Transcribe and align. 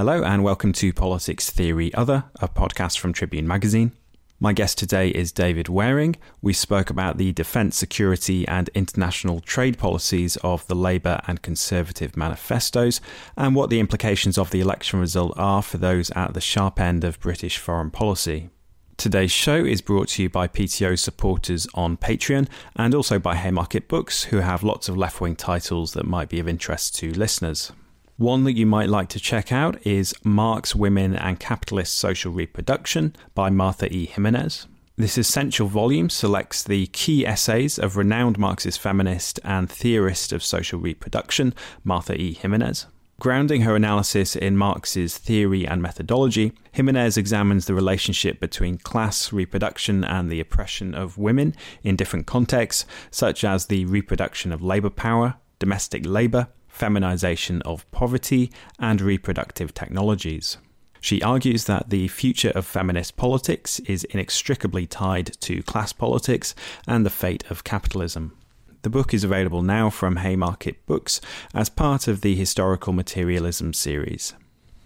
Hello, 0.00 0.24
and 0.24 0.42
welcome 0.42 0.72
to 0.72 0.94
Politics 0.94 1.50
Theory 1.50 1.92
Other, 1.92 2.24
a 2.40 2.48
podcast 2.48 2.98
from 2.98 3.12
Tribune 3.12 3.46
Magazine. 3.46 3.92
My 4.40 4.54
guest 4.54 4.78
today 4.78 5.10
is 5.10 5.30
David 5.30 5.68
Wearing. 5.68 6.16
We 6.40 6.54
spoke 6.54 6.88
about 6.88 7.18
the 7.18 7.32
defence, 7.32 7.76
security, 7.76 8.48
and 8.48 8.70
international 8.70 9.40
trade 9.40 9.76
policies 9.76 10.36
of 10.36 10.66
the 10.68 10.74
Labour 10.74 11.20
and 11.26 11.42
Conservative 11.42 12.16
manifestos, 12.16 13.02
and 13.36 13.54
what 13.54 13.68
the 13.68 13.78
implications 13.78 14.38
of 14.38 14.48
the 14.48 14.62
election 14.62 15.00
result 15.00 15.34
are 15.36 15.60
for 15.60 15.76
those 15.76 16.10
at 16.12 16.32
the 16.32 16.40
sharp 16.40 16.80
end 16.80 17.04
of 17.04 17.20
British 17.20 17.58
foreign 17.58 17.90
policy. 17.90 18.48
Today's 18.96 19.32
show 19.32 19.62
is 19.66 19.82
brought 19.82 20.08
to 20.08 20.22
you 20.22 20.30
by 20.30 20.48
PTO 20.48 20.98
supporters 20.98 21.66
on 21.74 21.98
Patreon 21.98 22.48
and 22.74 22.94
also 22.94 23.18
by 23.18 23.36
Haymarket 23.36 23.86
Books, 23.86 24.24
who 24.24 24.38
have 24.38 24.62
lots 24.62 24.88
of 24.88 24.96
left 24.96 25.20
wing 25.20 25.36
titles 25.36 25.92
that 25.92 26.06
might 26.06 26.30
be 26.30 26.40
of 26.40 26.48
interest 26.48 26.94
to 26.96 27.12
listeners. 27.12 27.72
One 28.20 28.44
that 28.44 28.52
you 28.52 28.66
might 28.66 28.90
like 28.90 29.08
to 29.10 29.18
check 29.18 29.50
out 29.50 29.86
is 29.86 30.14
Marx, 30.22 30.74
Women 30.74 31.16
and 31.16 31.40
Capitalist 31.40 31.94
Social 31.94 32.30
Reproduction 32.30 33.16
by 33.34 33.48
Martha 33.48 33.90
E. 33.90 34.04
Gimenez. 34.04 34.66
This 34.98 35.16
essential 35.16 35.68
volume 35.68 36.10
selects 36.10 36.62
the 36.62 36.88
key 36.88 37.26
essays 37.26 37.78
of 37.78 37.96
renowned 37.96 38.38
Marxist 38.38 38.78
feminist 38.78 39.40
and 39.42 39.70
theorist 39.70 40.34
of 40.34 40.44
social 40.44 40.78
reproduction, 40.78 41.54
Martha 41.82 42.14
E. 42.14 42.34
Gimenez. 42.34 42.84
Grounding 43.20 43.62
her 43.62 43.74
analysis 43.74 44.36
in 44.36 44.54
Marx's 44.54 45.16
theory 45.16 45.66
and 45.66 45.80
methodology, 45.80 46.52
Gimenez 46.72 47.16
examines 47.16 47.64
the 47.64 47.74
relationship 47.74 48.38
between 48.38 48.76
class, 48.76 49.32
reproduction, 49.32 50.04
and 50.04 50.28
the 50.28 50.40
oppression 50.40 50.94
of 50.94 51.16
women 51.16 51.54
in 51.82 51.96
different 51.96 52.26
contexts, 52.26 52.84
such 53.10 53.44
as 53.44 53.64
the 53.64 53.86
reproduction 53.86 54.52
of 54.52 54.60
labour 54.60 54.90
power, 54.90 55.36
domestic 55.58 56.04
labour, 56.04 56.48
feminization 56.80 57.60
of 57.62 57.88
poverty, 57.90 58.50
and 58.78 59.02
reproductive 59.02 59.74
technologies. 59.74 60.56
She 60.98 61.20
argues 61.22 61.64
that 61.64 61.90
the 61.90 62.08
future 62.08 62.52
of 62.54 62.64
feminist 62.64 63.16
politics 63.16 63.80
is 63.80 64.04
inextricably 64.04 64.86
tied 64.86 65.26
to 65.40 65.62
class 65.62 65.92
politics 65.92 66.54
and 66.86 67.04
the 67.04 67.10
fate 67.10 67.44
of 67.50 67.64
capitalism. 67.64 68.32
The 68.80 68.88
book 68.90 69.12
is 69.12 69.24
available 69.24 69.62
now 69.62 69.90
from 69.90 70.16
Haymarket 70.16 70.86
Books 70.86 71.20
as 71.52 71.68
part 71.68 72.08
of 72.08 72.22
the 72.22 72.34
Historical 72.34 72.94
Materialism 72.94 73.74
series. 73.74 74.32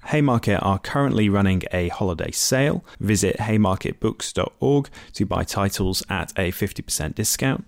Haymarket 0.07 0.61
are 0.63 0.81
currently 0.81 1.29
running 1.29 1.63
a 1.73 1.89
holiday 1.89 2.33
sale. 2.33 2.85
Visit 2.99 3.37
haymarketbooks.org 3.39 4.89
to 5.13 5.27
buy 5.27 5.45
titles 5.45 6.03
at 6.11 6.33
a 6.37 6.51
50% 6.51 7.15
discount. 7.15 7.65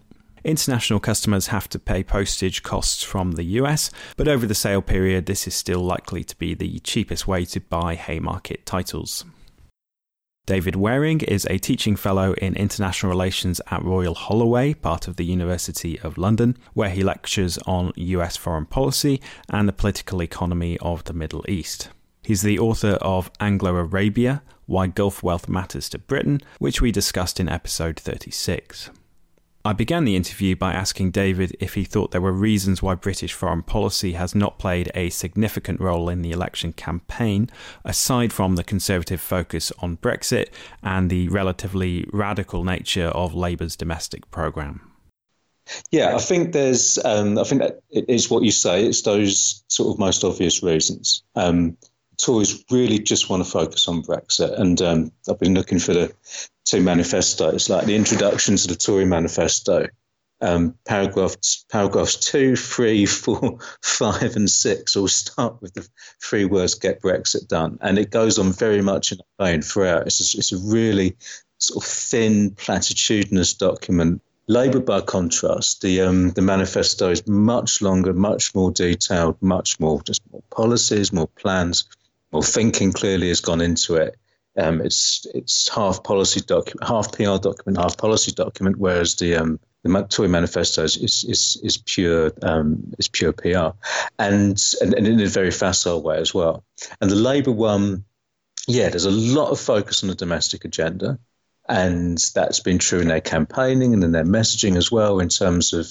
International 0.47 1.01
customers 1.01 1.49
have 1.49 1.69
to 1.69 1.77
pay 1.77 2.05
postage 2.05 2.63
costs 2.63 3.03
from 3.03 3.33
the 3.33 3.43
US, 3.61 3.91
but 4.17 4.29
over 4.29 4.47
the 4.47 4.55
sale 4.55 4.81
period, 4.81 5.27
this 5.27 5.49
is 5.49 5.57
still 5.57 5.81
likely 5.81 6.23
to 6.23 6.37
be 6.37 6.55
the 6.55 6.79
cheapest 6.79 7.27
way 7.27 7.45
to 7.47 7.59
buy 7.59 7.97
Haymarket 7.97 8.65
titles. 8.65 9.25
David 10.47 10.77
Wearing 10.77 11.21
is 11.23 11.49
a 11.51 11.59
teaching 11.59 11.97
fellow 11.97 12.33
in 12.35 12.55
international 12.55 13.11
relations 13.11 13.61
at 13.73 13.83
Royal 13.83 14.15
Holloway, 14.15 14.75
part 14.75 15.09
of 15.09 15.17
the 15.17 15.25
University 15.25 15.99
of 15.99 16.17
London, 16.17 16.57
where 16.75 16.91
he 16.91 17.03
lectures 17.03 17.59
on 17.67 17.93
US 17.97 18.37
foreign 18.37 18.67
policy 18.67 19.21
and 19.49 19.69
the 19.69 19.73
political 19.73 20.23
economy 20.23 20.79
of 20.79 21.03
the 21.05 21.13
Middle 21.13 21.45
East. 21.49 21.89
He's 22.23 22.43
the 22.43 22.61
author 22.61 22.99
of 23.03 23.33
Anglo 23.41 23.75
Arabia 23.75 24.45
Why 24.67 24.87
Gulf 24.87 25.25
Wealth 25.25 25.49
Matters 25.49 25.89
to 25.89 25.99
Britain, 25.99 26.41
which 26.61 26.81
we 26.81 26.93
discussed 26.93 27.41
in 27.41 27.49
episode 27.49 27.99
36. 27.99 28.91
I 29.67 29.73
began 29.73 30.05
the 30.05 30.15
interview 30.15 30.55
by 30.55 30.75
asking 30.75 31.11
David 31.11 31.57
if 31.59 31.75
he 31.75 31.83
thought 31.83 32.13
there 32.13 32.21
were 32.21 32.31
reasons 32.31 32.85
why 32.85 32.95
British 32.95 33.33
foreign 33.33 33.65
policy 33.65 34.13
has 34.13 34.33
not 34.33 34.61
played 34.61 34.93
a 34.95 35.11
significant 35.11 35.81
role 35.81 36.09
in 36.09 36.23
the 36.23 36.31
election 36.31 36.73
campaign, 36.73 37.51
aside 37.85 38.33
from 38.33 38.55
the 38.55 38.63
Conservative 38.63 39.21
focus 39.21 39.73
on 39.81 39.97
Brexit 39.97 40.51
and 40.85 41.11
the 41.11 41.27
relatively 41.31 42.07
radical 42.13 42.63
nature 42.63 43.09
of 43.09 43.35
Labour's 43.35 43.75
domestic 43.75 44.31
programme. 44.31 44.93
Yeah, 45.91 46.15
I 46.15 46.21
think 46.21 46.53
there's. 46.53 47.05
Um, 47.05 47.37
I 47.37 47.43
think 47.43 47.61
that 47.61 47.81
it 47.91 48.05
is 48.09 48.31
what 48.31 48.45
you 48.45 48.53
say. 48.53 48.87
It's 48.87 49.03
those 49.03 49.65
sort 49.67 49.93
of 49.93 49.99
most 49.99 50.23
obvious 50.23 50.63
reasons. 50.63 51.25
Um, 51.35 51.77
Tories 52.19 52.65
really 52.71 53.01
just 53.01 53.29
want 53.29 53.45
to 53.45 53.51
focus 53.51 53.89
on 53.89 54.05
Brexit, 54.05 54.57
and 54.61 54.81
um, 54.81 55.13
I've 55.29 55.41
been 55.41 55.55
looking 55.55 55.81
for 55.81 55.93
the 55.93 56.15
two 56.67 56.83
manifestos, 56.83 57.71
like 57.71 57.87
the 57.87 57.97
introduction 57.97 58.57
to 58.57 58.69
the 58.69 58.77
Tory 58.77 59.07
manifesto. 59.07 59.89
Um, 60.43 60.75
paragraphs 60.85 61.65
paragraphs 61.73 62.15
two, 62.17 62.57
three, 62.57 63.07
four, 63.07 63.59
five, 63.83 64.37
and 64.37 64.51
six 64.51 64.95
all 64.95 65.09
start 65.09 65.63
with 65.63 65.73
the 65.73 65.89
three 66.23 66.45
words 66.45 66.75
"Get 66.75 67.01
Brexit 67.01 67.49
Done," 67.49 67.79
and 67.81 67.99
it 67.99 68.11
goes 68.11 68.39
on 68.39 68.53
very 68.53 68.83
much 68.83 69.13
in 69.13 69.19
that 69.19 69.45
vein 69.45 69.63
throughout. 69.63 70.07
It's 70.07 70.35
a, 70.35 70.39
it's 70.39 70.53
a 70.53 70.59
really 70.59 71.17
sort 71.57 71.83
of 71.83 71.91
thin, 71.91 72.51
platitudinous 72.51 73.57
document. 73.57 74.21
Labour, 74.47 74.81
by 74.81 75.01
contrast, 75.01 75.81
the 75.81 76.03
um, 76.03 76.33
the 76.33 76.43
manifesto 76.43 77.11
is 77.11 77.27
much 77.27 77.81
longer, 77.81 78.13
much 78.13 78.55
more 78.55 78.71
detailed, 78.71 79.41
much 79.41 79.81
more 79.81 80.03
just 80.03 80.21
more 80.31 80.43
policies, 80.51 81.15
more 81.15 81.29
plans 81.29 81.89
more 82.33 82.43
thinking 82.43 82.93
clearly 82.93 83.29
has 83.29 83.41
gone 83.41 83.61
into 83.61 83.95
it. 83.95 84.17
Um, 84.57 84.81
it's 84.81 85.27
it's 85.35 85.69
half 85.69 86.03
policy 86.03 86.41
document, 86.41 86.89
half 86.89 87.13
PR 87.13 87.39
document, 87.39 87.79
half 87.79 87.97
policy 87.97 88.33
document, 88.33 88.79
whereas 88.79 89.17
the 89.17 89.37
um, 89.37 89.61
the 89.83 90.07
Tory 90.09 90.29
manifesto 90.29 90.85
is 90.85 90.97
is 90.97 91.61
is 91.63 91.77
pure 91.79 92.33
um, 92.43 92.93
is 92.99 93.09
pure 93.09 93.33
PR, 93.33 93.77
and, 94.19 94.63
and 94.81 94.95
and 94.95 95.07
in 95.07 95.21
a 95.21 95.27
very 95.27 95.51
facile 95.51 96.03
way 96.03 96.19
as 96.19 96.33
well. 96.33 96.65
And 97.01 97.11
the 97.11 97.17
Labour 97.17 97.53
one, 97.53 98.05
yeah, 98.67 98.89
there's 98.89 99.05
a 99.05 99.11
lot 99.11 99.51
of 99.51 99.61
focus 99.61 100.03
on 100.03 100.09
the 100.09 100.15
domestic 100.15 100.65
agenda, 100.65 101.19
and 101.69 102.19
that's 102.35 102.61
been 102.61 102.79
true 102.79 103.01
in 103.01 103.09
their 103.09 103.21
campaigning 103.21 103.93
and 103.93 104.03
in 104.03 104.13
their 104.13 104.25
messaging 104.25 104.77
as 104.77 104.91
well, 104.91 105.21
in 105.21 105.29
terms 105.29 105.73
of 105.73 105.87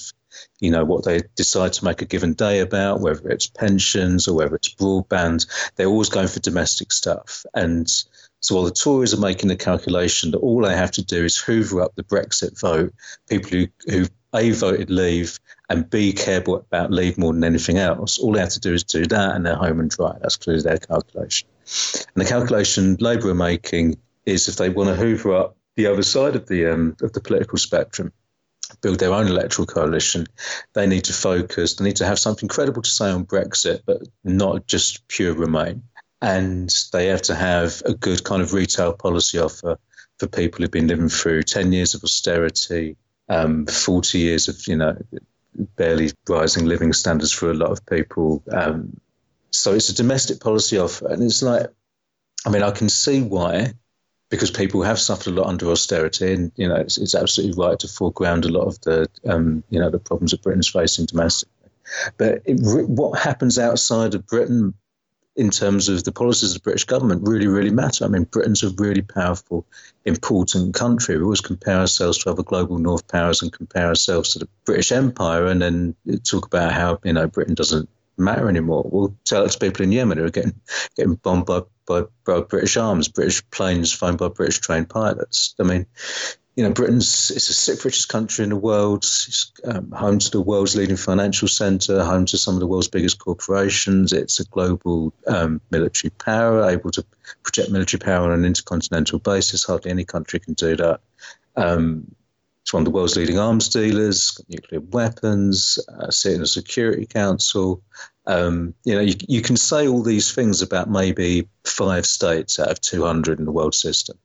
you 0.60 0.70
know, 0.70 0.84
what 0.84 1.04
they 1.04 1.20
decide 1.34 1.72
to 1.74 1.84
make 1.84 2.02
a 2.02 2.06
given 2.06 2.34
day 2.34 2.60
about, 2.60 3.00
whether 3.00 3.28
it's 3.28 3.46
pensions 3.46 4.28
or 4.28 4.36
whether 4.36 4.56
it's 4.56 4.74
broadband. 4.74 5.46
They're 5.76 5.86
always 5.86 6.08
going 6.08 6.28
for 6.28 6.40
domestic 6.40 6.92
stuff. 6.92 7.44
And 7.54 7.90
so 8.46 8.54
while 8.54 8.64
the 8.64 8.70
Tories 8.70 9.12
are 9.12 9.18
making 9.18 9.48
the 9.48 9.56
calculation 9.56 10.30
that 10.30 10.38
all 10.38 10.62
they 10.62 10.76
have 10.76 10.92
to 10.92 11.04
do 11.04 11.24
is 11.24 11.36
hoover 11.36 11.80
up 11.80 11.96
the 11.96 12.04
Brexit 12.04 12.56
vote, 12.60 12.94
people 13.28 13.50
who, 13.50 13.66
who 13.90 14.06
A, 14.34 14.52
voted 14.52 14.88
leave 14.88 15.40
and 15.68 15.90
B, 15.90 16.12
care 16.12 16.44
about 16.46 16.92
leave 16.92 17.18
more 17.18 17.32
than 17.32 17.42
anything 17.42 17.78
else, 17.78 18.18
all 18.18 18.30
they 18.30 18.38
have 18.38 18.50
to 18.50 18.60
do 18.60 18.72
is 18.72 18.84
do 18.84 19.04
that 19.06 19.34
and 19.34 19.44
they're 19.44 19.56
home 19.56 19.80
and 19.80 19.90
dry. 19.90 20.16
That's 20.20 20.36
clearly 20.36 20.62
their 20.62 20.78
calculation. 20.78 21.48
And 22.14 22.24
the 22.24 22.24
calculation 22.24 22.96
Labour 23.00 23.30
are 23.30 23.34
making 23.34 23.96
is 24.26 24.46
if 24.46 24.54
they 24.54 24.68
want 24.68 24.90
to 24.90 24.94
hoover 24.94 25.34
up 25.34 25.56
the 25.74 25.88
other 25.88 26.04
side 26.04 26.36
of 26.36 26.46
the 26.46 26.66
um, 26.66 26.96
of 27.02 27.14
the 27.14 27.20
political 27.20 27.58
spectrum, 27.58 28.12
build 28.80 29.00
their 29.00 29.12
own 29.12 29.26
electoral 29.26 29.66
coalition, 29.66 30.24
they 30.74 30.86
need 30.86 31.02
to 31.02 31.12
focus, 31.12 31.74
they 31.74 31.84
need 31.84 31.96
to 31.96 32.06
have 32.06 32.20
something 32.20 32.48
credible 32.48 32.82
to 32.82 32.90
say 32.90 33.10
on 33.10 33.26
Brexit, 33.26 33.80
but 33.86 34.02
not 34.22 34.68
just 34.68 35.08
pure 35.08 35.34
Remain. 35.34 35.82
And 36.22 36.74
they 36.92 37.06
have 37.06 37.22
to 37.22 37.34
have 37.34 37.82
a 37.84 37.94
good 37.94 38.24
kind 38.24 38.42
of 38.42 38.52
retail 38.52 38.92
policy 38.92 39.38
offer 39.38 39.78
for 40.18 40.26
people 40.26 40.60
who've 40.60 40.70
been 40.70 40.88
living 40.88 41.08
through 41.08 41.42
10 41.42 41.72
years 41.72 41.94
of 41.94 42.02
austerity, 42.02 42.96
um, 43.28 43.66
40 43.66 44.18
years 44.18 44.48
of, 44.48 44.56
you 44.66 44.76
know, 44.76 44.96
barely 45.76 46.10
rising 46.28 46.64
living 46.64 46.92
standards 46.92 47.32
for 47.32 47.50
a 47.50 47.54
lot 47.54 47.70
of 47.70 47.84
people. 47.86 48.42
Um, 48.52 48.98
so 49.50 49.74
it's 49.74 49.88
a 49.88 49.94
domestic 49.94 50.40
policy 50.40 50.78
offer. 50.78 51.08
And 51.08 51.22
it's 51.22 51.42
like, 51.42 51.66
I 52.46 52.50
mean, 52.50 52.62
I 52.62 52.70
can 52.70 52.88
see 52.88 53.22
why 53.22 53.72
because 54.30 54.50
people 54.50 54.82
have 54.82 54.98
suffered 54.98 55.28
a 55.28 55.34
lot 55.34 55.46
under 55.46 55.70
austerity, 55.70 56.32
and 56.32 56.52
you 56.56 56.68
know 56.68 56.76
it's, 56.76 56.98
it's 56.98 57.14
absolutely 57.14 57.62
right 57.62 57.78
to 57.78 57.88
foreground 57.88 58.44
a 58.44 58.48
lot 58.48 58.66
of 58.66 58.80
the 58.82 59.08
um, 59.28 59.62
you 59.70 59.78
know 59.78 59.90
the 59.90 59.98
problems 59.98 60.32
that 60.32 60.42
Britain's 60.42 60.68
facing 60.68 61.06
domestically. 61.06 61.70
But 62.16 62.42
it, 62.44 62.58
what 62.60 63.18
happens 63.18 63.58
outside 63.58 64.14
of 64.14 64.26
Britain 64.26 64.74
in 65.36 65.50
terms 65.50 65.88
of 65.88 66.04
the 66.04 66.12
policies 66.12 66.50
of 66.50 66.62
the 66.62 66.64
British 66.64 66.84
government 66.84 67.26
really, 67.26 67.46
really 67.46 67.70
matter. 67.70 68.04
I 68.04 68.08
mean, 68.08 68.24
Britain's 68.24 68.62
a 68.62 68.70
really 68.70 69.02
powerful, 69.02 69.66
important 70.06 70.74
country. 70.74 71.16
We 71.16 71.24
always 71.24 71.42
compare 71.42 71.76
ourselves 71.76 72.18
to 72.18 72.30
other 72.30 72.42
global 72.42 72.78
North 72.78 73.06
powers 73.08 73.42
and 73.42 73.52
compare 73.52 73.86
ourselves 73.86 74.32
to 74.32 74.40
the 74.40 74.48
British 74.64 74.92
Empire, 74.92 75.46
and 75.46 75.60
then 75.60 75.94
talk 76.24 76.46
about 76.46 76.72
how 76.72 76.98
you 77.04 77.12
know 77.12 77.26
Britain 77.26 77.54
doesn't 77.54 77.88
matter 78.18 78.48
anymore. 78.48 78.88
We'll 78.90 79.14
tell 79.24 79.44
it 79.44 79.50
to 79.50 79.58
people 79.58 79.84
in 79.84 79.92
Yemen 79.92 80.18
who 80.18 80.24
are 80.24 80.30
getting 80.30 80.54
getting 80.96 81.16
bombed 81.16 81.46
by, 81.46 81.60
by, 81.86 82.04
by 82.24 82.40
British 82.40 82.76
arms, 82.76 83.08
British 83.08 83.48
planes 83.50 83.92
flown 83.92 84.16
by 84.16 84.28
British 84.28 84.58
trained 84.58 84.88
pilots. 84.88 85.54
I 85.60 85.64
mean, 85.64 85.86
you 86.56 86.64
know, 86.64 86.72
Britain's 86.72 87.30
it's 87.30 87.48
the 87.48 87.54
sixth 87.54 87.84
richest 87.84 88.08
country 88.08 88.42
in 88.42 88.48
the 88.48 88.56
world. 88.56 89.04
It's 89.04 89.52
um, 89.64 89.90
home 89.90 90.18
to 90.18 90.30
the 90.30 90.40
world's 90.40 90.74
leading 90.74 90.96
financial 90.96 91.48
centre, 91.48 92.02
home 92.02 92.24
to 92.26 92.38
some 92.38 92.54
of 92.54 92.60
the 92.60 92.66
world's 92.66 92.88
biggest 92.88 93.18
corporations. 93.18 94.14
It's 94.14 94.40
a 94.40 94.44
global 94.46 95.12
um, 95.26 95.60
military 95.70 96.10
power, 96.10 96.68
able 96.68 96.90
to 96.92 97.04
project 97.42 97.70
military 97.70 97.98
power 97.98 98.24
on 98.24 98.32
an 98.32 98.46
intercontinental 98.46 99.18
basis. 99.18 99.64
Hardly 99.64 99.90
any 99.90 100.06
country 100.06 100.40
can 100.40 100.54
do 100.54 100.76
that. 100.76 101.00
Um, 101.56 102.14
It's 102.62 102.72
one 102.72 102.80
of 102.80 102.86
the 102.86 102.90
world's 102.90 103.16
leading 103.16 103.38
arms 103.38 103.68
dealers, 103.68 104.30
got 104.30 104.48
nuclear 104.48 104.80
weapons, 104.80 105.78
uh, 105.88 106.10
sitting 106.10 106.36
in 106.36 106.40
the 106.40 106.46
Security 106.46 107.04
Council. 107.04 107.82
Um, 108.26 108.72
you 108.84 108.94
know, 108.94 109.02
you, 109.02 109.14
you 109.28 109.42
can 109.42 109.58
say 109.58 109.86
all 109.86 110.02
these 110.02 110.32
things 110.32 110.62
about 110.62 110.90
maybe 110.90 111.48
five 111.64 112.06
states 112.06 112.58
out 112.58 112.70
of 112.70 112.80
200 112.80 113.38
in 113.38 113.44
the 113.44 113.52
world 113.52 113.74
system. 113.74 114.18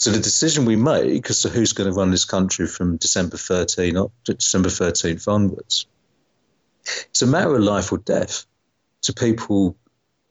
So 0.00 0.10
the 0.10 0.18
decision 0.18 0.64
we 0.64 0.76
make 0.76 1.28
as 1.28 1.42
to 1.42 1.50
who's 1.50 1.74
going 1.74 1.92
to 1.92 1.94
run 1.94 2.10
this 2.10 2.24
country 2.24 2.66
from 2.66 2.96
December 2.96 3.36
13 3.36 3.98
up 3.98 4.10
to 4.24 4.32
December 4.32 4.70
13th 4.70 5.28
onwards, 5.28 5.86
it's 7.10 7.20
a 7.20 7.26
matter 7.26 7.54
of 7.54 7.62
life 7.62 7.92
or 7.92 7.98
death 7.98 8.46
to 9.02 9.12
people 9.12 9.76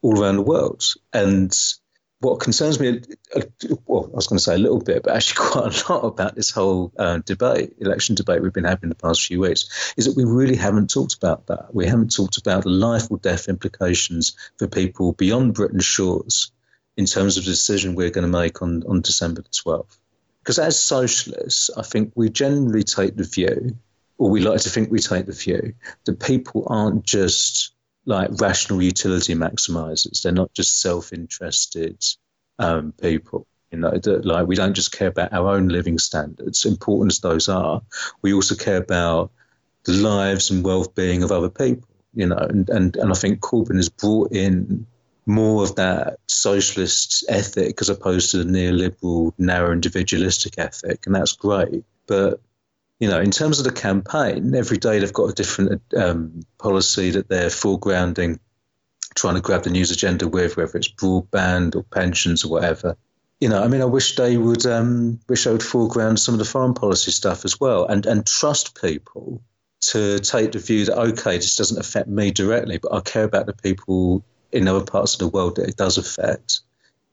all 0.01 0.19
around 0.19 0.37
the 0.37 0.41
world. 0.41 0.83
And 1.13 1.55
what 2.19 2.39
concerns 2.39 2.79
me, 2.79 3.01
well, 3.85 4.09
I 4.11 4.15
was 4.15 4.25
going 4.25 4.39
to 4.39 4.43
say 4.43 4.55
a 4.55 4.57
little 4.57 4.81
bit, 4.81 5.03
but 5.03 5.15
actually 5.15 5.35
quite 5.51 5.87
a 5.87 5.93
lot 5.93 6.03
about 6.03 6.33
this 6.33 6.49
whole 6.49 6.91
uh, 6.97 7.19
debate, 7.19 7.75
election 7.77 8.15
debate 8.15 8.41
we've 8.41 8.51
been 8.51 8.63
having 8.63 8.89
the 8.89 8.95
past 8.95 9.23
few 9.23 9.41
weeks, 9.41 9.93
is 9.97 10.05
that 10.05 10.17
we 10.17 10.23
really 10.23 10.55
haven't 10.55 10.89
talked 10.89 11.13
about 11.13 11.45
that. 11.45 11.75
We 11.75 11.85
haven't 11.85 12.15
talked 12.15 12.37
about 12.37 12.63
the 12.63 12.69
life 12.69 13.11
or 13.11 13.19
death 13.19 13.47
implications 13.47 14.35
for 14.57 14.67
people 14.67 15.13
beyond 15.13 15.53
Britain's 15.53 15.85
shores 15.85 16.51
in 16.99 17.05
terms 17.05 17.37
of 17.37 17.45
the 17.45 17.51
decision 17.51 17.95
we're 17.95 18.09
going 18.09 18.29
to 18.29 18.37
make 18.39 18.61
on, 18.61 18.83
on 18.89 18.99
December 18.99 19.41
the 19.41 19.47
12th. 19.47 19.97
Because 20.39 20.59
as 20.59 20.77
socialists, 20.77 21.69
I 21.77 21.81
think 21.81 22.11
we 22.15 22.29
generally 22.29 22.83
take 22.83 23.15
the 23.15 23.23
view, 23.23 23.77
or 24.17 24.29
we 24.29 24.41
like 24.41 24.59
to 24.59 24.69
think 24.69 24.91
we 24.91 24.99
take 24.99 25.25
the 25.25 25.31
view, 25.31 25.73
that 26.03 26.19
people 26.19 26.67
aren't 26.67 27.03
just 27.03 27.71
like 28.05 28.29
rational 28.41 28.81
utility 28.81 29.33
maximizers. 29.33 30.21
They're 30.21 30.33
not 30.33 30.51
just 30.53 30.81
self-interested 30.81 32.03
um, 32.59 32.91
people. 33.01 33.47
You 33.71 33.77
know, 33.77 33.91
that, 33.91 34.25
like 34.25 34.47
we 34.47 34.57
don't 34.57 34.73
just 34.73 34.91
care 34.91 35.07
about 35.07 35.31
our 35.31 35.55
own 35.55 35.69
living 35.69 35.99
standards, 35.99 36.65
important 36.65 37.13
as 37.13 37.19
those 37.19 37.47
are. 37.47 37.81
We 38.21 38.33
also 38.33 38.55
care 38.55 38.77
about 38.77 39.31
the 39.85 39.93
lives 39.93 40.51
and 40.51 40.65
well-being 40.65 41.23
of 41.23 41.31
other 41.31 41.49
people. 41.49 41.87
You 42.13 42.27
know, 42.27 42.35
and 42.49 42.69
and, 42.69 42.97
and 42.97 43.09
I 43.09 43.15
think 43.15 43.39
Corbyn 43.39 43.77
has 43.77 43.87
brought 43.87 44.33
in 44.33 44.85
more 45.25 45.63
of 45.63 45.75
that 45.75 46.17
socialist 46.27 47.23
ethic 47.29 47.81
as 47.81 47.89
opposed 47.89 48.31
to 48.31 48.37
the 48.37 48.43
neoliberal, 48.43 49.33
narrow 49.37 49.71
individualistic 49.71 50.57
ethic, 50.57 51.05
and 51.05 51.15
that's 51.15 51.33
great. 51.33 51.83
But 52.07 52.41
you 52.99 53.07
know, 53.07 53.19
in 53.19 53.31
terms 53.31 53.59
of 53.59 53.65
the 53.65 53.71
campaign, 53.71 54.53
every 54.55 54.77
day 54.77 54.99
they've 54.99 55.13
got 55.13 55.29
a 55.29 55.33
different 55.33 55.81
um, 55.95 56.41
policy 56.57 57.11
that 57.11 57.29
they're 57.29 57.49
foregrounding, 57.49 58.39
trying 59.15 59.35
to 59.35 59.41
grab 59.41 59.63
the 59.63 59.69
news 59.69 59.91
agenda 59.91 60.27
with, 60.27 60.57
whether 60.57 60.77
it's 60.77 60.91
broadband 60.91 61.75
or 61.75 61.83
pensions 61.83 62.43
or 62.43 62.51
whatever. 62.51 62.97
You 63.39 63.47
know, 63.47 63.63
I 63.63 63.69
mean, 63.69 63.81
I 63.81 63.85
wish 63.85 64.17
they 64.17 64.35
would, 64.35 64.65
um, 64.65 65.19
wish 65.29 65.47
I 65.47 65.51
would 65.51 65.63
foreground 65.63 66.19
some 66.19 66.35
of 66.35 66.39
the 66.39 66.45
foreign 66.45 66.73
policy 66.73 67.11
stuff 67.11 67.45
as 67.45 67.59
well, 67.59 67.85
and 67.85 68.05
and 68.05 68.25
trust 68.25 68.79
people 68.81 69.41
to 69.81 70.19
take 70.19 70.51
the 70.51 70.59
view 70.59 70.85
that 70.85 70.97
okay, 70.97 71.37
this 71.37 71.55
doesn't 71.55 71.79
affect 71.79 72.09
me 72.09 72.31
directly, 72.31 72.79
but 72.79 72.93
I 72.93 72.99
care 72.99 73.23
about 73.23 73.45
the 73.45 73.53
people 73.53 74.25
in 74.51 74.67
other 74.67 74.85
parts 74.85 75.13
of 75.13 75.19
the 75.19 75.27
world 75.27 75.55
that 75.55 75.67
it 75.67 75.77
does 75.77 75.97
affect. 75.97 76.61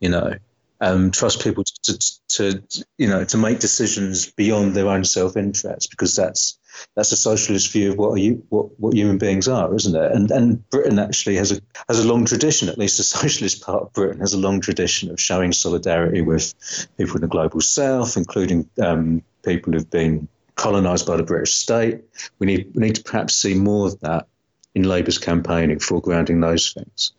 You 0.01 0.11
know, 0.11 0.35
um, 0.81 1.11
trust 1.11 1.43
people 1.43 1.65
to, 1.65 1.99
to, 2.29 2.61
to, 2.61 2.85
you 2.99 3.09
know 3.09 3.25
to 3.25 3.39
make 3.39 3.61
decisions 3.61 4.31
beyond 4.31 4.75
their 4.75 4.89
own 4.89 5.05
self 5.05 5.37
interest 5.37 5.91
because 5.91 6.15
that's 6.15 6.59
that's 6.95 7.13
a 7.13 7.17
socialist 7.17 7.73
view 7.73 7.93
of 7.93 7.99
what 7.99 8.21
you 8.21 8.45
what, 8.51 8.79
what 8.79 8.95
human 8.95 9.19
beings 9.19 9.49
are, 9.49 9.75
isn't 9.75 9.97
it? 9.97 10.13
And 10.13 10.31
and 10.31 10.69
Britain 10.71 10.99
actually 10.99 11.37
has 11.37 11.53
a 11.53 11.61
has 11.89 12.05
a 12.05 12.09
long 12.09 12.25
tradition, 12.25 12.69
at 12.69 12.79
least 12.79 12.99
the 12.99 13.05
socialist 13.21 13.63
part 13.63 13.83
of 13.83 13.93
Britain 13.93 14.21
has 14.21 14.35
a 14.35 14.39
long 14.39 14.61
tradition 14.61 15.11
of 15.11 15.21
showing 15.21 15.53
solidarity 15.53 16.21
with 16.21 16.55
people 16.99 17.17
in 17.17 17.23
the 17.23 17.29
global 17.29 17.61
south, 17.61 18.17
including 18.17 18.69
um, 18.83 19.23
people 19.43 19.73
who've 19.73 19.91
been 19.91 20.29
colonised 20.57 21.07
by 21.07 21.17
the 21.17 21.23
British 21.23 21.55
state. 21.55 22.03
We 22.39 22.47
need 22.47 22.73
we 22.75 22.83
need 22.83 22.97
to 22.97 23.03
perhaps 23.03 23.35
see 23.35 23.55
more 23.55 23.87
of 23.87 24.01
that 24.01 24.27
in 24.75 24.83
Labour's 24.83 25.19
campaigning, 25.19 25.79
foregrounding 25.79 26.43
those 26.43 26.73
things. 26.73 27.13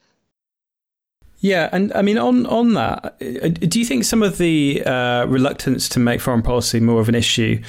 Yeah, 1.40 1.70
and 1.72 1.94
I 1.94 2.02
mean, 2.02 2.18
on 2.18 2.46
on 2.48 2.74
that, 2.74 3.06
uh, 3.06 3.50
do 3.50 3.80
you 3.80 3.86
think 3.86 4.06
some 4.06 4.24
of 4.24 4.38
the 4.38 4.84
uh, 4.86 5.26
reluctance 5.28 5.88
to 5.90 6.00
make 6.00 6.20
foreign 6.20 6.42
policy 6.42 6.80
more 6.80 7.00
of 7.00 7.10
an 7.10 7.16
issue 7.16 7.62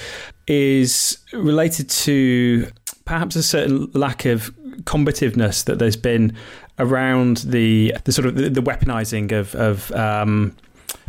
is 0.46 1.18
related 1.34 1.90
to 1.90 2.70
perhaps 3.04 3.36
a 3.36 3.42
certain 3.42 3.90
lack 3.92 4.24
of 4.24 4.54
combativeness 4.84 5.64
that 5.64 5.78
there's 5.78 5.96
been 5.96 6.34
around 6.78 7.38
the 7.38 7.94
the 8.04 8.12
sort 8.12 8.26
of 8.26 8.36
the, 8.36 8.48
the 8.48 8.62
weaponizing 8.62 9.32
of 9.32 9.54
of 9.54 9.92
um, 9.92 10.56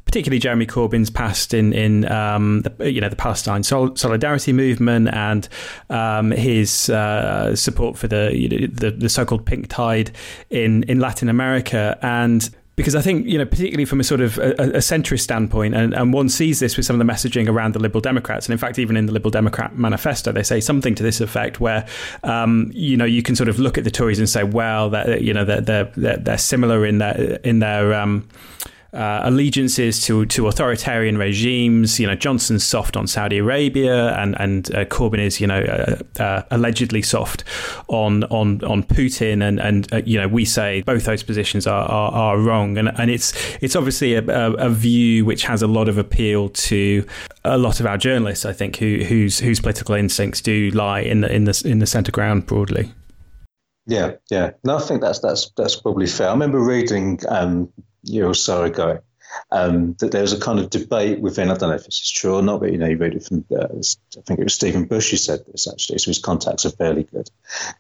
particularly 0.10 0.40
Jeremy 0.40 0.66
Corbyn's 0.66 1.12
past 1.12 1.54
in 1.54 1.72
in 1.72 2.12
um, 2.12 2.64
the, 2.64 2.92
you 2.92 3.00
know 3.00 3.10
the 3.10 3.16
Palestine 3.16 3.62
solidarity 3.62 4.52
movement 4.52 5.08
and 5.14 5.48
um, 5.92 6.32
his 6.32 6.90
uh, 6.90 7.56
support 7.56 7.96
for 7.96 8.08
the, 8.08 8.36
you 8.36 8.50
know, 8.50 8.68
the, 8.72 8.90
the 8.90 9.08
so-called 9.08 9.46
pink 9.46 9.68
tide 9.68 10.10
in 10.50 10.82
in 10.84 11.00
Latin 11.00 11.30
America. 11.30 11.96
And 12.02 12.50
because 12.76 12.96
I 12.96 13.02
think, 13.02 13.28
you 13.28 13.38
know, 13.38 13.46
particularly 13.46 13.86
from 13.86 14.00
a 14.00 14.04
sort 14.04 14.22
of 14.22 14.40
a, 14.40 14.52
a, 14.54 14.78
centrist 14.80 15.20
standpoint, 15.20 15.76
and, 15.76 15.94
and 15.94 16.12
one 16.12 16.28
sees 16.28 16.60
this 16.60 16.76
with 16.76 16.88
some 16.88 17.00
of 17.00 17.06
the 17.06 17.14
messaging 17.14 17.48
around 17.48 17.76
the 17.76 17.80
Liberal 17.80 18.02
Democrats, 18.02 18.48
and 18.48 18.54
in 18.54 18.58
fact, 18.58 18.80
even 18.80 18.98
in 18.98 19.06
the 19.06 19.12
Liberal 19.12 19.30
Democrat 19.30 19.78
manifesto, 19.78 20.32
they 20.32 20.42
say 20.42 20.60
something 20.60 20.96
to 20.96 21.04
this 21.04 21.22
effect, 21.22 21.60
where, 21.60 21.86
um, 22.24 22.72
you 22.74 22.98
know, 22.98 23.06
you 23.06 23.22
can 23.22 23.36
sort 23.36 23.50
of 23.50 23.60
look 23.60 23.78
at 23.78 23.84
the 23.84 23.92
Tories 23.92 24.18
and 24.18 24.28
say, 24.28 24.44
well, 24.44 24.90
that 24.90 25.22
you 25.22 25.36
know, 25.36 25.46
they're 25.46 25.62
they're 25.62 26.18
they're, 26.18 26.38
similar 26.40 26.84
in 26.84 26.98
their 26.98 27.40
in 27.44 27.60
their 27.60 27.94
um, 27.94 28.28
uh, 28.94 29.22
allegiances 29.24 30.02
to 30.04 30.26
to 30.28 30.48
authoritarian 30.48 31.18
regimes. 31.18 32.00
You 32.00 32.08
know, 32.08 32.16
Johnson's 32.16 32.64
soft 32.64 32.98
on 32.98 33.08
Saudi 33.08 33.38
Arabia, 33.38 34.16
and 34.16 34.40
and 34.40 34.74
uh, 34.74 34.86
Corbyn 34.86 35.20
is 35.20 35.40
you 35.40 35.48
know 35.48 35.62
uh, 35.62 36.22
uh 36.22 36.44
allegedly 36.52 37.02
soft 37.02 37.44
on 37.88 38.24
on 38.26 38.64
on 38.64 38.84
Putin, 38.84 39.48
and 39.48 39.60
and 39.60 39.92
uh, 39.94 40.02
you 40.06 40.20
know 40.20 40.28
we 40.28 40.46
say 40.46 40.82
both 40.82 41.06
those 41.06 41.24
positions 41.24 41.68
are 41.68 41.86
are, 41.86 42.12
are 42.12 42.40
wrong, 42.40 42.78
and 42.78 42.90
and 43.00 43.12
it's 43.12 43.34
it's 43.62 43.76
obviously 43.76 44.16
a, 44.16 44.24
a, 44.24 44.54
a, 44.54 44.70
view 44.70 45.26
which 45.26 45.44
has 45.44 45.62
a 45.62 45.68
lot 45.68 45.90
of 45.90 45.98
appeal 45.98 46.50
to 46.50 47.06
a 47.44 47.58
lot 47.58 47.80
of 47.80 47.86
our 47.86 47.98
journalists, 47.98 48.46
I 48.46 48.54
think, 48.54 48.78
who 48.78 49.04
whose 49.04 49.40
whose 49.40 49.60
political 49.60 49.96
instincts 49.96 50.42
do 50.42 50.72
lie 50.72 51.02
in 51.02 51.22
the 51.22 51.34
in 51.34 51.44
the 51.46 51.62
in 51.66 51.80
the 51.80 51.88
centre 51.88 52.12
ground 52.12 52.46
broadly. 52.46 52.92
Yeah, 53.90 54.12
yeah. 54.30 54.52
No, 54.64 54.78
I 54.78 54.82
think 54.82 55.02
that's 55.02 55.20
that's 55.20 55.52
that's 55.58 55.76
probably 55.76 56.06
fair. 56.06 56.30
I 56.30 56.32
remember 56.32 56.60
reading 56.60 57.20
um, 57.28 57.74
year 58.04 58.28
or 58.28 58.36
so 58.36 58.64
ago 58.64 59.00
um, 59.52 59.96
that 60.00 60.12
there 60.12 60.22
was 60.22 60.34
a 60.34 60.40
kind 60.40 60.60
of 60.60 60.70
debate 60.70 61.22
within, 61.22 61.50
I 61.50 61.56
don't 61.56 61.70
know 61.70 61.76
if 61.76 61.86
this 61.86 62.02
is 62.02 62.12
true 62.12 62.36
or 62.36 62.42
not, 62.42 62.60
but 62.60 62.72
you 62.72 62.78
know, 62.78 62.88
you 62.88 62.98
read 62.98 63.16
it 63.16 63.24
from, 63.24 63.46
uh, 63.52 63.66
I 63.66 64.22
think 64.26 64.40
it 64.40 64.44
was 64.44 64.54
Stephen 64.54 64.86
Bush 64.86 65.12
who 65.12 65.18
said 65.18 65.40
this 65.48 65.68
actually, 65.68 65.98
so 66.00 66.12
his 66.12 66.20
contacts 66.20 66.66
are 66.66 66.72
fairly 66.72 67.04
good. 67.04 67.30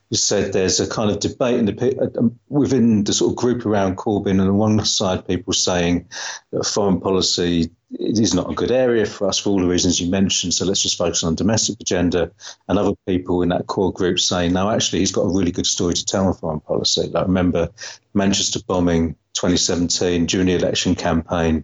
He 0.09 0.15
said 0.17 0.53
there's 0.53 0.79
a 0.79 0.89
kind 0.89 1.11
of 1.11 1.19
debate 1.19 1.59
in 1.59 1.65
the, 1.65 2.00
uh, 2.01 2.19
um, 2.19 2.39
within 2.50 3.03
the 3.03 3.13
sort 3.13 3.31
of 3.31 3.38
group 3.38 3.65
around 3.65 3.97
Corbyn, 3.97 4.31
and 4.31 4.41
on 4.41 4.57
one 4.57 4.83
side, 4.85 5.27
people 5.27 5.53
saying 5.53 6.07
that 6.51 6.65
foreign 6.65 7.00
policy 7.00 7.72
it 7.91 8.19
is 8.19 8.34
not 8.34 8.51
a 8.51 8.55
good 8.55 8.72
area 8.72 9.05
for 9.05 9.27
us 9.27 9.39
for 9.39 9.50
all 9.50 9.60
the 9.60 9.67
reasons 9.67 10.00
you 10.00 10.10
mentioned. 10.10 10.53
So 10.53 10.65
let's 10.65 10.81
just 10.81 10.98
focus 10.98 11.24
on 11.24 11.36
domestic 11.36 11.79
agenda. 11.81 12.31
And 12.67 12.77
other 12.77 12.93
people 13.08 13.41
in 13.41 13.50
that 13.50 13.67
core 13.67 13.91
group 13.91 14.19
saying, 14.19 14.53
no, 14.53 14.69
actually, 14.69 15.00
he's 15.00 15.12
got 15.12 15.22
a 15.22 15.36
really 15.36 15.51
good 15.51 15.65
story 15.65 15.93
to 15.93 16.05
tell 16.05 16.27
on 16.27 16.34
foreign 16.34 16.60
policy. 16.60 17.08
Like 17.08 17.25
remember 17.25 17.69
Manchester 18.13 18.60
bombing 18.67 19.15
2017 19.34 20.27
during 20.27 20.48
the 20.48 20.55
election 20.55 20.96
campaign. 20.96 21.63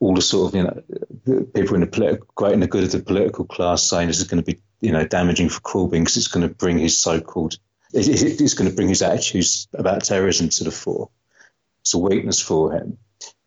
All 0.00 0.14
the 0.14 0.22
sort 0.22 0.48
of 0.48 0.56
you 0.56 0.62
know 0.62 1.44
people 1.54 1.74
in 1.74 1.80
the 1.80 1.88
political, 1.88 2.26
great 2.36 2.52
and 2.52 2.62
the 2.62 2.68
good 2.68 2.84
of 2.84 2.92
the 2.92 3.00
political 3.00 3.44
class 3.44 3.82
saying 3.82 4.06
this 4.06 4.20
is 4.20 4.28
going 4.28 4.42
to 4.42 4.46
be 4.46 4.60
you 4.80 4.92
know 4.92 5.04
damaging 5.04 5.48
for 5.48 5.60
Corbyn 5.60 6.00
because 6.00 6.16
it's 6.16 6.28
going 6.28 6.48
to 6.48 6.54
bring 6.54 6.78
his 6.78 7.00
so-called 7.00 7.58
it's 7.92 8.54
going 8.54 8.68
to 8.68 8.76
bring 8.76 8.88
his 8.88 9.02
attitudes 9.02 9.68
about 9.74 10.04
terrorism 10.04 10.48
to 10.50 10.64
the 10.64 10.70
fore. 10.70 11.10
It's 11.80 11.94
a 11.94 11.98
weakness 11.98 12.40
for 12.40 12.72
him. 12.72 12.98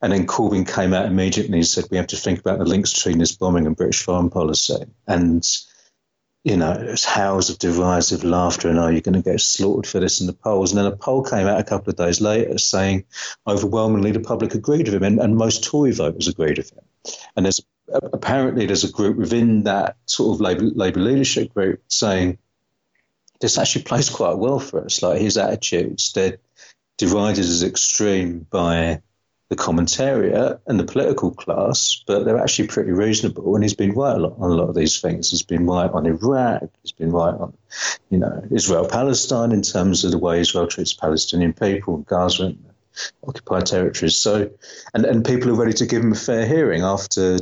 And 0.01 0.11
then 0.11 0.25
Corbyn 0.25 0.67
came 0.67 0.93
out 0.93 1.05
immediately 1.05 1.59
and 1.59 1.67
said, 1.67 1.85
we 1.91 1.97
have 1.97 2.07
to 2.07 2.17
think 2.17 2.39
about 2.39 2.59
the 2.59 2.65
links 2.65 2.93
between 2.93 3.19
this 3.19 3.35
bombing 3.35 3.67
and 3.67 3.75
British 3.75 4.01
foreign 4.01 4.29
policy. 4.29 4.83
And, 5.07 5.47
you 6.43 6.57
know, 6.57 6.71
it's 6.71 7.05
howls 7.05 7.51
of 7.51 7.59
derisive 7.59 8.23
laughter 8.23 8.67
and, 8.67 8.79
oh, 8.79 8.87
you're 8.87 9.01
going 9.01 9.21
to 9.21 9.29
get 9.29 9.39
slaughtered 9.41 9.85
for 9.85 9.99
this 9.99 10.19
in 10.19 10.27
the 10.27 10.33
polls. 10.33 10.71
And 10.71 10.79
then 10.79 10.91
a 10.91 10.95
poll 10.95 11.23
came 11.23 11.45
out 11.45 11.59
a 11.59 11.63
couple 11.63 11.91
of 11.91 11.97
days 11.97 12.19
later 12.19 12.57
saying 12.57 13.05
overwhelmingly 13.45 14.11
the 14.11 14.19
public 14.19 14.55
agreed 14.55 14.87
with 14.87 14.95
him 14.95 15.03
and, 15.03 15.19
and 15.19 15.35
most 15.37 15.63
Tory 15.63 15.91
voters 15.91 16.27
agreed 16.27 16.57
with 16.57 16.71
him. 16.71 16.83
And 17.35 17.45
there's 17.45 17.61
apparently 18.13 18.65
there's 18.65 18.83
a 18.83 18.91
group 18.91 19.17
within 19.17 19.63
that 19.63 19.97
sort 20.05 20.35
of 20.35 20.41
Labour, 20.41 20.63
Labour 20.63 20.99
leadership 20.99 21.53
group 21.53 21.81
saying 21.87 22.37
this 23.39 23.57
actually 23.57 23.83
plays 23.83 24.09
quite 24.09 24.37
well 24.37 24.59
for 24.59 24.83
us. 24.85 25.01
Like 25.01 25.19
his 25.19 25.37
attitudes, 25.37 26.13
they're 26.13 26.37
derided 26.97 27.39
as 27.43 27.63
extreme 27.63 28.45
by 28.49 29.01
the 29.51 29.57
commentariat 29.57 30.61
and 30.65 30.79
the 30.79 30.85
political 30.85 31.29
class, 31.29 32.01
but 32.07 32.23
they're 32.23 32.41
actually 32.41 32.69
pretty 32.69 32.93
reasonable. 32.93 33.53
And 33.53 33.61
he's 33.65 33.73
been 33.73 33.91
right 33.91 34.15
a 34.15 34.17
lot, 34.17 34.35
on 34.39 34.49
a 34.49 34.53
lot 34.53 34.69
of 34.69 34.75
these 34.75 35.01
things. 35.01 35.29
He's 35.29 35.43
been 35.43 35.67
right 35.67 35.91
on 35.91 36.05
Iraq. 36.05 36.69
He's 36.81 36.93
been 36.93 37.11
right 37.11 37.33
on, 37.33 37.51
you 38.09 38.17
know, 38.17 38.47
Israel 38.49 38.87
Palestine 38.87 39.51
in 39.51 39.61
terms 39.61 40.05
of 40.05 40.11
the 40.11 40.17
way 40.17 40.39
Israel 40.39 40.67
treats 40.67 40.93
Palestinian 40.93 41.51
people 41.51 41.95
and 41.95 42.05
Gaza 42.05 42.45
and 42.45 42.65
occupied 43.27 43.65
territories. 43.65 44.15
So, 44.15 44.49
and, 44.93 45.05
and 45.05 45.25
people 45.25 45.51
are 45.51 45.55
ready 45.55 45.73
to 45.73 45.85
give 45.85 46.01
him 46.01 46.13
a 46.13 46.15
fair 46.15 46.47
hearing 46.47 46.83
after 46.83 47.39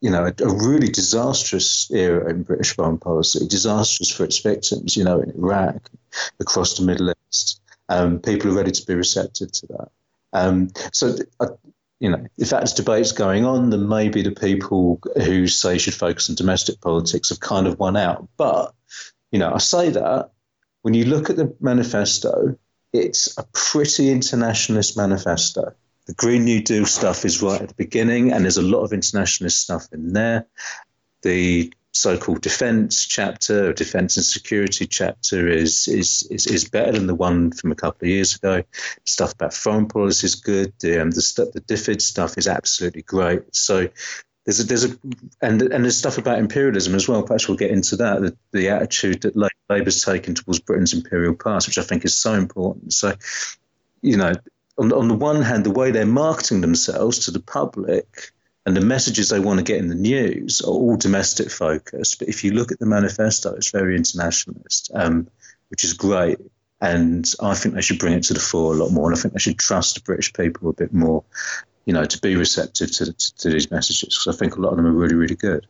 you 0.00 0.10
know, 0.10 0.24
a, 0.24 0.42
a, 0.42 0.54
really 0.66 0.88
disastrous 0.88 1.90
era 1.90 2.30
in 2.30 2.42
British 2.42 2.74
foreign 2.74 2.96
policy, 2.96 3.46
disastrous 3.46 4.10
for 4.10 4.24
its 4.24 4.38
victims, 4.38 4.96
you 4.96 5.04
know, 5.04 5.20
in 5.20 5.30
Iraq, 5.32 5.90
across 6.38 6.78
the 6.78 6.86
Middle 6.86 7.12
East. 7.28 7.60
Um, 7.90 8.18
people 8.18 8.50
are 8.50 8.54
ready 8.54 8.70
to 8.70 8.86
be 8.86 8.94
receptive 8.94 9.52
to 9.52 9.66
that. 9.68 9.90
Um, 10.32 10.70
so, 10.92 11.16
uh, 11.40 11.48
you 11.98 12.10
know, 12.10 12.24
if 12.38 12.50
that's 12.50 12.72
debates 12.72 13.12
going 13.12 13.44
on, 13.44 13.70
then 13.70 13.88
maybe 13.88 14.22
the 14.22 14.32
people 14.32 15.00
who 15.16 15.46
say 15.46 15.76
should 15.78 15.94
focus 15.94 16.30
on 16.30 16.36
domestic 16.36 16.80
politics 16.80 17.28
have 17.28 17.40
kind 17.40 17.66
of 17.66 17.78
won 17.78 17.96
out. 17.96 18.26
But, 18.36 18.72
you 19.30 19.38
know, 19.38 19.52
I 19.52 19.58
say 19.58 19.90
that 19.90 20.30
when 20.82 20.94
you 20.94 21.04
look 21.04 21.28
at 21.28 21.36
the 21.36 21.54
manifesto, 21.60 22.56
it's 22.92 23.36
a 23.38 23.44
pretty 23.52 24.10
internationalist 24.10 24.96
manifesto. 24.96 25.74
The 26.06 26.14
Green 26.14 26.44
New 26.44 26.62
Deal 26.62 26.86
stuff 26.86 27.24
is 27.24 27.42
right 27.42 27.60
at 27.60 27.68
the 27.68 27.74
beginning, 27.74 28.32
and 28.32 28.44
there's 28.44 28.56
a 28.56 28.62
lot 28.62 28.82
of 28.82 28.92
internationalist 28.92 29.60
stuff 29.60 29.86
in 29.92 30.12
there. 30.12 30.46
The 31.22 31.72
so-called 31.92 32.40
defence 32.40 33.04
chapter, 33.04 33.70
or 33.70 33.72
defence 33.72 34.16
and 34.16 34.24
security 34.24 34.86
chapter, 34.86 35.48
is, 35.48 35.88
is 35.88 36.26
is 36.30 36.46
is 36.46 36.68
better 36.68 36.92
than 36.92 37.06
the 37.06 37.14
one 37.14 37.50
from 37.52 37.72
a 37.72 37.76
couple 37.76 38.06
of 38.06 38.10
years 38.10 38.34
ago. 38.34 38.62
Stuff 39.04 39.32
about 39.32 39.54
foreign 39.54 39.86
policy 39.86 40.26
is 40.26 40.34
good. 40.36 40.72
The 40.80 41.02
um, 41.02 41.10
the, 41.10 41.22
st- 41.22 41.52
the 41.52 41.60
DFID 41.60 42.00
stuff 42.00 42.38
is 42.38 42.46
absolutely 42.46 43.02
great. 43.02 43.54
So 43.54 43.88
there's 44.44 44.60
a, 44.60 44.64
there's 44.64 44.84
a 44.84 44.98
and 45.42 45.62
and 45.62 45.84
there's 45.84 45.98
stuff 45.98 46.18
about 46.18 46.38
imperialism 46.38 46.94
as 46.94 47.08
well. 47.08 47.22
Perhaps 47.22 47.48
we'll 47.48 47.56
get 47.56 47.70
into 47.70 47.96
that. 47.96 48.20
The, 48.20 48.36
the 48.52 48.68
attitude 48.68 49.22
that 49.22 49.50
Labour's 49.68 50.04
taken 50.04 50.34
towards 50.34 50.60
Britain's 50.60 50.94
imperial 50.94 51.34
past, 51.34 51.66
which 51.66 51.78
I 51.78 51.82
think 51.82 52.04
is 52.04 52.16
so 52.16 52.34
important. 52.34 52.92
So, 52.92 53.14
you 54.02 54.16
know, 54.16 54.32
on, 54.78 54.92
on 54.92 55.08
the 55.08 55.14
one 55.14 55.42
hand, 55.42 55.64
the 55.64 55.70
way 55.70 55.90
they're 55.90 56.06
marketing 56.06 56.62
themselves 56.62 57.20
to 57.26 57.30
the 57.30 57.40
public 57.40 58.32
and 58.66 58.76
the 58.76 58.80
messages 58.80 59.28
they 59.28 59.40
want 59.40 59.58
to 59.58 59.64
get 59.64 59.78
in 59.78 59.88
the 59.88 59.94
news 59.94 60.60
are 60.60 60.70
all 60.70 60.96
domestic 60.96 61.50
focused. 61.50 62.18
But 62.18 62.28
if 62.28 62.44
you 62.44 62.52
look 62.52 62.72
at 62.72 62.78
the 62.78 62.86
manifesto, 62.86 63.54
it's 63.54 63.70
very 63.70 63.96
internationalist, 63.96 64.90
um, 64.94 65.28
which 65.68 65.84
is 65.84 65.94
great. 65.94 66.38
And 66.80 67.26
I 67.40 67.54
think 67.54 67.74
they 67.74 67.80
should 67.80 67.98
bring 67.98 68.14
it 68.14 68.24
to 68.24 68.34
the 68.34 68.40
fore 68.40 68.74
a 68.74 68.76
lot 68.76 68.92
more. 68.92 69.10
And 69.10 69.18
I 69.18 69.20
think 69.20 69.34
they 69.34 69.40
should 69.40 69.58
trust 69.58 69.94
the 69.94 70.02
British 70.02 70.32
people 70.32 70.68
a 70.68 70.74
bit 70.74 70.92
more, 70.92 71.24
you 71.84 71.92
know, 71.92 72.04
to 72.04 72.20
be 72.20 72.36
receptive 72.36 72.90
to, 72.92 73.12
to, 73.12 73.34
to 73.36 73.50
these 73.50 73.70
messages. 73.70 74.18
Because 74.18 74.34
I 74.34 74.38
think 74.38 74.56
a 74.56 74.60
lot 74.60 74.70
of 74.70 74.76
them 74.76 74.86
are 74.86 74.92
really, 74.92 75.14
really 75.14 75.36
good. 75.36 75.66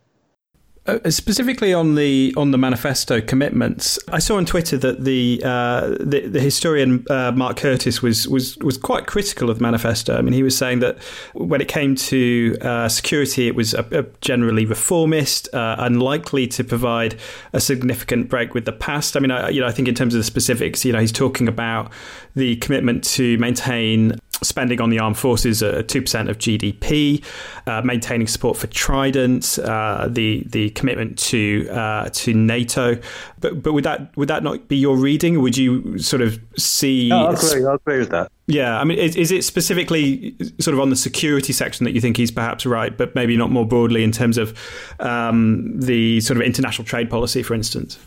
Uh, 0.91 1.11
specifically 1.11 1.73
on 1.73 1.95
the 1.95 2.35
on 2.37 2.51
the 2.51 2.59
manifesto 2.59 3.21
commitments, 3.21 3.99
I 4.09 4.19
saw 4.19 4.37
on 4.37 4.45
Twitter 4.45 4.77
that 4.79 5.05
the 5.05 5.41
uh, 5.45 5.95
the, 6.01 6.27
the, 6.27 6.41
historian 6.41 7.05
uh, 7.09 7.31
Mark 7.31 7.59
Curtis 7.59 8.03
was 8.03 8.27
was 8.27 8.57
was 8.59 8.77
quite 8.77 9.07
critical 9.07 9.51
of 9.51 9.59
the 9.59 9.63
manifesto. 9.63 10.17
I 10.17 10.23
mean, 10.23 10.33
he 10.33 10.43
was 10.43 10.57
saying 10.57 10.81
that 10.81 10.99
when 11.35 11.61
it 11.61 11.69
came 11.69 11.95
to 11.95 12.57
uh, 12.61 12.89
security, 12.89 13.47
it 13.47 13.55
was 13.55 13.73
a, 13.73 13.87
a 13.93 14.05
generally 14.21 14.67
reformist, 14.67 15.53
uh, 15.55 15.77
unlikely 15.79 16.49
to 16.49 16.65
provide 16.65 17.17
a 17.53 17.61
significant 17.61 18.29
break 18.29 18.53
with 18.53 18.65
the 18.65 18.73
past. 18.73 19.17
I 19.17 19.21
mean, 19.21 19.31
I, 19.31 19.51
you 19.51 19.61
know, 19.61 19.69
I 19.69 19.73
think 19.73 19.87
in 19.87 19.95
terms 19.95 20.15
of 20.15 20.19
the 20.19 20.25
specifics, 20.25 20.85
you 20.85 20.93
know, 20.93 20.99
he's 20.99 21.13
talking 21.13 21.47
about 21.47 21.93
the 22.35 22.57
commitment 22.57 23.05
to 23.05 23.39
maintain 23.39 24.19
spending 24.43 24.81
on 24.81 24.91
the 24.91 24.99
armed 24.99 25.19
forces 25.19 25.63
at 25.63 25.89
two 25.89 26.03
percent 26.03 26.29
of 26.29 26.39
GDP, 26.39 27.23
uh, 27.67 27.83
maintaining 27.83 28.27
support 28.27 28.57
for 28.57 28.67
Trident, 28.67 29.59
uh, 29.59 30.09
the 30.09 30.43
the 30.47 30.71
commitment 30.81 31.19
to 31.19 31.69
uh, 31.71 32.09
to 32.11 32.35
NATO. 32.35 32.99
But 33.39 33.63
but 33.63 33.73
would 33.73 33.85
that 33.85 34.17
would 34.17 34.29
that 34.29 34.43
not 34.43 34.67
be 34.67 34.77
your 34.77 34.97
reading? 34.97 35.41
Would 35.41 35.57
you 35.57 35.99
sort 35.99 36.23
of 36.23 36.41
see? 36.57 37.09
No, 37.11 37.27
I 37.27 37.33
agree. 37.35 37.65
I 37.65 37.75
agree 37.75 37.99
with 37.99 38.11
that. 38.11 38.33
Yeah, 38.47 38.81
I 38.81 38.85
mean, 38.85 38.99
is, 38.99 39.15
is 39.15 39.31
it 39.31 39.45
specifically 39.45 40.35
sort 40.59 40.75
of 40.75 40.81
on 40.81 40.91
the 40.91 40.97
security 40.97 41.53
section 41.53 41.85
that 41.85 41.93
you 41.93 42.01
think 42.01 42.17
he's 42.17 42.33
perhaps 42.33 42.67
right, 42.67 42.97
but 42.97 43.15
maybe 43.15 43.37
not 43.37 43.51
more 43.51 43.65
broadly 43.65 44.03
in 44.03 44.11
terms 44.11 44.39
of 44.39 44.59
um, 44.99 45.79
the 45.79 46.21
sort 46.21 46.37
of 46.37 46.43
international 46.43 46.85
trade 46.85 47.09
policy, 47.09 47.45
for 47.45 47.55
instance? 47.55 47.99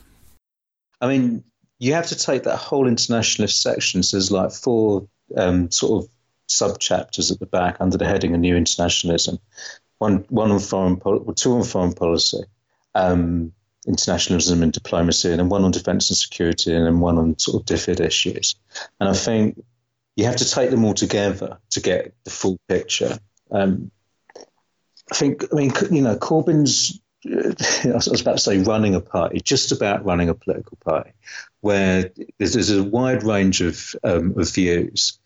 I 1.00 1.08
mean, 1.08 1.44
you 1.80 1.94
have 1.94 2.08
to 2.08 2.16
take 2.18 2.44
that 2.44 2.58
whole 2.58 2.88
internationalist 2.88 3.62
section. 3.62 4.04
So 4.04 4.18
there's 4.18 4.32
like 4.32 4.52
four 4.52 5.08
um, 5.38 5.72
sort 5.72 6.04
of 6.04 6.10
sub 6.48 6.80
chapters 6.80 7.32
at 7.32 7.40
the 7.40 7.46
back 7.46 7.78
under 7.80 7.98
the 7.98 8.06
heading 8.06 8.34
of 8.34 8.40
New 8.40 8.56
Internationalism. 8.56 9.40
One, 10.00 10.26
one 10.30 10.52
on 10.52 10.60
foreign, 10.60 11.00
two 11.36 11.54
on 11.54 11.64
foreign 11.64 11.94
policy, 11.94 12.44
um, 12.96 13.54
internationalism 13.88 14.64
and 14.64 14.72
diplomacy, 14.72 15.30
and 15.30 15.40
then 15.40 15.50
one 15.50 15.64
on 15.64 15.72
defence 15.72 16.10
and 16.10 16.18
security, 16.18 16.74
and 16.74 16.86
then 16.86 17.00
one 17.00 17.18
on 17.18 17.38
sort 17.40 17.62
of 17.62 17.66
DFID 17.66 18.00
issues. 18.00 18.56
And 19.00 19.10
I 19.10 19.14
think 19.14 19.64
you 20.16 20.26
have 20.26 20.38
to 20.38 20.50
take 20.50 20.70
them 20.70 20.86
all 20.86 20.94
together 20.94 21.58
to 21.72 21.82
get 21.82 22.14
the 22.24 22.30
full 22.30 22.60
picture. 22.68 23.18
Um, 23.52 23.92
I 25.12 25.16
think, 25.16 25.44
I 25.52 25.56
mean, 25.56 25.72
you 25.92 26.02
know, 26.02 26.16
Corbyn's 26.16 27.00
I 27.26 27.94
was 27.94 28.22
about 28.22 28.34
to 28.34 28.44
say 28.44 28.58
running 28.60 28.96
a 28.96 29.00
party, 29.00 29.40
just 29.40 29.72
about 29.72 30.04
running 30.04 30.28
a 30.28 30.34
political 30.34 30.78
party, 30.84 31.12
where 31.62 32.12
there's, 32.38 32.54
there's 32.54 32.72
a 32.72 32.84
wide 32.84 33.24
range 33.24 33.62
of, 33.62 33.96
um, 34.04 34.38
of 34.38 34.54
views 34.54 35.20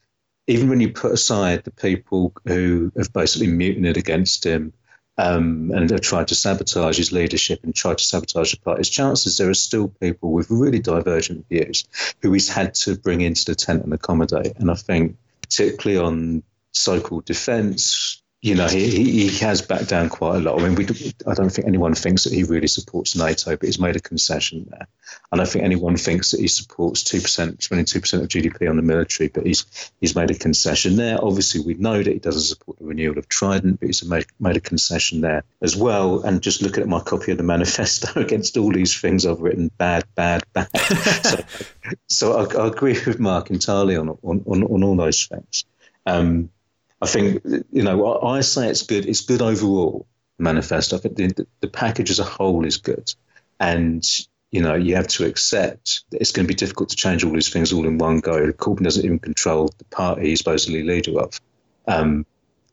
even 0.48 0.70
when 0.70 0.80
you 0.80 0.92
put 0.92 1.12
aside 1.12 1.64
the 1.64 1.72
people 1.72 2.34
who 2.46 2.92
have 2.98 3.12
basically 3.14 3.48
mutinied 3.48 3.98
against 3.98 4.46
him 4.46 4.74
um, 5.18 5.72
and 5.74 5.90
have 5.90 6.02
tried 6.02 6.28
to 6.28 6.36
sabotage 6.36 6.98
his 6.98 7.12
leadership 7.12 7.64
and 7.64 7.74
tried 7.74 7.98
to 7.98 8.04
sabotage 8.04 8.52
the 8.52 8.60
party's 8.60 8.90
chances, 8.90 9.38
there 9.38 9.50
are 9.50 9.56
still 9.56 9.88
people 9.88 10.32
with 10.32 10.50
really 10.50 10.80
divergent 10.80 11.48
views 11.50 11.86
who 12.22 12.32
he's 12.34 12.50
had 12.50 12.76
to 12.76 12.98
bring 12.98 13.22
into 13.22 13.46
the 13.46 13.56
tent 13.56 13.84
and 13.84 13.94
accommodate. 13.94 14.54
And 14.58 14.70
I 14.70 14.76
think, 14.76 15.18
particularly 15.42 15.98
on 15.98 16.44
so 16.72 17.02
called 17.02 17.26
defence, 17.26 18.22
you 18.48 18.56
know, 18.56 18.68
he, 18.68 19.28
he 19.28 19.38
has 19.40 19.62
backed 19.62 19.90
down 19.90 20.08
quite 20.08 20.38
a 20.38 20.40
lot. 20.40 20.58
I 20.58 20.64
mean, 20.64 20.76
we, 20.76 20.86
I 21.28 21.34
don't 21.34 21.50
think 21.50 21.68
anyone 21.68 21.94
thinks 21.94 22.24
that 22.24 22.32
he 22.32 22.44
really 22.44 22.68
supports 22.68 23.14
NATO, 23.14 23.58
but 23.58 23.66
he's 23.66 23.78
made 23.78 23.98
a 23.98 24.00
concession 24.00 24.66
there. 24.70 24.88
I 25.34 25.36
don't 25.36 25.50
think 25.50 25.66
anyone 25.66 25.98
thinks 25.98 26.32
that 26.32 26.40
he 26.40 26.48
supports 26.48 27.04
2%, 27.04 27.62
spending 27.62 27.86
2% 27.86 28.22
of 28.22 28.28
GDP 28.30 28.70
on 28.70 28.78
the 28.78 28.82
military, 28.82 29.28
but 29.28 29.46
he's 29.46 29.92
he's 30.00 30.16
made 30.16 30.32
a 30.32 30.34
concession 30.34 30.96
there. 30.96 31.22
Obviously, 31.22 31.60
we 31.60 31.74
know 31.74 32.02
that 32.02 32.14
he 32.14 32.20
doesn't 32.20 32.44
support 32.44 32.80
the 32.80 32.86
renewal 32.86 33.18
of 33.18 33.28
Trident, 33.28 33.82
but 33.82 33.88
he's 33.88 34.06
made, 34.06 34.26
made 34.40 34.56
a 34.56 34.62
concession 34.62 35.20
there 35.20 35.44
as 35.62 35.76
well. 35.76 36.22
And 36.22 36.42
just 36.42 36.62
looking 36.62 36.84
at 36.84 36.90
my 36.90 37.02
copy 37.02 37.34
of 37.34 37.38
the 37.38 37.44
manifesto 37.44 38.08
against 38.20 38.56
all 38.56 38.72
these 38.72 38.98
things 38.98 39.26
I've 39.26 39.42
written, 39.42 39.72
bad, 39.78 40.06
bad, 40.16 40.46
bad. 40.54 40.70
so 40.78 41.44
so 42.08 42.38
I, 42.38 42.64
I, 42.64 42.68
agree 42.68 42.98
with 43.06 43.20
Mark 43.20 43.50
entirely 43.50 43.98
on, 43.98 44.08
on, 44.10 44.44
on, 44.48 44.64
on 44.64 44.84
all 44.84 44.96
those 44.96 45.26
things. 45.26 45.66
Um, 46.06 46.50
I 47.02 47.08
think 47.08 47.44
you 47.72 47.84
know 47.84 48.20
I 48.22 48.42
say 48.42 48.70
it's 48.70 48.84
good. 48.84 49.06
It's 49.06 49.22
good 49.22 49.42
overall. 49.42 50.08
Manifesto. 50.40 50.98
I 50.98 51.00
think 51.00 51.18
the, 51.18 51.48
the 51.62 51.68
package 51.68 52.12
as 52.12 52.20
a 52.20 52.24
whole 52.24 52.66
is 52.66 52.78
good, 52.78 53.14
and 53.60 54.04
you 54.52 54.62
know 54.62 54.76
you 54.76 54.96
have 54.96 55.08
to 55.08 55.26
accept 55.26 56.04
that 56.12 56.22
it's 56.22 56.32
going 56.32 56.46
to 56.46 56.48
be 56.48 56.56
difficult 56.56 56.90
to 56.90 56.96
change 56.96 57.24
all 57.24 57.34
these 57.34 57.50
things 57.50 57.74
all 57.74 57.88
in 57.88 57.98
one 57.98 58.20
go. 58.20 58.52
Corbyn 58.54 58.84
doesn't 58.84 59.04
even 59.04 59.20
control 59.20 59.74
the 59.78 59.86
party 59.86 60.30
he's 60.30 60.40
supposedly 60.40 60.84
leader 60.84 61.20
of, 61.20 61.40
um, 61.88 62.26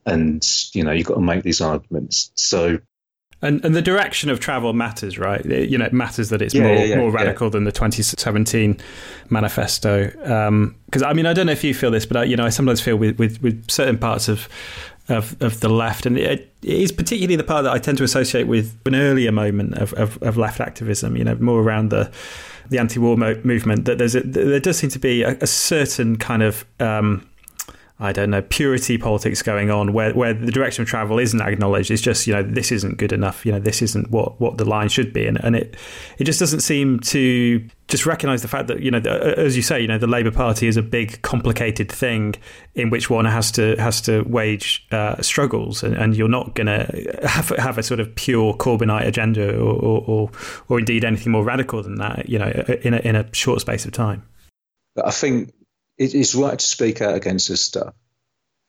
and 0.04 0.46
you 0.74 0.84
know 0.84 0.92
you've 0.92 1.06
got 1.06 1.14
to 1.14 1.20
make 1.20 1.42
these 1.42 1.62
arguments. 1.62 2.32
So 2.34 2.78
and 3.44 3.64
and 3.64 3.74
the 3.74 3.82
direction 3.82 4.30
of 4.30 4.40
travel 4.40 4.72
matters, 4.72 5.18
right? 5.18 5.44
You 5.44 5.78
know, 5.78 5.84
it 5.84 5.92
matters 5.92 6.30
that 6.30 6.42
it's 6.42 6.54
yeah, 6.54 6.62
more 6.62 6.86
yeah, 6.86 6.96
more 6.96 7.10
radical 7.10 7.48
yeah. 7.48 7.52
than 7.52 7.64
the 7.64 7.72
2017 7.72 8.80
manifesto. 9.30 10.06
Because 10.06 11.02
um, 11.02 11.08
I 11.08 11.12
mean, 11.12 11.26
I 11.26 11.32
don't 11.32 11.46
know 11.46 11.52
if 11.52 11.62
you 11.62 11.74
feel 11.74 11.90
this, 11.90 12.06
but 12.06 12.16
I, 12.16 12.24
you 12.24 12.36
know, 12.36 12.46
I 12.46 12.48
sometimes 12.48 12.80
feel 12.80 12.96
with, 12.96 13.18
with, 13.18 13.42
with 13.42 13.70
certain 13.70 13.98
parts 13.98 14.28
of 14.28 14.48
of, 15.08 15.40
of 15.42 15.60
the 15.60 15.68
left, 15.68 16.06
and 16.06 16.16
it, 16.16 16.52
it 16.62 16.80
is 16.80 16.90
particularly 16.90 17.36
the 17.36 17.44
part 17.44 17.64
that 17.64 17.72
I 17.72 17.78
tend 17.78 17.98
to 17.98 18.04
associate 18.04 18.44
with 18.44 18.74
an 18.86 18.94
earlier 18.94 19.30
moment 19.30 19.74
of, 19.74 19.92
of, 19.94 20.22
of 20.22 20.38
left 20.38 20.60
activism. 20.60 21.16
You 21.16 21.24
know, 21.24 21.34
more 21.36 21.60
around 21.60 21.90
the 21.90 22.10
the 22.70 22.78
anti-war 22.78 23.16
mo- 23.16 23.40
movement. 23.44 23.84
That 23.84 23.98
there's 23.98 24.14
a, 24.14 24.20
there 24.20 24.60
does 24.60 24.78
seem 24.78 24.90
to 24.90 24.98
be 24.98 25.22
a, 25.22 25.36
a 25.40 25.46
certain 25.46 26.16
kind 26.16 26.42
of 26.42 26.64
um, 26.80 27.28
I 28.00 28.10
don't 28.10 28.30
know, 28.30 28.42
purity 28.42 28.98
politics 28.98 29.40
going 29.40 29.70
on 29.70 29.92
where, 29.92 30.12
where 30.14 30.34
the 30.34 30.50
direction 30.50 30.82
of 30.82 30.88
travel 30.88 31.20
isn't 31.20 31.40
acknowledged. 31.40 31.92
It's 31.92 32.02
just, 32.02 32.26
you 32.26 32.32
know, 32.32 32.42
this 32.42 32.72
isn't 32.72 32.98
good 32.98 33.12
enough. 33.12 33.46
You 33.46 33.52
know, 33.52 33.60
this 33.60 33.82
isn't 33.82 34.10
what, 34.10 34.40
what 34.40 34.58
the 34.58 34.64
line 34.64 34.88
should 34.88 35.12
be. 35.12 35.26
And, 35.28 35.42
and 35.44 35.54
it, 35.54 35.76
it 36.18 36.24
just 36.24 36.40
doesn't 36.40 36.60
seem 36.60 36.98
to 37.00 37.64
just 37.86 38.04
recognize 38.04 38.42
the 38.42 38.48
fact 38.48 38.66
that, 38.66 38.80
you 38.80 38.90
know, 38.90 38.98
as 38.98 39.54
you 39.54 39.62
say, 39.62 39.80
you 39.80 39.86
know, 39.86 39.98
the 39.98 40.08
Labour 40.08 40.32
Party 40.32 40.66
is 40.66 40.76
a 40.76 40.82
big, 40.82 41.22
complicated 41.22 41.90
thing 41.90 42.34
in 42.74 42.90
which 42.90 43.10
one 43.10 43.26
has 43.26 43.52
to, 43.52 43.76
has 43.76 44.00
to 44.02 44.22
wage 44.22 44.84
uh, 44.90 45.22
struggles. 45.22 45.84
And, 45.84 45.94
and, 45.94 46.16
you're 46.16 46.28
not 46.28 46.54
going 46.54 46.66
to 46.66 47.18
have, 47.28 47.50
have 47.50 47.78
a 47.78 47.82
sort 47.84 48.00
of 48.00 48.12
pure 48.16 48.54
Corbynite 48.54 49.06
agenda 49.06 49.56
or, 49.56 49.72
or, 49.72 50.04
or, 50.06 50.30
or 50.68 50.78
indeed 50.80 51.04
anything 51.04 51.30
more 51.30 51.44
radical 51.44 51.80
than 51.80 51.96
that, 51.96 52.28
you 52.28 52.40
know, 52.40 52.50
in 52.82 52.94
a, 52.94 52.98
in 52.98 53.14
a 53.14 53.32
short 53.32 53.60
space 53.60 53.84
of 53.84 53.92
time. 53.92 54.24
I 55.04 55.10
think 55.12 55.52
it 55.98 56.14
is 56.14 56.34
right 56.34 56.58
to 56.58 56.66
speak 56.66 57.00
out 57.00 57.14
against 57.14 57.48
this 57.48 57.60
stuff 57.60 57.94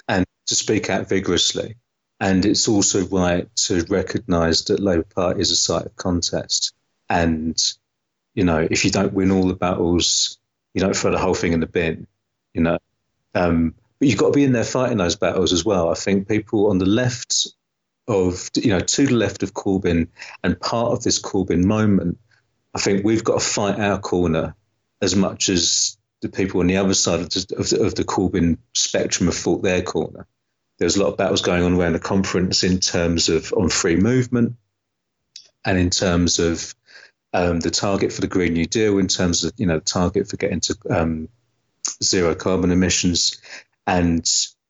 and 0.07 0.25
to 0.47 0.55
speak 0.55 0.89
out 0.89 1.09
vigorously. 1.09 1.75
And 2.19 2.45
it's 2.45 2.67
also 2.67 3.05
right 3.07 3.53
to 3.67 3.83
recognise 3.89 4.63
that 4.65 4.79
Labour 4.79 5.03
Party 5.03 5.41
is 5.41 5.51
a 5.51 5.55
site 5.55 5.85
of 5.85 5.95
contest. 5.95 6.73
And, 7.09 7.61
you 8.33 8.43
know, 8.43 8.67
if 8.69 8.85
you 8.85 8.91
don't 8.91 9.13
win 9.13 9.31
all 9.31 9.47
the 9.47 9.53
battles, 9.53 10.37
you 10.73 10.81
don't 10.81 10.95
throw 10.95 11.11
the 11.11 11.19
whole 11.19 11.33
thing 11.33 11.53
in 11.53 11.59
the 11.59 11.67
bin, 11.67 12.07
you 12.53 12.61
know. 12.61 12.77
Um, 13.33 13.75
but 13.99 14.07
you've 14.07 14.17
got 14.17 14.27
to 14.27 14.33
be 14.33 14.43
in 14.43 14.53
there 14.53 14.63
fighting 14.63 14.97
those 14.97 15.15
battles 15.15 15.51
as 15.51 15.65
well. 15.65 15.89
I 15.89 15.95
think 15.95 16.27
people 16.27 16.69
on 16.69 16.77
the 16.77 16.85
left 16.85 17.47
of, 18.07 18.49
you 18.55 18.69
know, 18.69 18.79
to 18.79 19.07
the 19.07 19.13
left 19.13 19.43
of 19.43 19.53
Corbyn 19.53 20.07
and 20.43 20.59
part 20.59 20.91
of 20.93 21.03
this 21.03 21.21
Corbyn 21.21 21.65
moment, 21.65 22.17
I 22.73 22.79
think 22.79 23.03
we've 23.03 23.23
got 23.23 23.39
to 23.39 23.45
fight 23.45 23.79
our 23.79 23.99
corner 23.99 24.55
as 25.01 25.15
much 25.15 25.49
as 25.49 25.97
the 26.25 26.35
people 26.35 26.59
on 26.59 26.67
the 26.67 26.77
other 26.77 26.93
side 26.93 27.19
of 27.19 27.29
the, 27.29 27.55
of 27.57 27.69
the, 27.69 27.83
of 27.83 27.95
the 27.95 28.03
Corbyn 28.03 28.57
spectrum 28.73 29.27
have 29.27 29.37
fought 29.37 29.61
their 29.61 29.81
corner. 29.81 30.25
There 30.79 30.85
was 30.87 30.97
a 30.97 31.03
lot 31.03 31.11
of 31.11 31.17
battles 31.17 31.41
going 31.41 31.63
on 31.63 31.75
around 31.75 31.93
the 31.93 31.99
conference 31.99 32.63
in 32.63 32.79
terms 32.79 33.29
of 33.29 33.53
on 33.53 33.69
free 33.69 33.95
movement 33.95 34.55
and 35.63 35.77
in 35.77 35.89
terms 35.89 36.39
of 36.39 36.73
um, 37.33 37.59
the 37.59 37.69
target 37.69 38.11
for 38.11 38.21
the 38.21 38.27
Green 38.27 38.53
New 38.53 38.65
Deal, 38.65 38.97
in 38.97 39.07
terms 39.07 39.43
of 39.43 39.53
you 39.57 39.67
know 39.67 39.75
the 39.75 39.85
target 39.85 40.27
for 40.27 40.37
getting 40.37 40.61
to 40.61 40.77
um, 40.89 41.29
zero 42.03 42.33
carbon 42.33 42.71
emissions, 42.71 43.39
and 43.85 44.27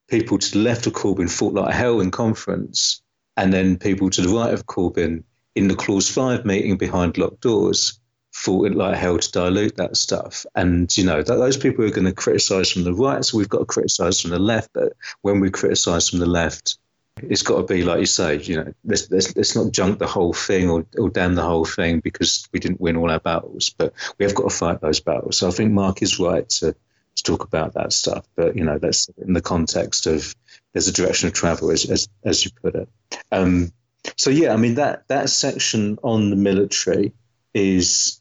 people 0.08 0.38
to 0.38 0.52
the 0.52 0.60
left 0.60 0.88
of 0.88 0.94
Corbyn 0.94 1.30
fought 1.30 1.54
like 1.54 1.74
hell 1.74 2.02
in 2.02 2.12
conference, 2.12 3.02
and 3.38 3.54
then 3.54 3.78
people 3.78 4.10
to 4.10 4.22
the 4.22 4.30
right 4.30 4.54
of 4.54 4.66
Corbyn 4.66 5.24
in 5.54 5.68
the 5.68 5.76
Clause 5.76 6.10
Five 6.10 6.44
meeting 6.44 6.78
behind 6.78 7.18
locked 7.18 7.42
doors 7.42 8.00
fought 8.36 8.68
it 8.68 8.75
like 8.75 8.98
hell 8.98 9.18
to 9.18 9.32
dilute 9.32 9.77
that 9.77 9.96
stuff. 9.96 10.46
And, 10.56 10.96
you 10.98 11.06
know, 11.06 11.24
that, 11.24 11.36
those 11.36 11.56
people 11.56 11.86
are 11.86 11.89
going 11.89 12.06
to 12.06 12.12
criticise 12.12 12.70
from 12.70 12.84
the 12.84 12.94
right, 12.94 13.24
so 13.24 13.38
we've 13.38 13.48
got 13.48 13.60
to 13.60 13.65
criticise 13.65 14.20
from 14.20 14.32
the 14.32 14.39
left. 14.39 14.72
But 14.74 14.92
when 15.22 15.39
we 15.39 15.50
criticise 15.50 16.10
from 16.10 16.20
the 16.20 16.25
left, 16.25 16.77
it's 17.24 17.44
got 17.44 17.56
to 17.56 17.63
be 17.63 17.84
like 17.84 18.01
you 18.01 18.06
say, 18.06 18.38
you 18.42 18.58
know, 18.58 18.74
let's, 18.84 19.10
let's, 19.10 19.34
let's 19.38 19.56
not 19.56 19.72
junk 19.72 20.00
the 20.00 20.06
whole 20.06 20.34
thing 20.34 20.70
or, 20.70 20.86
or 20.98 21.10
damn 21.10 21.36
the 21.36 21.44
whole 21.44 21.63
thing 21.63 22.01
because 22.01 22.46
we 22.51 22.60
didn't 22.60 22.82
win 22.82 22.98
all 22.98 23.10
our 23.10 23.22
battles. 23.22 23.70
But 23.70 23.94
we 24.20 24.25
have 24.25 24.36
got 24.36 24.50
to 24.50 24.56
fight 24.56 24.82
those 24.82 25.00
battles. 25.00 25.38
So 25.38 25.48
I 25.48 25.51
think 25.51 25.72
Mark 25.72 26.01
is 26.01 26.20
right 26.20 26.48
to, 26.50 26.74
to 27.15 27.24
talk 27.24 27.46
about 27.46 27.75
that 27.75 27.94
stuff. 27.94 28.27
But, 28.36 28.58
you 28.58 28.65
know, 28.65 28.77
that's 28.77 29.10
in 29.18 29.32
the 29.32 29.42
context 29.42 30.08
of 30.08 30.36
there's 30.74 30.89
a 30.89 30.94
direction 30.94 31.30
of 31.30 31.34
travel, 31.34 31.72
as, 31.72 31.89
as, 31.89 32.10
as 32.25 32.44
you 32.44 32.51
put 32.62 32.75
it. 32.75 32.89
Um, 33.32 33.72
so, 34.18 34.30
yeah, 34.30 34.51
I 34.51 34.58
mean, 34.58 34.75
that, 34.75 35.08
that 35.08 35.30
section 35.30 35.98
on 36.04 36.32
the 36.32 36.36
military 36.36 37.13
is 37.54 38.20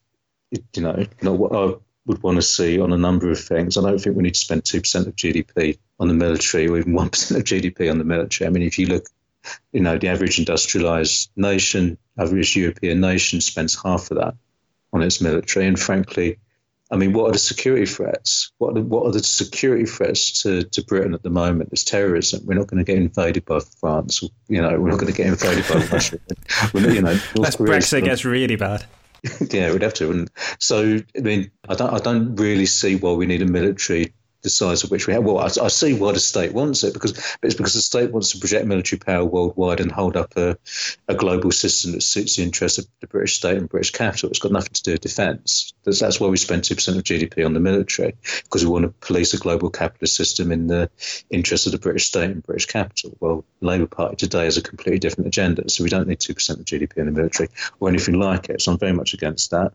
you 0.75 0.83
know, 0.83 1.05
not 1.23 1.39
what 1.39 1.55
I 1.55 1.75
would 2.07 2.23
want 2.23 2.37
to 2.37 2.43
see 2.43 2.81
on 2.81 2.93
a 2.93 2.99
number 2.99 3.31
of 3.31 3.41
things. 3.41 3.77
I 3.77 3.83
don't 3.83 3.99
think 3.99 4.17
we 4.17 4.23
need 4.23 4.35
to 4.35 4.41
spend 4.41 4.65
2% 4.65 5.07
of 5.07 5.17
GDP 5.17 5.79
on 5.99 6.09
the 6.09 6.15
military 6.15 6.69
or 6.69 6.79
even 6.79 6.93
1% 6.93 7.37
of 7.37 7.45
GDP 7.45 7.91
on 7.91 7.99
the 7.99 8.05
military. 8.05 8.47
I 8.47 8.51
mean, 8.51 8.63
if 8.63 8.79
you 8.79 8.87
look, 8.87 9.07
you 9.73 9.81
know, 9.81 9.99
the 9.99 10.09
average 10.09 10.39
industrialized 10.39 11.31
nation, 11.37 11.99
average 12.19 12.57
European 12.57 13.01
nation 13.01 13.41
spends 13.41 13.81
half 13.83 14.11
of 14.11 14.19
that 14.19 14.35
on 14.93 15.03
its 15.03 15.21
military. 15.21 15.67
And 15.67 15.79
frankly, 15.79 16.39
I 16.91 16.97
mean, 16.97 17.13
what 17.13 17.29
are 17.29 17.33
the 17.33 17.39
security 17.39 17.87
threats? 17.87 18.53
What 18.59 18.71
are 18.71 18.75
the, 18.75 18.83
what 18.83 19.07
are 19.07 19.13
the 19.13 19.23
security 19.23 19.87
threats 19.87 20.43
to, 20.43 20.65
to 20.65 20.85
Britain 20.85 21.15
at 21.15 21.23
the 21.23 21.31
moment? 21.31 21.71
It's 21.73 21.83
terrorism. 21.83 22.45
We're 22.45 22.59
not 22.59 22.67
going 22.67 22.85
to 22.85 22.91
get 22.91 22.99
invaded 22.99 23.47
by 23.47 23.61
France. 23.81 24.23
You 24.49 24.61
know, 24.61 24.79
we're 24.79 24.91
not 24.91 25.01
going 25.01 25.13
to 25.13 25.17
get 25.17 25.27
invaded 25.27 25.65
by 25.67 25.87
Russia. 25.87 26.19
Not, 26.75 26.95
you 26.95 27.03
know, 27.03 27.19
North 27.37 27.59
Brexit 27.59 28.05
gets 28.05 28.25
really 28.25 28.57
bad. 28.57 28.85
yeah, 29.51 29.73
we'd 29.73 29.83
have 29.83 29.95
to. 29.95 30.11
And 30.11 30.31
so, 30.59 30.99
I 31.17 31.21
mean, 31.21 31.51
I 31.69 31.75
don't, 31.75 31.93
I 31.93 31.99
don't 31.99 32.37
really 32.37 32.67
see 32.67 32.97
why 32.97 33.13
we 33.13 33.27
need 33.27 33.43
a 33.43 33.47
military 33.47 34.15
the 34.45 34.51
size 34.51 34.85
of 34.85 34.91
which 34.91 35.07
we 35.07 35.15
have. 35.15 35.25
Well, 35.25 35.39
I, 35.39 35.47
I, 35.47 35.69
see 35.69 35.95
why 35.95 36.13
the 36.13 36.21
state 36.21 36.53
wants 36.53 36.85
it 36.85 36.93
because 36.93 37.13
it's 37.43 37.55
because 37.55 37.73
the 37.73 37.81
state 37.81 38.13
wants 38.13 38.31
to 38.31 38.39
project 38.39 38.67
military 38.67 39.01
power 39.01 39.25
worldwide 39.25 39.81
and 39.81 39.91
hold 39.91 40.17
up 40.17 40.37
a, 40.37 40.57
a 41.09 41.15
global 41.15 41.51
system 41.51 41.93
that 41.93 42.03
suits 42.03 42.37
the 42.37 42.43
interests 42.43 42.79
of 42.79 42.87
the 43.01 43.07
British 43.07 43.37
state 43.37 43.57
and 43.57 43.69
British 43.69 43.91
capital. 43.91 44.29
It's 44.29 44.39
got 44.39 44.53
nothing 44.53 44.75
to 44.75 44.83
do 44.83 44.93
with 44.93 45.01
defence. 45.01 45.73
That's, 45.85 45.99
that's 45.99 46.21
why 46.21 46.29
we 46.29 46.37
spend 46.37 46.63
two 46.63 46.75
percent 46.75 46.99
of 46.99 47.05
GDP 47.05 47.45
on 47.45 47.55
the 47.55 47.61
military 47.61 48.15
because 48.45 48.65
we 48.65 48.71
want 48.71 48.85
to 48.85 48.91
police 49.07 49.33
a 49.33 49.39
global 49.39 49.71
capitalist 49.71 50.15
system 50.15 50.53
in 50.53 50.67
the 50.67 50.91
interests 51.31 51.67
of 51.67 51.73
the 51.73 51.79
British 51.79 52.07
state 52.07 52.31
and 52.31 52.43
British 52.43 52.67
capital. 52.67 53.17
Well, 53.21 53.47
Labour 53.63 53.87
Party 53.87 54.17
today 54.17 54.45
has 54.45 54.59
a 54.59 54.63
completely 54.63 54.99
different 54.99 55.29
agenda, 55.29 55.71
so 55.71 55.83
we 55.83 55.91
don't 55.91 56.07
need 56.07 56.21
two 56.21 56.35
percent 56.35 56.61
of 56.61 56.67
GDP 56.67 56.99
in 56.99 57.07
the 57.07 57.13
military 57.13 57.49
or 57.81 57.89
anything 57.89 58.21
like 58.21 58.51
it. 58.51 58.61
So 58.61 58.73
I'm 58.73 58.79
very 58.79 58.93
much 58.93 59.15
against 59.15 59.53
that. 59.53 59.73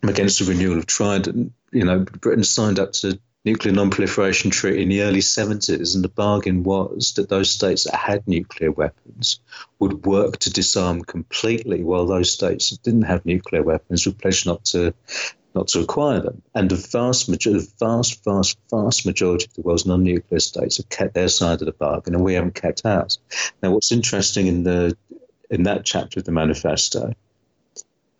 I'm 0.00 0.08
against 0.08 0.38
the 0.38 0.44
renewal 0.44 0.78
of 0.78 0.86
Trident. 0.86 1.52
You 1.72 1.84
know, 1.84 2.00
Britain 2.00 2.44
signed 2.44 2.78
up 2.78 2.92
to 2.92 3.18
nuclear 3.44 3.74
non-proliferation 3.74 4.50
treaty 4.50 4.82
in 4.82 4.88
the 4.88 5.02
early 5.02 5.20
70s, 5.20 5.94
and 5.94 6.04
the 6.04 6.08
bargain 6.08 6.62
was 6.62 7.14
that 7.16 7.28
those 7.28 7.50
states 7.50 7.84
that 7.84 7.94
had 7.94 8.26
nuclear 8.28 8.70
weapons 8.70 9.40
would 9.80 10.06
work 10.06 10.38
to 10.38 10.52
disarm 10.52 11.02
completely, 11.02 11.82
while 11.82 12.06
those 12.06 12.30
states 12.30 12.70
that 12.70 12.82
didn't 12.82 13.02
have 13.02 13.26
nuclear 13.26 13.62
weapons 13.62 14.06
would 14.06 14.18
pledge 14.18 14.46
not 14.46 14.64
to 14.66 14.94
not 15.54 15.68
to 15.68 15.80
acquire 15.80 16.18
them. 16.18 16.40
And 16.54 16.70
the 16.70 16.76
vast 16.76 17.28
majority, 17.28 17.66
the 17.66 17.72
vast, 17.78 18.24
vast, 18.24 18.56
vast 18.70 19.04
majority 19.04 19.44
of 19.44 19.52
the 19.52 19.60
world's 19.60 19.84
non-nuclear 19.84 20.40
states 20.40 20.78
have 20.78 20.88
kept 20.88 21.12
their 21.12 21.28
side 21.28 21.60
of 21.60 21.66
the 21.66 21.72
bargain, 21.72 22.14
and 22.14 22.24
we 22.24 22.34
haven't 22.34 22.54
kept 22.54 22.86
ours. 22.86 23.18
Now, 23.62 23.72
what's 23.72 23.92
interesting 23.92 24.46
in 24.46 24.62
the 24.62 24.96
in 25.50 25.64
that 25.64 25.84
chapter 25.84 26.20
of 26.20 26.24
the 26.24 26.32
manifesto, 26.32 27.12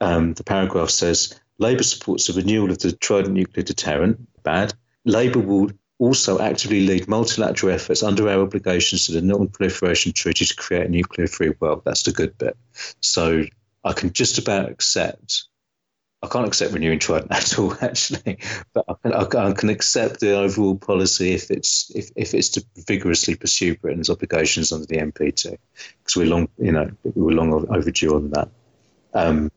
um, 0.03 0.35
the 0.35 0.45
paragraph 0.45 0.91
says 0.91 1.41
Labour 1.59 1.85
supports 1.85 2.27
the 2.27 2.35
renewal 2.35 2.71
of 2.71 2.79
the 2.81 2.93
Trident 2.93 3.35
nuclear 3.35 3.65
deterrent. 3.65 4.29
Bad. 4.43 4.75
Labour 5.05 5.41
will 5.41 5.71
also 5.99 6.41
actively 6.41 6.87
lead 6.87 7.07
multilateral 7.07 7.73
efforts 7.73 8.03
under 8.03 8.29
our 8.29 8.41
obligations 8.41 9.07
to 9.07 9.13
the 9.13 9.23
Non 9.23 9.49
Proliferation 9.49 10.13
Treaty 10.13 10.45
to 10.45 10.57
create 10.57 10.87
a 10.87 10.89
nuclear 10.89 11.29
free 11.29 11.53
world. 11.61 11.83
That's 11.85 12.03
the 12.03 12.13
good 12.13 12.37
bit. 12.39 12.57
So 13.01 13.45
I 13.85 13.93
can 13.93 14.13
just 14.13 14.39
about 14.39 14.69
accept. 14.69 15.45
I 16.25 16.29
can't 16.29 16.47
accept 16.47 16.73
renewing 16.73 17.01
Trident 17.01 17.31
at 17.33 17.59
all, 17.59 17.77
actually, 17.81 18.39
but 18.73 18.85
I 18.89 18.95
can, 19.03 19.13
I 19.13 19.53
can, 19.53 19.69
accept 19.71 20.21
the 20.21 20.37
overall 20.37 20.77
policy 20.77 21.33
if 21.33 21.51
it's 21.51 21.91
if, 21.95 22.11
if 22.15 22.33
it's 22.33 22.49
to 22.51 22.65
vigorously 22.87 23.35
pursue 23.35 23.77
Britain's 23.77 24.11
obligations 24.11 24.73
under 24.73 24.87
the 24.87 24.99
NPT, 24.99 25.57
because 25.99 26.17
we're 26.17 26.27
long, 26.27 26.49
you 26.59 26.73
know, 26.73 26.91
we 27.03 27.23
were 27.23 27.33
long 27.33 27.53
overdue 27.53 28.15
on 28.15 28.31
that. 28.31 28.49
Um, 29.15 29.51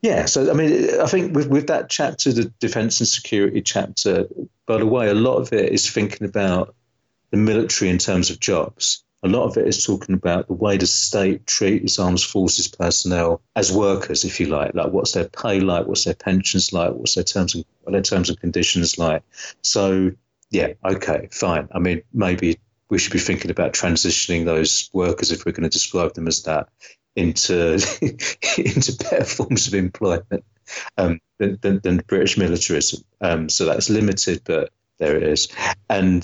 yeah, 0.00 0.26
so 0.26 0.50
I 0.50 0.54
mean, 0.54 1.00
I 1.00 1.06
think 1.06 1.34
with, 1.34 1.48
with 1.48 1.66
that 1.66 1.90
chapter, 1.90 2.32
the 2.32 2.44
defence 2.60 3.00
and 3.00 3.08
security 3.08 3.60
chapter, 3.62 4.26
by 4.66 4.78
the 4.78 4.86
way, 4.86 5.08
a 5.08 5.14
lot 5.14 5.38
of 5.38 5.52
it 5.52 5.72
is 5.72 5.90
thinking 5.90 6.26
about 6.26 6.74
the 7.30 7.36
military 7.36 7.90
in 7.90 7.98
terms 7.98 8.30
of 8.30 8.40
jobs. 8.40 9.04
A 9.24 9.28
lot 9.28 9.46
of 9.46 9.56
it 9.56 9.66
is 9.66 9.84
talking 9.84 10.14
about 10.14 10.46
the 10.46 10.52
way 10.52 10.76
the 10.76 10.86
state 10.86 11.44
treats 11.48 11.84
its 11.84 11.98
armed 11.98 12.20
forces 12.20 12.68
personnel 12.68 13.42
as 13.56 13.72
workers, 13.72 14.24
if 14.24 14.38
you 14.38 14.46
like. 14.46 14.74
Like, 14.74 14.92
what's 14.92 15.12
their 15.12 15.28
pay 15.28 15.58
like? 15.58 15.86
What's 15.86 16.04
their 16.04 16.14
pensions 16.14 16.72
like? 16.72 16.92
What's 16.92 17.16
their 17.16 17.24
terms 17.24 17.56
and 17.56 17.64
what 17.82 17.92
their 17.92 18.02
terms 18.02 18.28
and 18.28 18.38
conditions 18.38 18.96
like? 18.96 19.24
So, 19.62 20.12
yeah, 20.50 20.74
okay, 20.84 21.28
fine. 21.32 21.68
I 21.72 21.80
mean, 21.80 22.02
maybe 22.14 22.60
we 22.90 22.98
should 22.98 23.12
be 23.12 23.18
thinking 23.18 23.50
about 23.50 23.72
transitioning 23.72 24.44
those 24.44 24.88
workers, 24.92 25.32
if 25.32 25.44
we're 25.44 25.52
going 25.52 25.68
to 25.68 25.68
describe 25.68 26.14
them 26.14 26.28
as 26.28 26.44
that, 26.44 26.68
into 27.18 27.74
into 28.58 28.96
better 28.96 29.24
forms 29.24 29.66
of 29.66 29.74
employment 29.74 30.44
um, 30.96 31.20
than, 31.38 31.58
than, 31.60 31.80
than, 31.82 32.02
British 32.06 32.38
militarism. 32.38 33.02
Um, 33.20 33.48
so 33.48 33.64
that's 33.64 33.90
limited, 33.90 34.42
but 34.44 34.70
there 34.98 35.16
it 35.16 35.22
is. 35.22 35.48
And 35.90 36.22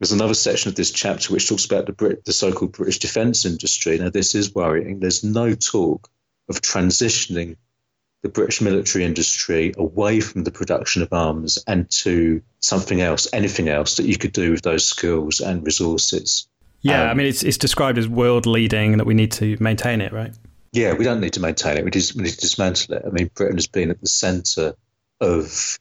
there's 0.00 0.12
another 0.12 0.34
section 0.34 0.68
of 0.68 0.74
this 0.74 0.90
chapter 0.90 1.32
which 1.32 1.48
talks 1.48 1.64
about 1.64 1.86
the, 1.86 1.92
Brit, 1.92 2.24
the 2.24 2.32
so-called 2.32 2.72
British 2.72 2.98
defence 2.98 3.44
industry. 3.44 3.98
Now, 3.98 4.10
this 4.10 4.34
is 4.34 4.54
worrying. 4.54 5.00
There's 5.00 5.22
no 5.22 5.54
talk 5.54 6.10
of 6.48 6.60
transitioning 6.60 7.56
the 8.22 8.28
British 8.28 8.60
military 8.60 9.04
industry 9.04 9.72
away 9.76 10.20
from 10.20 10.42
the 10.42 10.50
production 10.50 11.02
of 11.02 11.12
arms 11.12 11.58
and 11.66 11.88
to 11.90 12.42
something 12.58 13.00
else, 13.00 13.28
anything 13.32 13.68
else 13.68 13.96
that 13.96 14.06
you 14.06 14.16
could 14.16 14.32
do 14.32 14.52
with 14.52 14.62
those 14.62 14.84
skills 14.84 15.40
and 15.40 15.64
resources. 15.64 16.48
Yeah, 16.88 17.04
um, 17.04 17.10
I 17.10 17.14
mean, 17.14 17.26
it's 17.26 17.42
it's 17.42 17.58
described 17.58 17.98
as 17.98 18.08
world 18.08 18.46
leading 18.46 18.92
and 18.92 19.00
that 19.00 19.06
we 19.06 19.14
need 19.14 19.32
to 19.32 19.56
maintain 19.60 20.00
it, 20.00 20.12
right? 20.12 20.32
Yeah, 20.72 20.94
we 20.94 21.04
don't 21.04 21.20
need 21.20 21.32
to 21.34 21.40
maintain 21.40 21.78
it. 21.78 21.84
We, 21.84 21.90
just, 21.90 22.14
we 22.14 22.22
need 22.22 22.30
to 22.30 22.40
dismantle 22.40 22.96
it. 22.96 23.02
I 23.06 23.10
mean, 23.10 23.30
Britain 23.34 23.56
has 23.56 23.66
been 23.66 23.90
at 23.90 24.00
the 24.00 24.06
centre 24.06 24.74
of 25.20 25.78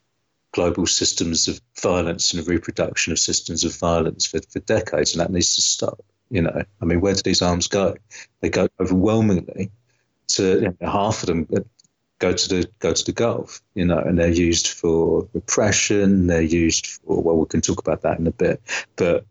global 0.53 0.87
systems 0.87 1.47
of 1.47 1.59
violence 1.81 2.33
and 2.33 2.47
reproduction 2.47 3.11
of 3.11 3.19
systems 3.19 3.65
of 3.65 3.77
violence 3.77 4.25
for, 4.25 4.39
for 4.49 4.59
decades, 4.59 5.13
and 5.13 5.21
that 5.21 5.31
needs 5.31 5.55
to 5.55 5.61
stop. 5.61 6.03
You 6.29 6.41
know, 6.41 6.63
I 6.81 6.85
mean, 6.85 7.01
where 7.01 7.13
do 7.13 7.21
these 7.21 7.41
arms 7.41 7.67
go? 7.67 7.95
They 8.41 8.49
go 8.49 8.67
overwhelmingly 8.79 9.71
to 10.29 10.43
you 10.43 10.61
know, 10.61 10.89
half 10.89 11.23
of 11.23 11.27
them 11.27 11.47
go 12.19 12.33
to 12.33 12.49
the 12.49 12.69
go 12.79 12.93
to 12.93 13.05
the 13.05 13.11
Gulf, 13.11 13.61
you 13.75 13.85
know, 13.85 13.99
and 13.99 14.17
they're 14.17 14.29
used 14.29 14.67
for 14.67 15.27
repression. 15.33 16.27
They're 16.27 16.41
used 16.41 16.87
for 16.87 17.21
well, 17.21 17.37
we 17.37 17.45
can 17.45 17.61
talk 17.61 17.79
about 17.79 18.01
that 18.01 18.19
in 18.19 18.27
a 18.27 18.31
bit, 18.31 18.61
but 18.95 19.25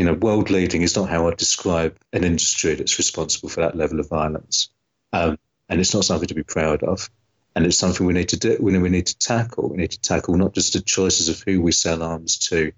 you 0.00 0.06
know, 0.06 0.14
world 0.14 0.48
leading 0.48 0.80
is 0.80 0.96
not 0.96 1.10
how 1.10 1.28
I 1.28 1.34
describe 1.34 1.94
an 2.14 2.24
industry 2.24 2.74
that's 2.74 2.96
responsible 2.96 3.50
for 3.50 3.60
that 3.60 3.76
level 3.76 4.00
of 4.00 4.08
violence. 4.08 4.70
Um, 5.12 5.38
and 5.68 5.78
it's 5.78 5.92
not 5.92 6.06
something 6.06 6.26
to 6.26 6.34
be 6.34 6.42
proud 6.42 6.82
of. 6.82 7.10
And 7.54 7.66
it's 7.66 7.76
something 7.76 8.06
we 8.06 8.14
need 8.14 8.30
to 8.30 8.38
do. 8.38 8.56
We 8.62 8.78
need 8.78 9.08
to 9.08 9.18
tackle. 9.18 9.68
We 9.68 9.76
need 9.76 9.90
to 9.90 10.00
tackle 10.00 10.38
not 10.38 10.54
just 10.54 10.72
the 10.72 10.80
choices 10.80 11.28
of 11.28 11.42
who 11.46 11.60
we 11.60 11.72
sell 11.72 12.02
arms 12.02 12.38
to 12.48 12.72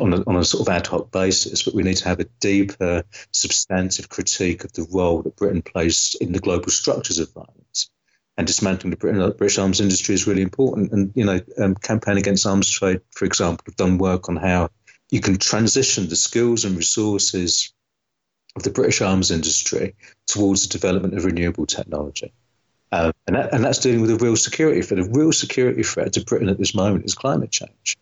on 0.00 0.12
a, 0.12 0.24
on 0.26 0.34
a 0.34 0.44
sort 0.44 0.66
of 0.66 0.74
ad 0.74 0.88
hoc 0.88 1.12
basis, 1.12 1.62
but 1.62 1.74
we 1.74 1.84
need 1.84 1.98
to 1.98 2.08
have 2.08 2.18
a 2.18 2.26
deeper, 2.40 3.04
substantive 3.30 4.08
critique 4.08 4.64
of 4.64 4.72
the 4.72 4.88
role 4.90 5.22
that 5.22 5.36
Britain 5.36 5.62
plays 5.62 6.16
in 6.20 6.32
the 6.32 6.40
global 6.40 6.70
structures 6.70 7.20
of 7.20 7.32
violence. 7.32 7.90
And 8.36 8.44
dismantling 8.44 8.90
the 8.90 9.34
British 9.38 9.58
arms 9.58 9.80
industry 9.80 10.16
is 10.16 10.26
really 10.26 10.42
important. 10.42 10.90
And, 10.90 11.12
you 11.14 11.26
know, 11.26 11.40
um, 11.60 11.76
Campaign 11.76 12.16
Against 12.16 12.44
Arms 12.44 12.68
Trade, 12.68 13.02
for 13.12 13.24
example, 13.24 13.62
have 13.68 13.76
done 13.76 13.98
work 13.98 14.28
on 14.28 14.34
how 14.34 14.70
you 15.14 15.20
can 15.20 15.36
transition 15.36 16.08
the 16.08 16.16
skills 16.16 16.64
and 16.64 16.76
resources 16.76 17.72
of 18.56 18.64
the 18.64 18.70
British 18.70 19.00
arms 19.00 19.30
industry 19.30 19.94
towards 20.26 20.66
the 20.66 20.76
development 20.76 21.16
of 21.16 21.24
renewable 21.24 21.66
technology. 21.66 22.32
Um, 22.90 23.12
and, 23.28 23.36
that, 23.36 23.54
and 23.54 23.62
that's 23.64 23.78
dealing 23.78 24.00
with 24.00 24.10
a 24.10 24.16
real 24.16 24.34
security 24.34 24.82
threat. 24.82 25.06
A 25.06 25.08
real 25.08 25.30
security 25.30 25.84
threat 25.84 26.14
to 26.14 26.24
Britain 26.24 26.48
at 26.48 26.58
this 26.58 26.74
moment 26.74 27.04
is 27.04 27.14
climate 27.14 27.52
change. 27.52 27.96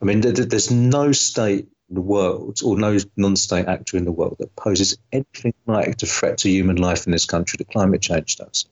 I 0.00 0.04
mean, 0.04 0.20
there's 0.20 0.70
no 0.70 1.10
state 1.10 1.66
in 1.88 1.94
the 1.96 2.00
world 2.00 2.60
or 2.64 2.78
no 2.78 2.96
non-state 3.16 3.66
actor 3.66 3.96
in 3.96 4.04
the 4.04 4.12
world 4.12 4.36
that 4.38 4.54
poses 4.54 4.96
anything 5.10 5.54
like 5.66 5.98
the 5.98 6.06
threat 6.06 6.38
to 6.38 6.48
human 6.48 6.76
life 6.76 7.06
in 7.06 7.12
this 7.12 7.26
country 7.26 7.56
that 7.56 7.72
climate 7.72 8.02
change 8.02 8.36
does. 8.36 8.66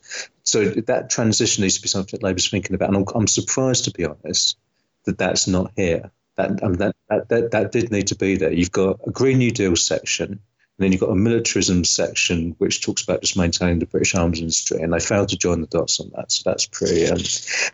So 0.45 0.67
that 0.67 1.11
transition 1.11 1.63
needs 1.63 1.75
to 1.75 1.83
be 1.83 1.89
something 1.89 2.21
that 2.21 2.25
Labour's 2.25 2.49
thinking 2.49 2.77
about. 2.77 2.95
And 2.95 3.05
I'm 3.17 3.27
surprised, 3.27 3.87
to 3.87 3.91
be 3.91 4.05
honest, 4.05 4.59
that 5.07 5.19
that's 5.19 5.49
not 5.49 5.73
here. 5.75 6.13
That, 6.37 6.63
I 6.63 6.69
that, 6.69 6.97
that, 7.09 7.29
that, 7.29 7.51
that 7.53 7.73
did 7.73 7.91
need 7.93 8.09
to 8.09 8.17
be 8.17 8.37
there. 8.37 8.53
You've 8.53 8.73
got 8.73 9.01
a 9.07 9.11
Green 9.11 9.39
New 9.39 9.51
Deal 9.51 9.77
section, 9.77 10.29
and 10.33 10.41
then 10.79 10.91
you've 10.91 11.01
got 11.01 11.11
a 11.11 11.17
militarism 11.17 11.85
section 11.85 12.55
which 12.59 12.83
talks 12.83 13.03
about 13.03 13.21
just 13.21 13.37
maintaining 13.37 13.79
the 13.79 13.87
British 13.87 14.15
arms 14.15 14.41
industry, 14.41 14.81
and 14.81 14.93
they 14.93 15.01
failed 15.01 15.29
to 15.29 15.37
join 15.37 15.61
the 15.61 15.67
dots 15.69 16.01
on 16.01 16.11
that. 16.17 16.33
So 16.33 16.43
that's 16.51 16.67
pretty 16.67 17.07
um, 17.07 17.19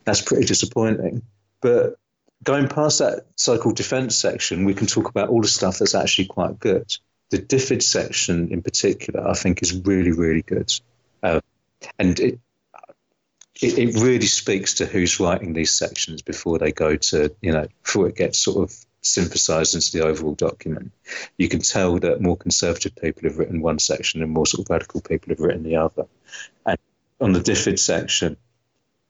that's 0.05 0.23
pretty 0.23 0.45
disappointing. 0.45 1.23
But 1.63 1.97
going 2.43 2.69
past 2.69 2.99
that 2.99 3.27
so-called 3.37 3.77
defence 3.77 4.17
section, 4.17 4.65
we 4.65 4.75
can 4.75 4.87
talk 4.87 5.09
about 5.09 5.29
all 5.29 5.43
the 5.43 5.49
stuff 5.49 5.79
that's 5.79 5.95
actually 5.95 6.27
quite 6.27 6.59
good. 6.59 6.97
The 7.31 7.39
DFID 7.39 7.83
section 7.83 8.53
in 8.53 8.63
particular, 8.63 9.27
I 9.27 9.35
think, 9.35 9.63
is 9.63 9.75
really, 9.85 10.13
really 10.13 10.43
good. 10.43 10.73
Uh, 11.23 11.41
and 11.99 12.19
it, 12.19 12.41
it, 13.63 13.79
it, 13.79 14.01
really 14.01 14.27
speaks 14.27 14.75
to 14.75 14.87
who's 14.87 15.21
writing 15.21 15.53
these 15.53 15.71
sections 15.71 16.23
before 16.23 16.59
they 16.59 16.73
go 16.73 16.97
to, 16.97 17.35
you 17.43 17.53
know, 17.53 17.67
before 17.83 18.09
it 18.09 18.17
gets 18.17 18.39
sort 18.39 18.63
of 18.63 18.75
synthesized 19.03 19.75
into 19.75 19.93
the 19.93 20.05
overall 20.05 20.35
document. 20.35 20.93
You 21.37 21.49
can 21.49 21.61
tell 21.61 21.99
that 21.99 22.21
more 22.21 22.37
conservative 22.37 22.95
people 22.97 23.29
have 23.29 23.39
written 23.39 23.61
one 23.61 23.79
section 23.79 24.23
and 24.23 24.31
more 24.31 24.47
sort 24.47 24.67
of 24.67 24.71
radical 24.71 25.01
people 25.01 25.31
have 25.31 25.41
written 25.41 25.63
the 25.63 25.77
other. 25.77 26.07
And 26.65 26.79
on 27.21 27.33
the 27.33 27.41
DFID 27.41 27.79
section, 27.79 28.37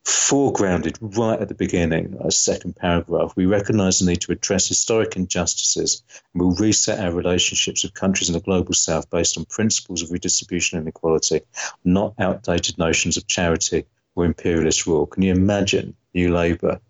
foregrounded 0.05 0.97
right 1.17 1.41
at 1.41 1.49
the 1.49 1.55
beginning, 1.55 2.17
a 2.21 2.33
second 2.33 2.75
paragraph, 2.75 3.33
we 3.37 3.47
recognise 3.47 3.99
the 3.99 4.07
need 4.07 4.21
to 4.23 4.33
address 4.33 4.67
historic 4.67 5.15
injustices 5.15 6.03
and 6.33 6.43
will 6.43 6.55
reset 6.55 6.99
our 6.99 7.13
relationships 7.13 7.85
with 7.85 7.95
countries 7.95 8.29
in 8.29 8.33
the 8.33 8.41
global 8.41 8.73
south 8.73 9.09
based 9.11 9.37
on 9.37 9.45
principles 9.45 10.03
of 10.03 10.11
redistribution 10.11 10.79
and 10.79 10.89
equality, 10.89 11.41
not 11.85 12.15
outdated 12.19 12.79
notions 12.79 13.17
of 13.17 13.27
charity 13.27 13.85
or 14.15 14.25
imperialist 14.25 14.87
rule. 14.87 15.07
Can 15.07 15.23
you 15.23 15.33
imagine 15.33 15.95
New 16.15 16.35
Labour, 16.35 16.81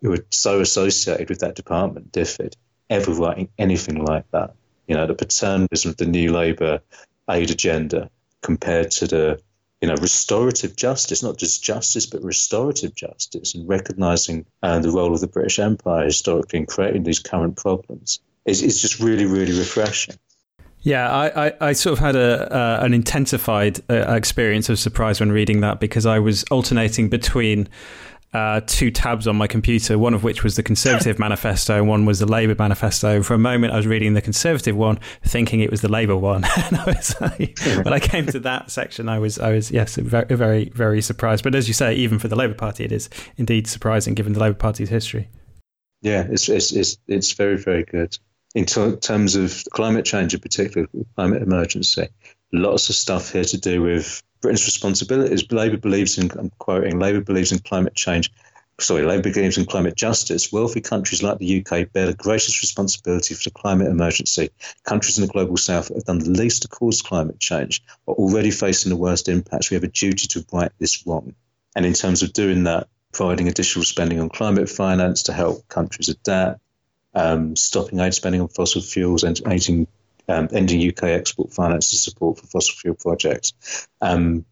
who 0.00 0.12
are 0.12 0.24
so 0.30 0.60
associated 0.60 1.28
with 1.28 1.40
that 1.40 1.56
department, 1.56 2.12
DFID, 2.12 2.54
ever 2.88 3.12
writing 3.12 3.48
anything 3.58 4.04
like 4.04 4.30
that? 4.32 4.54
You 4.86 4.96
know, 4.96 5.06
the 5.06 5.14
paternalism 5.14 5.90
of 5.90 5.96
the 5.96 6.06
New 6.06 6.32
Labour 6.32 6.80
aid 7.28 7.50
agenda 7.50 8.10
compared 8.42 8.90
to 8.92 9.06
the 9.06 9.40
you 9.80 9.88
know, 9.88 9.94
restorative 9.94 10.76
justice, 10.76 11.22
not 11.22 11.38
just 11.38 11.64
justice, 11.64 12.04
but 12.04 12.22
restorative 12.22 12.94
justice, 12.94 13.54
and 13.54 13.66
recognizing 13.66 14.44
uh, 14.62 14.78
the 14.78 14.90
role 14.90 15.14
of 15.14 15.20
the 15.20 15.26
British 15.26 15.58
Empire 15.58 16.04
historically 16.04 16.58
in 16.58 16.66
creating 16.66 17.04
these 17.04 17.18
current 17.18 17.56
problems 17.56 18.20
is, 18.44 18.62
is 18.62 18.80
just 18.80 19.00
really, 19.00 19.24
really 19.24 19.58
refreshing. 19.58 20.16
Yeah, 20.82 21.10
I, 21.10 21.46
I, 21.46 21.52
I, 21.60 21.72
sort 21.72 21.92
of 21.92 21.98
had 21.98 22.16
a 22.16 22.54
uh, 22.54 22.84
an 22.84 22.94
intensified 22.94 23.80
uh, 23.90 24.14
experience 24.14 24.70
of 24.70 24.78
surprise 24.78 25.20
when 25.20 25.30
reading 25.30 25.60
that 25.60 25.78
because 25.78 26.06
I 26.06 26.18
was 26.18 26.42
alternating 26.44 27.10
between 27.10 27.68
uh, 28.32 28.60
two 28.66 28.90
tabs 28.90 29.26
on 29.26 29.36
my 29.36 29.46
computer, 29.46 29.98
one 29.98 30.14
of 30.14 30.22
which 30.22 30.42
was 30.42 30.56
the 30.56 30.62
Conservative 30.62 31.18
manifesto, 31.18 31.76
and 31.76 31.88
one 31.88 32.06
was 32.06 32.20
the 32.20 32.26
Labour 32.26 32.54
manifesto. 32.58 33.22
For 33.22 33.34
a 33.34 33.38
moment, 33.38 33.72
I 33.72 33.76
was 33.76 33.86
reading 33.86 34.14
the 34.14 34.22
Conservative 34.22 34.76
one, 34.76 34.98
thinking 35.22 35.60
it 35.60 35.70
was 35.70 35.80
the 35.82 35.88
Labour 35.88 36.16
one. 36.16 36.44
and 36.56 36.76
I 36.78 36.84
was 36.86 37.20
like, 37.20 37.58
when 37.84 37.92
I 37.92 37.98
came 37.98 38.26
to 38.26 38.40
that 38.40 38.70
section, 38.70 39.08
I 39.08 39.18
was, 39.18 39.38
I 39.38 39.52
was, 39.52 39.70
yes, 39.70 39.96
very, 39.96 40.34
very, 40.34 40.70
very 40.70 41.02
surprised. 41.02 41.44
But 41.44 41.54
as 41.54 41.68
you 41.68 41.74
say, 41.74 41.94
even 41.94 42.18
for 42.18 42.28
the 42.28 42.36
Labour 42.36 42.54
Party, 42.54 42.84
it 42.84 42.92
is 42.92 43.10
indeed 43.36 43.66
surprising 43.66 44.14
given 44.14 44.32
the 44.32 44.40
Labour 44.40 44.54
Party's 44.54 44.88
history. 44.88 45.28
Yeah, 46.02 46.26
it's 46.30 46.48
it's 46.48 46.72
it's, 46.72 46.96
it's 47.08 47.32
very 47.32 47.58
very 47.58 47.84
good 47.84 48.16
in 48.54 48.64
t- 48.64 48.96
terms 48.96 49.36
of 49.36 49.62
climate 49.72 50.04
change, 50.04 50.34
in 50.34 50.40
particular, 50.40 50.88
climate 51.14 51.42
emergency. 51.42 52.08
Lots 52.52 52.88
of 52.88 52.96
stuff 52.96 53.32
here 53.32 53.44
to 53.44 53.58
do 53.58 53.82
with 53.82 54.22
Britain's 54.40 54.64
responsibilities. 54.64 55.50
Labour 55.52 55.76
believes 55.76 56.18
in, 56.18 56.30
I'm 56.38 56.50
quoting, 56.58 56.98
Labour 56.98 57.20
believes 57.20 57.52
in 57.52 57.60
climate 57.60 57.94
change. 57.94 58.32
Sorry, 58.80 59.02
Labour 59.02 59.30
believes 59.30 59.58
in 59.58 59.66
climate 59.66 59.94
justice. 59.94 60.50
Wealthy 60.50 60.80
countries 60.80 61.22
like 61.22 61.38
the 61.38 61.60
UK 61.60 61.92
bear 61.92 62.06
the 62.06 62.14
greatest 62.14 62.62
responsibility 62.62 63.34
for 63.34 63.44
the 63.44 63.50
climate 63.50 63.88
emergency. 63.88 64.48
Countries 64.84 65.18
in 65.18 65.26
the 65.26 65.32
global 65.32 65.58
south 65.58 65.94
have 65.94 66.04
done 66.04 66.18
the 66.18 66.30
least 66.30 66.62
to 66.62 66.68
cause 66.68 67.02
climate 67.02 67.38
change 67.38 67.82
are 68.08 68.14
already 68.14 68.50
facing 68.50 68.90
the 68.90 68.96
worst 68.96 69.28
impacts. 69.28 69.70
We 69.70 69.74
have 69.74 69.84
a 69.84 69.88
duty 69.88 70.26
to 70.28 70.44
right 70.52 70.72
this 70.78 71.06
wrong. 71.06 71.34
And 71.76 71.84
in 71.84 71.92
terms 71.92 72.22
of 72.22 72.32
doing 72.32 72.64
that, 72.64 72.88
providing 73.12 73.48
additional 73.48 73.84
spending 73.84 74.18
on 74.18 74.28
climate 74.28 74.68
finance 74.68 75.24
to 75.24 75.32
help 75.32 75.68
countries 75.68 76.08
adapt, 76.08 76.60
um, 77.14 77.56
stopping 77.56 78.00
aid 78.00 78.14
spending 78.14 78.40
on 78.40 78.48
fossil 78.48 78.82
fuels 78.82 79.24
and 79.24 79.40
aiding 79.46 79.86
um, 80.28 80.48
ending 80.52 80.88
UK 80.88 81.04
export 81.04 81.52
finance 81.52 81.90
to 81.90 81.96
support 81.96 82.38
for 82.38 82.46
fossil 82.46 82.74
fuel 82.76 82.94
projects. 82.94 83.88
Um, 84.00 84.44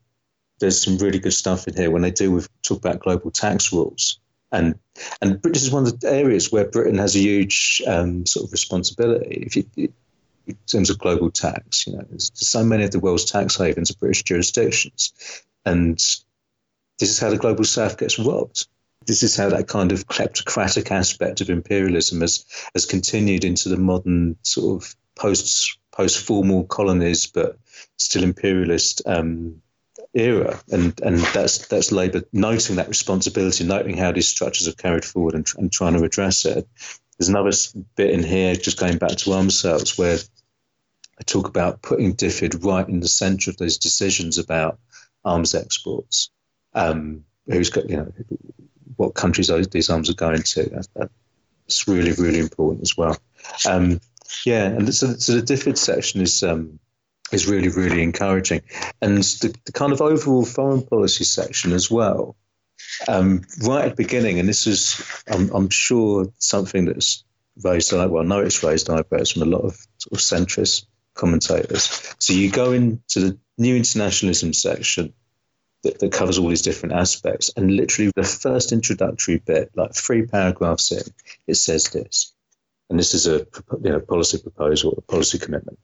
there's 0.58 0.82
some 0.82 0.98
really 0.98 1.20
good 1.20 1.32
stuff 1.32 1.68
in 1.68 1.76
here 1.76 1.90
when 1.90 2.02
they 2.02 2.10
do 2.10 2.32
with 2.32 2.48
talk 2.62 2.78
about 2.78 3.00
global 3.00 3.30
tax 3.30 3.72
rules. 3.72 4.18
And 4.50 4.78
and 5.20 5.40
this 5.42 5.62
is 5.62 5.70
one 5.70 5.86
of 5.86 6.00
the 6.00 6.10
areas 6.10 6.50
where 6.50 6.68
Britain 6.68 6.98
has 6.98 7.14
a 7.14 7.20
huge 7.20 7.82
um, 7.86 8.26
sort 8.26 8.46
of 8.46 8.52
responsibility. 8.52 9.44
If 9.46 9.56
you, 9.56 9.92
in 10.46 10.56
terms 10.66 10.88
of 10.88 10.98
global 10.98 11.30
tax, 11.30 11.86
you 11.86 11.92
know, 11.92 12.06
so 12.16 12.64
many 12.64 12.84
of 12.84 12.90
the 12.90 12.98
world's 12.98 13.26
tax 13.26 13.56
havens 13.56 13.90
are 13.90 13.98
British 14.00 14.22
jurisdictions, 14.22 15.12
and 15.66 15.98
this 16.98 17.10
is 17.10 17.18
how 17.18 17.30
the 17.30 17.36
global 17.36 17.64
south 17.64 17.98
gets 17.98 18.18
robbed. 18.18 18.66
This 19.08 19.22
is 19.22 19.34
how 19.34 19.48
that 19.48 19.68
kind 19.68 19.90
of 19.90 20.06
kleptocratic 20.06 20.90
aspect 20.90 21.40
of 21.40 21.48
imperialism 21.48 22.20
has 22.20 22.44
has 22.74 22.84
continued 22.84 23.42
into 23.42 23.70
the 23.70 23.78
modern 23.78 24.36
sort 24.42 24.82
of 24.82 24.94
post 25.16 25.78
post 25.90 26.18
formal 26.18 26.64
colonies, 26.64 27.26
but 27.26 27.58
still 27.96 28.22
imperialist 28.22 29.00
um, 29.06 29.62
era, 30.12 30.60
and 30.70 31.00
and 31.00 31.16
that's 31.32 31.66
that's 31.68 31.90
Labour 31.90 32.22
noting 32.34 32.76
that 32.76 32.88
responsibility, 32.88 33.64
noting 33.64 33.96
how 33.96 34.12
these 34.12 34.28
structures 34.28 34.68
are 34.68 34.72
carried 34.72 35.06
forward, 35.06 35.34
and, 35.34 35.46
and 35.56 35.72
trying 35.72 35.94
to 35.94 36.04
address 36.04 36.44
it. 36.44 36.68
There's 37.18 37.30
another 37.30 37.52
bit 37.96 38.10
in 38.10 38.22
here, 38.22 38.56
just 38.56 38.78
going 38.78 38.98
back 38.98 39.16
to 39.16 39.32
arms 39.32 39.58
sales, 39.58 39.96
where 39.96 40.18
I 41.18 41.22
talk 41.24 41.48
about 41.48 41.80
putting 41.80 42.14
DFID 42.14 42.62
right 42.62 42.86
in 42.86 43.00
the 43.00 43.08
centre 43.08 43.50
of 43.50 43.56
those 43.56 43.78
decisions 43.78 44.36
about 44.36 44.78
arms 45.24 45.54
exports. 45.54 46.28
Um, 46.74 47.24
who's 47.46 47.70
got 47.70 47.88
you 47.88 47.96
know 47.96 48.12
what 48.98 49.14
countries 49.14 49.50
these 49.70 49.88
arms 49.88 50.10
are 50.10 50.14
going 50.14 50.42
to? 50.42 50.84
That's 50.94 51.88
really 51.88 52.12
really 52.12 52.38
important 52.38 52.82
as 52.82 52.96
well. 52.96 53.16
Um, 53.68 54.00
yeah, 54.44 54.64
and 54.64 54.92
so, 54.94 55.14
so 55.14 55.40
the 55.40 55.54
DFID 55.54 55.78
section 55.78 56.20
is 56.20 56.42
um, 56.42 56.78
is 57.32 57.46
really 57.46 57.68
really 57.68 58.02
encouraging, 58.02 58.60
and 59.00 59.18
the, 59.18 59.56
the, 59.64 59.72
kind 59.72 59.92
of 59.92 60.02
overall 60.02 60.44
foreign 60.44 60.82
policy 60.82 61.24
section 61.24 61.72
as 61.72 61.90
well. 61.90 62.36
Um, 63.06 63.42
right 63.62 63.84
at 63.84 63.96
the 63.96 64.02
beginning, 64.02 64.38
and 64.38 64.48
this 64.48 64.66
is 64.66 65.02
I'm, 65.28 65.50
I'm 65.54 65.70
sure 65.70 66.26
something 66.38 66.84
that's 66.84 67.24
raised 67.62 67.92
well, 67.92 68.18
I 68.18 68.22
know 68.24 68.40
it's 68.40 68.62
raised 68.62 68.90
eyebrows 68.90 69.30
from 69.30 69.42
a 69.42 69.46
lot 69.46 69.62
of 69.62 69.74
sort 69.98 70.12
of 70.12 70.18
centrist 70.18 70.86
commentators. 71.14 72.14
So 72.18 72.32
you 72.32 72.50
go 72.50 72.72
into 72.72 73.20
the 73.20 73.38
new 73.58 73.76
internationalism 73.76 74.52
section 74.52 75.12
that, 75.82 75.98
that, 76.00 76.12
covers 76.12 76.38
all 76.38 76.48
these 76.48 76.62
different 76.62 76.94
aspects. 76.94 77.50
And 77.56 77.70
literally, 77.70 78.10
the 78.14 78.24
first 78.24 78.72
introductory 78.72 79.38
bit, 79.38 79.70
like 79.74 79.94
three 79.94 80.26
paragraphs 80.26 80.92
in, 80.92 81.02
it 81.46 81.54
says 81.54 81.84
this 81.84 82.32
and 82.90 82.98
this 82.98 83.14
is 83.14 83.26
a 83.26 83.46
you 83.82 83.90
know, 83.90 84.00
policy 84.00 84.38
proposal, 84.38 84.94
a 84.96 85.00
policy 85.02 85.38
commitment. 85.38 85.78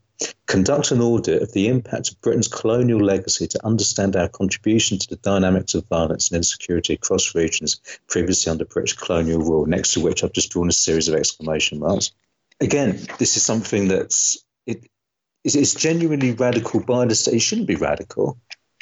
Conduct 0.46 0.90
an 0.90 1.00
audit 1.00 1.42
of 1.42 1.52
the 1.52 1.68
impact 1.68 2.10
of 2.10 2.20
Britain's 2.20 2.48
colonial 2.48 3.00
legacy 3.00 3.46
to 3.48 3.66
understand 3.66 4.16
our 4.16 4.28
contribution 4.28 4.98
to 4.98 5.08
the 5.08 5.16
dynamics 5.16 5.74
of 5.74 5.86
violence 5.88 6.30
and 6.30 6.36
insecurity 6.36 6.94
across 6.94 7.34
regions 7.34 7.80
previously 8.08 8.50
under 8.50 8.64
British 8.64 8.94
colonial 8.94 9.40
rule, 9.40 9.66
next 9.66 9.92
to 9.92 10.00
which 10.00 10.22
I've 10.22 10.32
just 10.32 10.52
drawn 10.52 10.68
a 10.68 10.72
series 10.72 11.08
of 11.08 11.14
exclamation 11.14 11.78
marks. 11.80 12.12
Again, 12.60 13.00
this 13.18 13.36
is 13.36 13.42
something 13.42 13.88
that's 13.88 14.42
it, 14.66 14.88
it's 15.42 15.74
genuinely 15.74 16.32
radical 16.32 16.80
by 16.80 17.04
the 17.04 17.14
state. 17.14 17.34
It 17.34 17.40
shouldn't 17.40 17.66
be 17.66 17.74
radical 17.74 18.38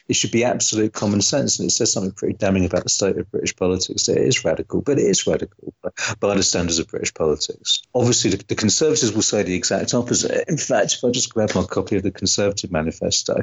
it 0.08 0.16
should 0.16 0.30
be 0.30 0.44
absolute 0.44 0.92
common 0.92 1.20
sense. 1.20 1.58
And 1.58 1.68
it 1.68 1.72
says 1.72 1.92
something 1.92 2.12
pretty 2.12 2.34
damning 2.34 2.64
about 2.64 2.84
the 2.84 2.88
state 2.88 3.16
of 3.16 3.30
British 3.30 3.56
politics. 3.56 4.08
It 4.08 4.18
is 4.18 4.44
radical, 4.44 4.80
but 4.80 4.98
it 4.98 5.06
is 5.06 5.26
radical 5.26 5.74
by 6.20 6.34
the 6.34 6.42
standards 6.42 6.78
of 6.78 6.88
British 6.88 7.14
politics. 7.14 7.82
Obviously, 7.94 8.30
the, 8.30 8.44
the 8.48 8.54
Conservatives 8.54 9.12
will 9.12 9.22
say 9.22 9.42
the 9.42 9.54
exact 9.54 9.94
opposite. 9.94 10.48
In 10.48 10.58
fact, 10.58 10.94
if 10.94 11.04
I 11.04 11.10
just 11.10 11.32
grab 11.32 11.54
my 11.54 11.64
copy 11.64 11.96
of 11.96 12.02
the 12.02 12.10
Conservative 12.10 12.72
manifesto, 12.72 13.42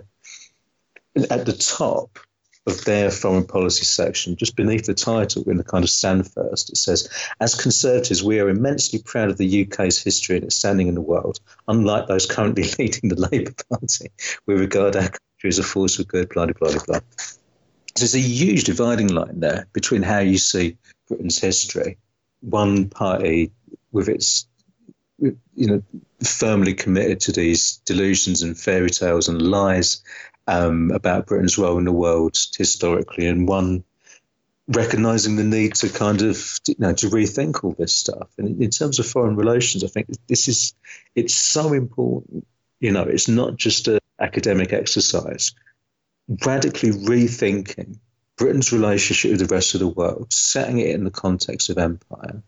at 1.29 1.45
the 1.45 1.53
top 1.53 2.19
of 2.67 2.85
their 2.85 3.09
foreign 3.09 3.45
policy 3.45 3.83
section, 3.83 4.35
just 4.35 4.55
beneath 4.55 4.85
the 4.85 4.93
title, 4.93 5.43
in 5.49 5.57
the 5.57 5.63
kind 5.63 5.83
of 5.83 5.89
stand 5.89 6.31
first, 6.31 6.69
it 6.69 6.77
says, 6.77 7.09
As 7.39 7.55
Conservatives, 7.55 8.23
we 8.23 8.39
are 8.39 8.49
immensely 8.49 8.99
proud 9.03 9.29
of 9.29 9.37
the 9.37 9.65
UK's 9.65 10.01
history 10.01 10.35
and 10.35 10.45
its 10.45 10.57
standing 10.57 10.87
in 10.87 10.95
the 10.95 11.01
world. 11.01 11.39
Unlike 11.67 12.07
those 12.07 12.25
currently 12.25 12.63
leading 12.79 13.09
the 13.09 13.27
Labour 13.31 13.53
Party, 13.69 14.11
we 14.45 14.55
regard 14.55 14.95
our 14.95 15.09
as 15.47 15.59
a 15.59 15.63
force 15.63 15.95
for 15.95 16.03
good, 16.03 16.29
blah, 16.29 16.45
blah, 16.47 16.71
blah, 16.71 16.83
blah. 16.85 16.99
So 17.17 18.05
there's 18.05 18.15
a 18.15 18.19
huge 18.19 18.65
dividing 18.65 19.07
line 19.07 19.39
there 19.39 19.67
between 19.73 20.03
how 20.03 20.19
you 20.19 20.37
see 20.37 20.77
Britain's 21.07 21.39
history. 21.39 21.97
One 22.41 22.89
party 22.89 23.51
with 23.91 24.09
its 24.09 24.47
you 25.21 25.37
know, 25.55 25.83
firmly 26.23 26.73
committed 26.73 27.19
to 27.21 27.31
these 27.31 27.77
delusions 27.85 28.41
and 28.41 28.57
fairy 28.57 28.89
tales 28.89 29.27
and 29.27 29.41
lies 29.41 30.01
um, 30.47 30.91
about 30.91 31.27
Britain's 31.27 31.57
role 31.57 31.77
in 31.77 31.85
the 31.85 31.91
world 31.91 32.37
historically, 32.57 33.27
and 33.27 33.47
one 33.47 33.83
recognizing 34.67 35.35
the 35.35 35.43
need 35.43 35.75
to 35.75 35.89
kind 35.89 36.21
of 36.21 36.59
you 36.67 36.75
know 36.79 36.93
to 36.93 37.07
rethink 37.07 37.63
all 37.63 37.75
this 37.77 37.95
stuff. 37.95 38.29
And 38.37 38.61
in 38.61 38.69
terms 38.69 38.99
of 38.99 39.05
foreign 39.05 39.35
relations, 39.35 39.83
I 39.83 39.87
think 39.87 40.07
this 40.27 40.47
is 40.47 40.73
it's 41.15 41.35
so 41.35 41.73
important. 41.73 42.47
You 42.79 42.91
know, 42.91 43.03
it's 43.03 43.27
not 43.27 43.57
just 43.57 43.87
an 43.87 43.98
academic 44.19 44.73
exercise. 44.73 45.53
Radically 46.45 46.91
rethinking 46.91 47.97
Britain's 48.37 48.71
relationship 48.71 49.31
with 49.31 49.39
the 49.41 49.53
rest 49.53 49.73
of 49.73 49.79
the 49.79 49.87
world, 49.87 50.31
setting 50.31 50.79
it 50.79 50.91
in 50.91 51.03
the 51.03 51.11
context 51.11 51.69
of 51.69 51.77
empire, 51.77 52.41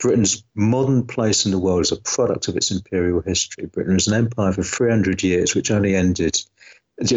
Britain's 0.00 0.42
modern 0.54 1.06
place 1.06 1.44
in 1.44 1.52
the 1.52 1.58
world 1.58 1.82
is 1.82 1.92
a 1.92 1.96
product 1.96 2.48
of 2.48 2.56
its 2.56 2.70
imperial 2.70 3.20
history. 3.20 3.66
Britain 3.66 3.94
was 3.94 4.08
an 4.08 4.14
empire 4.14 4.52
for 4.52 4.62
300 4.62 5.22
years, 5.22 5.54
which 5.54 5.70
only 5.70 5.94
ended, 5.94 6.40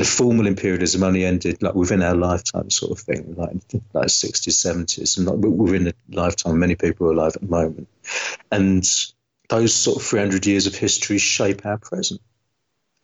formal 0.04 0.48
imperialism 0.48 1.02
only 1.02 1.24
ended 1.24 1.62
like 1.64 1.76
within 1.76 2.04
our 2.04 2.16
lifetime, 2.16 2.70
sort 2.70 2.92
of 2.92 3.00
thing, 3.00 3.36
like 3.38 3.52
like 3.94 4.08
60s, 4.08 4.50
70s, 4.50 5.18
and 5.18 5.26
not 5.26 5.38
within 5.38 5.86
the 5.86 5.96
lifetime 6.12 6.60
many 6.60 6.76
people 6.76 7.08
are 7.08 7.14
alive 7.14 7.36
at 7.36 7.42
the 7.42 7.48
moment. 7.48 7.88
And 8.52 8.86
those 9.50 9.74
sort 9.74 9.98
of 9.98 10.04
300 10.04 10.46
years 10.46 10.68
of 10.68 10.76
history 10.76 11.18
shape 11.18 11.66
our 11.66 11.78
present. 11.78 12.22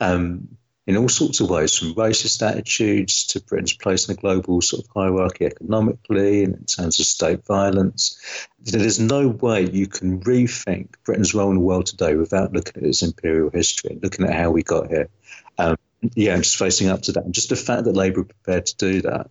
Um, 0.01 0.57
in 0.89 0.97
all 0.97 1.07
sorts 1.07 1.39
of 1.39 1.51
ways, 1.51 1.77
from 1.77 1.93
racist 1.93 2.41
attitudes 2.41 3.23
to 3.27 3.39
Britain's 3.41 3.73
place 3.73 4.07
in 4.07 4.15
the 4.15 4.19
global 4.19 4.59
sort 4.59 4.83
of 4.83 4.89
hierarchy 4.91 5.45
economically 5.45 6.43
and 6.43 6.55
in 6.55 6.65
terms 6.65 6.99
of 6.99 7.05
state 7.05 7.45
violence. 7.45 8.19
There's 8.59 8.99
no 8.99 9.27
way 9.27 9.69
you 9.69 9.85
can 9.85 10.19
rethink 10.21 10.95
Britain's 11.05 11.35
role 11.35 11.51
in 11.51 11.57
the 11.57 11.61
world 11.61 11.85
today 11.85 12.15
without 12.15 12.53
looking 12.53 12.81
at 12.81 12.89
its 12.89 13.03
imperial 13.03 13.51
history 13.51 13.99
looking 14.01 14.25
at 14.25 14.33
how 14.33 14.49
we 14.49 14.63
got 14.63 14.87
here. 14.87 15.09
Um, 15.59 15.77
yeah, 16.15 16.33
and 16.33 16.43
just 16.43 16.57
facing 16.57 16.89
up 16.89 17.03
to 17.03 17.11
that. 17.11 17.23
And 17.23 17.35
just 17.35 17.49
the 17.49 17.55
fact 17.55 17.83
that 17.83 17.95
Labour 17.95 18.21
are 18.21 18.23
prepared 18.23 18.65
to 18.65 18.77
do 18.77 19.01
that 19.03 19.29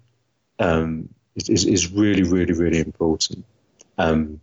um, 0.60 1.08
is, 1.34 1.64
is 1.64 1.90
really, 1.90 2.22
really, 2.22 2.52
really 2.52 2.78
important. 2.78 3.44
Um, 3.98 4.40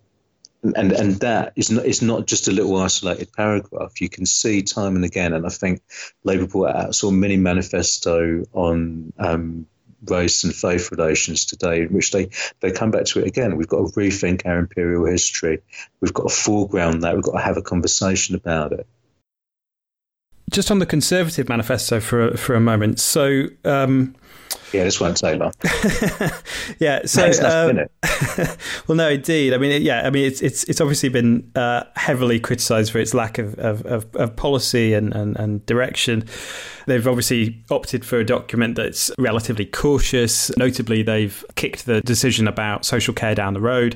and 0.75 0.91
and 0.91 1.15
that 1.15 1.53
is 1.55 1.69
not 1.69 1.85
it's 1.85 2.01
not 2.01 2.27
just 2.27 2.47
a 2.47 2.51
little 2.51 2.77
isolated 2.77 3.31
paragraph. 3.33 3.99
You 4.01 4.09
can 4.09 4.25
see 4.25 4.61
time 4.61 4.95
and 4.95 5.05
again, 5.05 5.33
and 5.33 5.45
I 5.45 5.49
think 5.49 5.81
Labour 6.23 6.47
brought 6.47 6.75
out 6.75 7.03
of 7.03 7.13
mini 7.13 7.37
manifesto 7.37 8.43
on 8.53 9.13
um, 9.19 9.65
race 10.09 10.43
and 10.43 10.53
faith 10.53 10.91
relations 10.91 11.45
today, 11.45 11.81
in 11.81 11.89
which 11.89 12.11
they, 12.11 12.29
they 12.61 12.71
come 12.71 12.91
back 12.91 13.05
to 13.05 13.19
it 13.19 13.27
again. 13.27 13.57
We've 13.57 13.67
got 13.67 13.77
to 13.77 13.99
rethink 13.99 14.45
our 14.45 14.59
imperial 14.59 15.05
history. 15.05 15.61
We've 16.01 16.13
got 16.13 16.29
to 16.29 16.35
foreground 16.35 17.03
that. 17.03 17.15
We've 17.15 17.23
got 17.23 17.33
to 17.37 17.43
have 17.43 17.57
a 17.57 17.61
conversation 17.61 18.35
about 18.35 18.71
it. 18.71 18.87
Just 20.51 20.69
on 20.69 20.79
the 20.79 20.85
Conservative 20.85 21.49
manifesto 21.49 21.99
for 21.99 22.35
for 22.37 22.55
a 22.55 22.61
moment. 22.61 22.99
So. 22.99 23.47
Um, 23.63 24.15
yeah, 24.71 24.83
this 24.83 24.99
won't 24.99 25.17
take 25.17 25.39
long. 25.39 25.53
yeah, 26.79 27.05
so 27.05 27.29
um, 27.43 27.77
well, 28.87 28.95
no, 28.95 29.09
indeed. 29.09 29.53
I 29.53 29.57
mean, 29.57 29.81
yeah, 29.81 30.05
I 30.05 30.09
mean, 30.09 30.25
it's 30.25 30.41
it's 30.41 30.63
it's 30.65 30.81
obviously 30.81 31.09
been 31.09 31.51
uh, 31.55 31.83
heavily 31.95 32.39
criticised 32.39 32.91
for 32.91 32.99
its 32.99 33.13
lack 33.13 33.37
of 33.37 33.57
of, 33.59 33.85
of, 33.85 34.15
of 34.15 34.35
policy 34.35 34.93
and, 34.93 35.13
and, 35.13 35.35
and 35.37 35.65
direction. 35.65 36.27
They've 36.85 37.07
obviously 37.07 37.63
opted 37.69 38.05
for 38.05 38.19
a 38.19 38.25
document 38.25 38.75
that's 38.75 39.11
relatively 39.17 39.65
cautious. 39.65 40.55
Notably, 40.57 41.03
they've 41.03 41.43
kicked 41.55 41.85
the 41.85 42.01
decision 42.01 42.47
about 42.47 42.85
social 42.85 43.13
care 43.13 43.35
down 43.35 43.53
the 43.53 43.61
road, 43.61 43.95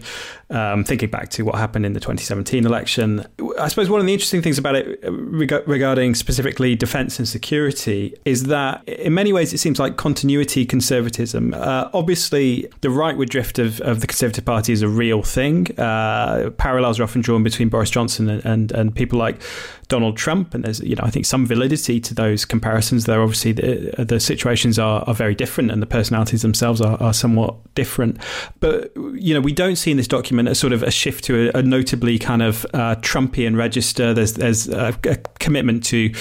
um, 0.49 0.83
thinking 0.83 1.09
back 1.09 1.29
to 1.29 1.43
what 1.43 1.55
happened 1.55 1.85
in 1.85 1.93
the 1.93 1.99
2017 1.99 2.65
election. 2.65 3.25
I 3.59 3.67
suppose 3.67 3.89
one 3.89 3.99
of 3.99 4.05
the 4.05 4.13
interesting 4.13 4.41
things 4.41 4.57
about 4.57 4.75
it 4.75 5.03
uh, 5.03 5.11
reg- 5.11 5.67
regarding 5.67 6.15
specifically 6.15 6.75
defence 6.75 7.19
and 7.19 7.27
security 7.27 8.15
is 8.25 8.45
that 8.45 8.87
in 8.87 9.13
many 9.13 9.33
ways 9.33 9.53
it 9.53 9.59
seems 9.59 9.79
like 9.79 9.97
continuity 9.97 10.65
conservatism. 10.65 11.53
Uh, 11.53 11.89
obviously, 11.93 12.69
the 12.81 12.89
rightward 12.89 13.29
drift 13.29 13.59
of, 13.59 13.79
of 13.81 14.01
the 14.01 14.07
Conservative 14.07 14.45
Party 14.45 14.73
is 14.73 14.81
a 14.81 14.87
real 14.87 15.21
thing. 15.21 15.67
Uh, 15.79 16.49
parallels 16.57 16.99
are 16.99 17.03
often 17.03 17.21
drawn 17.21 17.43
between 17.43 17.69
Boris 17.69 17.89
Johnson 17.89 18.29
and, 18.29 18.45
and, 18.45 18.71
and 18.71 18.95
people 18.95 19.19
like 19.19 19.41
Donald 19.89 20.15
Trump, 20.15 20.53
and 20.53 20.63
there's 20.63 20.79
you 20.79 20.95
know 20.95 21.03
I 21.03 21.09
think 21.09 21.25
some 21.25 21.45
validity 21.45 21.99
to 21.99 22.13
those 22.13 22.45
comparisons. 22.45 23.05
There 23.05 23.21
obviously 23.21 23.51
the, 23.51 24.05
the 24.05 24.19
situations 24.19 24.79
are, 24.79 25.03
are 25.07 25.15
very 25.15 25.35
different, 25.35 25.71
and 25.71 25.81
the 25.81 25.87
personalities 25.87 26.43
themselves 26.43 26.79
are, 26.79 27.01
are 27.01 27.13
somewhat 27.13 27.55
different. 27.73 28.17
But 28.59 28.91
you 28.95 29.33
know 29.33 29.41
we 29.41 29.51
don't 29.51 29.75
see 29.75 29.91
in 29.91 29.97
this 29.97 30.07
document 30.07 30.47
a 30.47 30.55
sort 30.55 30.73
of 30.73 30.83
a 30.83 30.91
shift 30.91 31.23
to 31.25 31.49
a, 31.49 31.59
a 31.59 31.63
notably 31.63 32.19
kind 32.19 32.43
of 32.43 32.65
uh, 32.73 32.95
Trumpian 33.01 33.57
register. 33.57 34.13
There's 34.13 34.33
there's 34.33 34.69
a, 34.69 34.95
a, 35.05 35.17
commitment 35.39 35.83
to 35.85 36.13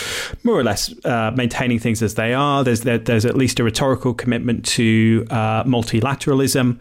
more 0.44 0.58
or 0.58 0.64
less 0.64 0.92
uh, 1.04 1.32
maintaining 1.36 1.78
things 1.78 2.02
as 2.02 2.14
they 2.14 2.32
are. 2.32 2.64
There's 2.64 2.80
there, 2.80 2.98
there's 2.98 3.26
at 3.26 3.36
least 3.36 3.60
a 3.60 3.64
rhetorical 3.64 4.14
commitment 4.14 4.64
to 4.66 5.26
uh, 5.30 5.64
multilateralism 5.64 6.78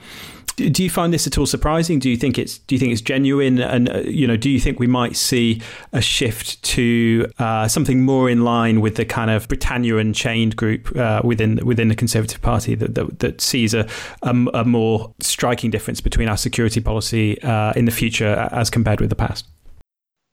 do 0.58 0.84
you 0.84 0.90
find 0.90 1.14
this 1.14 1.28
at 1.28 1.38
all 1.38 1.46
surprising? 1.46 2.00
Do 2.00 2.10
you 2.10 2.18
think 2.18 2.40
it's 2.40 2.58
do 2.58 2.74
you 2.74 2.80
think 2.80 2.92
it's 2.92 3.02
genuine? 3.02 3.60
And 3.60 3.90
uh, 3.90 4.00
you 4.00 4.26
know, 4.26 4.36
do 4.36 4.50
you 4.50 4.60
think 4.60 4.80
we 4.80 4.88
might 4.88 5.16
see 5.16 5.62
a 5.94 6.02
shift 6.02 6.62
to 6.64 7.32
uh, 7.38 7.68
something 7.68 8.02
more 8.02 8.28
in 8.28 8.44
line 8.44 8.82
with 8.82 8.96
the 8.96 9.06
kind 9.06 9.30
of 9.30 9.48
Britannia 9.48 9.98
Unchained 9.98 10.56
group 10.56 10.96
uh, 10.98 11.22
within 11.24 11.60
within 11.64 11.90
the 11.90 11.96
Conservative 11.96 12.42
Party 12.42 12.74
that 12.74 12.96
that, 12.96 13.20
that 13.20 13.40
sees 13.40 13.76
a, 13.76 13.88
a, 14.24 14.30
a, 14.54 14.66
more 14.66 15.14
striking 15.22 15.70
difference 15.70 16.02
between 16.02 16.28
our 16.28 16.38
security 16.38 16.82
policy 16.82 17.40
uh, 17.44 17.74
in 17.74 17.86
the 17.86 17.92
future 17.92 18.50
as 18.52 18.72
compared 18.72 19.00
with 19.00 19.12
the 19.12 19.16
past? 19.16 19.46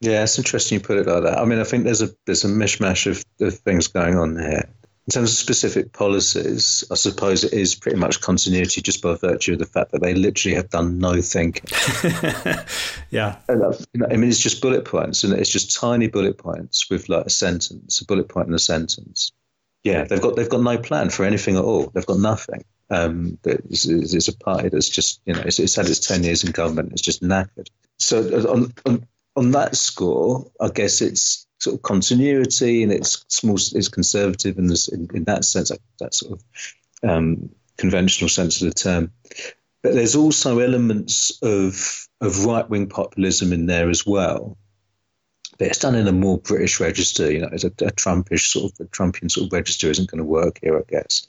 Yeah, 0.00 0.22
it's 0.22 0.38
interesting 0.38 0.78
you 0.78 0.84
put 0.84 0.96
it 0.96 1.06
like 1.06 1.22
that. 1.24 1.38
I 1.38 1.44
mean, 1.44 1.58
I 1.58 1.64
think 1.64 1.84
there's 1.84 2.02
a 2.02 2.08
there's 2.24 2.44
a 2.44 2.48
mishmash 2.48 3.06
of, 3.06 3.22
of 3.40 3.58
things 3.58 3.88
going 3.88 4.16
on 4.16 4.38
here. 4.38 4.70
In 5.06 5.10
terms 5.10 5.32
of 5.32 5.36
specific 5.36 5.92
policies, 5.92 6.82
I 6.90 6.94
suppose 6.94 7.44
it 7.44 7.52
is 7.52 7.74
pretty 7.74 7.98
much 7.98 8.22
continuity 8.22 8.80
just 8.80 9.02
by 9.02 9.14
virtue 9.16 9.52
of 9.52 9.58
the 9.58 9.66
fact 9.66 9.92
that 9.92 10.00
they 10.00 10.14
literally 10.14 10.56
have 10.56 10.70
done 10.70 10.98
no 10.98 11.20
thinking. 11.20 11.64
yeah. 13.10 13.36
Uh, 13.46 13.74
I 14.10 14.16
mean, 14.16 14.30
it's 14.30 14.38
just 14.38 14.62
bullet 14.62 14.86
points, 14.86 15.22
and 15.22 15.34
it's 15.34 15.50
just 15.50 15.78
tiny 15.78 16.08
bullet 16.08 16.38
points 16.38 16.88
with 16.88 17.10
like 17.10 17.26
a 17.26 17.30
sentence, 17.30 18.00
a 18.00 18.06
bullet 18.06 18.30
point 18.30 18.48
in 18.48 18.54
a 18.54 18.58
sentence. 18.58 19.30
Yeah, 19.82 20.04
they've 20.04 20.22
got 20.22 20.36
they've 20.36 20.48
got 20.48 20.62
no 20.62 20.78
plan 20.78 21.10
for 21.10 21.24
anything 21.24 21.56
at 21.56 21.64
all. 21.64 21.90
They've 21.92 22.06
got 22.06 22.18
nothing. 22.18 22.64
Um, 22.88 23.38
it's, 23.44 23.86
it's, 23.86 24.28
a 24.28 24.36
party 24.36 24.68
that's 24.70 24.88
just 24.88 25.20
you 25.26 25.34
know 25.34 25.42
it's, 25.44 25.58
it's, 25.58 25.76
had 25.76 25.86
its 25.86 26.00
ten 26.00 26.24
years 26.24 26.44
in 26.44 26.52
government. 26.52 26.92
It's 26.92 27.02
just 27.02 27.22
knackered. 27.22 27.68
So 27.98 28.20
uh, 28.20 28.50
on, 28.50 28.72
on 28.86 29.06
on 29.36 29.50
that 29.50 29.76
score, 29.76 30.50
I 30.60 30.68
guess 30.68 31.02
it's 31.02 31.46
sort 31.58 31.74
of 31.74 31.82
continuity 31.82 32.82
and 32.82 32.92
it's 32.92 33.24
small, 33.28 33.56
it's 33.56 33.88
conservative 33.88 34.58
in, 34.58 34.66
this, 34.66 34.88
in, 34.88 35.08
in 35.14 35.24
that 35.24 35.44
sense, 35.44 35.70
that, 36.00 36.14
sort 36.14 36.32
of 36.32 37.08
um, 37.08 37.48
conventional 37.76 38.28
sense 38.28 38.60
of 38.60 38.68
the 38.68 38.74
term. 38.74 39.12
But 39.82 39.94
there's 39.94 40.16
also 40.16 40.60
elements 40.60 41.38
of 41.42 42.08
of 42.20 42.46
right 42.46 42.68
wing 42.70 42.88
populism 42.88 43.52
in 43.52 43.66
there 43.66 43.90
as 43.90 44.06
well. 44.06 44.56
But 45.58 45.68
it's 45.68 45.78
done 45.78 45.94
in 45.94 46.08
a 46.08 46.12
more 46.12 46.38
British 46.38 46.80
register. 46.80 47.30
You 47.30 47.40
know, 47.40 47.50
it's 47.52 47.64
a, 47.64 47.68
a 47.68 47.92
Trumpish 47.92 48.50
sort 48.50 48.72
of 48.72 48.86
a 48.86 48.88
Trumpian 48.88 49.30
sort 49.30 49.46
of 49.46 49.52
register 49.52 49.90
isn't 49.90 50.10
going 50.10 50.18
to 50.18 50.24
work 50.24 50.58
here, 50.62 50.78
I 50.78 50.82
guess. 50.88 51.26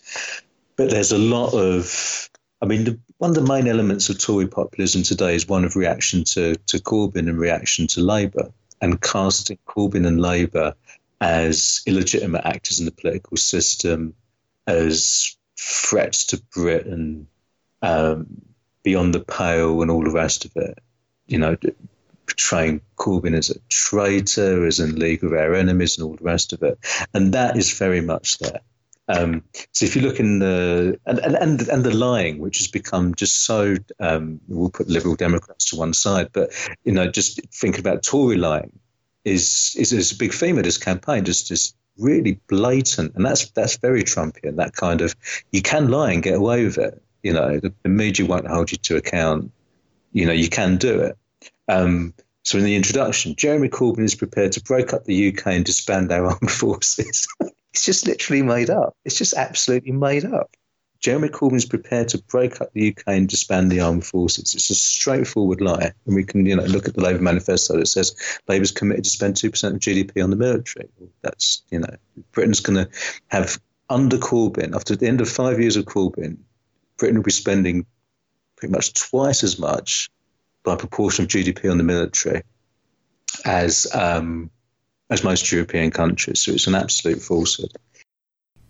But 0.77 0.89
there's 0.89 1.11
a 1.11 1.17
lot 1.17 1.53
of 1.53 2.29
I 2.61 2.65
mean, 2.65 2.85
the, 2.85 2.99
one 3.17 3.31
of 3.31 3.35
the 3.35 3.41
main 3.41 3.67
elements 3.67 4.09
of 4.09 4.19
Tory 4.19 4.47
populism 4.47 5.03
today 5.03 5.35
is 5.35 5.47
one 5.47 5.65
of 5.65 5.75
reaction 5.75 6.23
to, 6.23 6.55
to 6.55 6.77
Corbyn 6.77 7.29
and 7.29 7.37
reaction 7.37 7.87
to 7.87 8.01
Labour 8.01 8.51
and 8.81 9.01
casting 9.01 9.57
Corbyn 9.67 10.05
and 10.05 10.21
Labour 10.21 10.75
as 11.21 11.81
illegitimate 11.85 12.45
actors 12.45 12.79
in 12.79 12.85
the 12.85 12.91
political 12.91 13.37
system, 13.37 14.13
as 14.67 15.35
threats 15.57 16.25
to 16.25 16.41
Britain, 16.53 17.27
um, 17.81 18.27
beyond 18.83 19.13
the 19.13 19.21
pale, 19.21 19.81
and 19.81 19.89
all 19.89 20.03
the 20.03 20.11
rest 20.11 20.45
of 20.45 20.51
it. 20.55 20.79
You 21.27 21.39
know, 21.39 21.55
portraying 22.27 22.81
Corbyn 22.97 23.35
as 23.35 23.49
a 23.49 23.59
traitor, 23.69 24.65
as 24.65 24.79
in 24.79 24.95
league 24.95 25.23
of 25.23 25.33
our 25.33 25.55
enemies, 25.55 25.97
and 25.97 26.07
all 26.07 26.15
the 26.15 26.23
rest 26.23 26.53
of 26.53 26.63
it. 26.63 26.77
And 27.13 27.33
that 27.33 27.57
is 27.57 27.77
very 27.77 28.01
much 28.01 28.37
there. 28.39 28.61
Um, 29.07 29.43
so 29.71 29.85
if 29.85 29.95
you 29.95 30.01
look 30.01 30.19
in 30.19 30.39
the 30.39 30.99
and, 31.05 31.19
and 31.19 31.61
and 31.61 31.83
the 31.83 31.93
lying, 31.93 32.39
which 32.39 32.57
has 32.57 32.67
become 32.67 33.13
just 33.13 33.45
so, 33.45 33.75
um, 33.99 34.39
we'll 34.47 34.69
put 34.69 34.89
Liberal 34.89 35.15
Democrats 35.15 35.69
to 35.69 35.75
one 35.75 35.93
side, 35.93 36.29
but 36.33 36.51
you 36.83 36.91
know, 36.91 37.07
just 37.07 37.39
thinking 37.53 37.81
about 37.81 38.03
Tory 38.03 38.37
lying 38.37 38.71
is 39.23 39.75
is, 39.77 39.93
is 39.93 40.11
a 40.11 40.17
big 40.17 40.33
theme 40.33 40.57
of 40.57 40.63
this 40.63 40.77
campaign. 40.77 41.23
Just 41.23 41.47
just 41.47 41.75
really 41.97 42.39
blatant, 42.47 43.13
and 43.15 43.25
that's 43.25 43.49
that's 43.51 43.77
very 43.77 44.03
Trumpian. 44.03 44.55
That 44.55 44.73
kind 44.73 45.01
of 45.01 45.15
you 45.51 45.61
can 45.61 45.89
lie 45.89 46.11
and 46.11 46.23
get 46.23 46.35
away 46.35 46.65
with 46.65 46.77
it. 46.77 47.01
You 47.21 47.33
know, 47.33 47.59
the, 47.59 47.73
the 47.83 47.89
media 47.89 48.25
won't 48.25 48.47
hold 48.47 48.71
you 48.71 48.77
to 48.77 48.97
account. 48.97 49.51
You 50.13 50.25
know, 50.25 50.33
you 50.33 50.49
can 50.49 50.77
do 50.77 51.01
it. 51.01 51.17
Um, 51.67 52.13
so 52.43 52.59
in 52.59 52.63
the 52.63 52.75
introduction, 52.75 53.35
Jeremy 53.35 53.69
Corbyn 53.69 54.03
is 54.03 54.13
prepared 54.13 54.51
to 54.53 54.61
break 54.61 54.93
up 54.93 55.05
the 55.05 55.29
UK 55.29 55.47
and 55.47 55.65
disband 55.65 56.11
our 56.11 56.27
armed 56.27 56.51
forces. 56.51 57.27
It's 57.75 57.83
just 57.83 58.07
literally 58.07 58.41
made 58.41 58.69
up. 58.69 58.95
It's 59.03 59.17
just 59.17 59.33
absolutely 59.33 59.91
made 59.91 60.23
up. 60.23 60.55
Jeremy 61.01 61.27
Corbyn 61.27 61.57
is 61.57 61.65
prepared 61.65 62.07
to 62.07 62.17
break 62.19 62.61
up 62.61 62.71
the 62.71 62.87
UK 62.87 63.03
and 63.07 63.27
disband 63.27 63.69
the 63.69 63.81
armed 63.81 64.05
forces. 64.05 64.55
It's 64.55 64.69
a 64.69 64.75
straightforward 64.75 65.59
lie. 65.59 65.91
And 66.05 66.15
we 66.15 66.23
can 66.23 66.45
you 66.45 66.55
know, 66.55 66.63
look 66.63 66.87
at 66.87 66.93
the 66.93 67.01
Labour 67.01 67.21
manifesto 67.21 67.77
that 67.77 67.87
says 67.87 68.15
Labour's 68.47 68.71
committed 68.71 69.03
to 69.03 69.09
spend 69.09 69.35
2% 69.35 69.73
of 69.73 69.79
GDP 69.79 70.23
on 70.23 70.29
the 70.29 70.37
military. 70.37 70.87
That's, 71.21 71.63
you 71.69 71.79
know, 71.79 71.93
Britain's 72.31 72.61
going 72.61 72.85
to 72.85 72.89
have, 73.27 73.59
under 73.89 74.17
Corbyn, 74.17 74.73
after 74.73 74.95
the 74.95 75.07
end 75.07 75.19
of 75.19 75.27
five 75.27 75.59
years 75.59 75.75
of 75.75 75.83
Corbyn, 75.83 76.37
Britain 76.97 77.17
will 77.17 77.23
be 77.23 77.31
spending 77.31 77.85
pretty 78.55 78.71
much 78.71 78.93
twice 78.93 79.43
as 79.43 79.59
much 79.59 80.09
by 80.63 80.77
proportion 80.77 81.25
of 81.25 81.29
GDP 81.29 81.69
on 81.69 81.77
the 81.77 81.83
military 81.83 82.41
as 83.43 83.85
um, 83.93 84.49
as 85.09 85.23
most 85.23 85.51
European 85.51 85.91
countries. 85.91 86.41
So 86.41 86.51
it's 86.51 86.67
an 86.67 86.75
absolute 86.75 87.21
falsehood. 87.21 87.71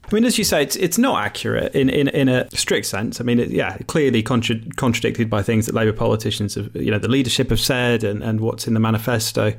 I 0.07 0.13
mean, 0.13 0.23
as 0.23 0.37
you 0.37 0.43
say, 0.43 0.61
it's 0.61 0.75
it's 0.75 0.99
not 0.99 1.23
accurate 1.23 1.73
in, 1.73 1.89
in, 1.89 2.09
in 2.09 2.29
a 2.29 2.47
strict 2.55 2.85
sense. 2.85 3.19
I 3.19 3.23
mean, 3.23 3.39
it, 3.39 3.49
yeah, 3.49 3.77
clearly 3.87 4.21
contra- 4.21 4.59
contradicted 4.75 5.31
by 5.31 5.41
things 5.41 5.65
that 5.65 5.73
Labour 5.73 5.93
politicians 5.93 6.53
have, 6.55 6.75
you 6.75 6.91
know, 6.91 6.99
the 6.99 7.07
leadership 7.07 7.49
have 7.49 7.59
said 7.59 8.03
and, 8.03 8.21
and 8.21 8.39
what's 8.39 8.67
in 8.67 8.75
the 8.75 8.79
manifesto. 8.79 9.53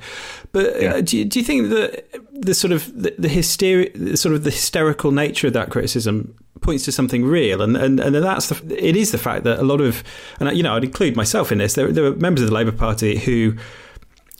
But 0.52 0.76
uh, 0.76 0.78
yeah. 0.78 0.94
uh, 0.94 1.00
do, 1.00 1.18
you, 1.18 1.24
do 1.24 1.40
you 1.40 1.44
think 1.44 1.70
that 1.70 2.06
the 2.32 2.54
sort 2.54 2.72
of 2.72 2.86
the, 2.94 3.12
the 3.18 3.28
hysteria, 3.28 3.90
the 3.96 4.16
sort 4.16 4.36
of 4.36 4.44
the 4.44 4.50
hysterical 4.50 5.10
nature 5.10 5.48
of 5.48 5.52
that 5.54 5.70
criticism 5.70 6.36
points 6.60 6.84
to 6.84 6.92
something 6.92 7.24
real, 7.24 7.60
and 7.60 7.76
and, 7.76 7.98
and 7.98 8.14
that's 8.14 8.48
the, 8.48 8.88
it 8.88 8.94
is 8.94 9.10
the 9.10 9.18
fact 9.18 9.42
that 9.44 9.58
a 9.58 9.64
lot 9.64 9.80
of, 9.80 10.04
and 10.38 10.56
you 10.56 10.62
know, 10.62 10.76
I'd 10.76 10.84
include 10.84 11.16
myself 11.16 11.50
in 11.50 11.58
this. 11.58 11.74
There, 11.74 11.90
there 11.90 12.04
are 12.04 12.14
members 12.14 12.42
of 12.42 12.50
the 12.50 12.54
Labour 12.54 12.72
Party 12.72 13.18
who 13.18 13.56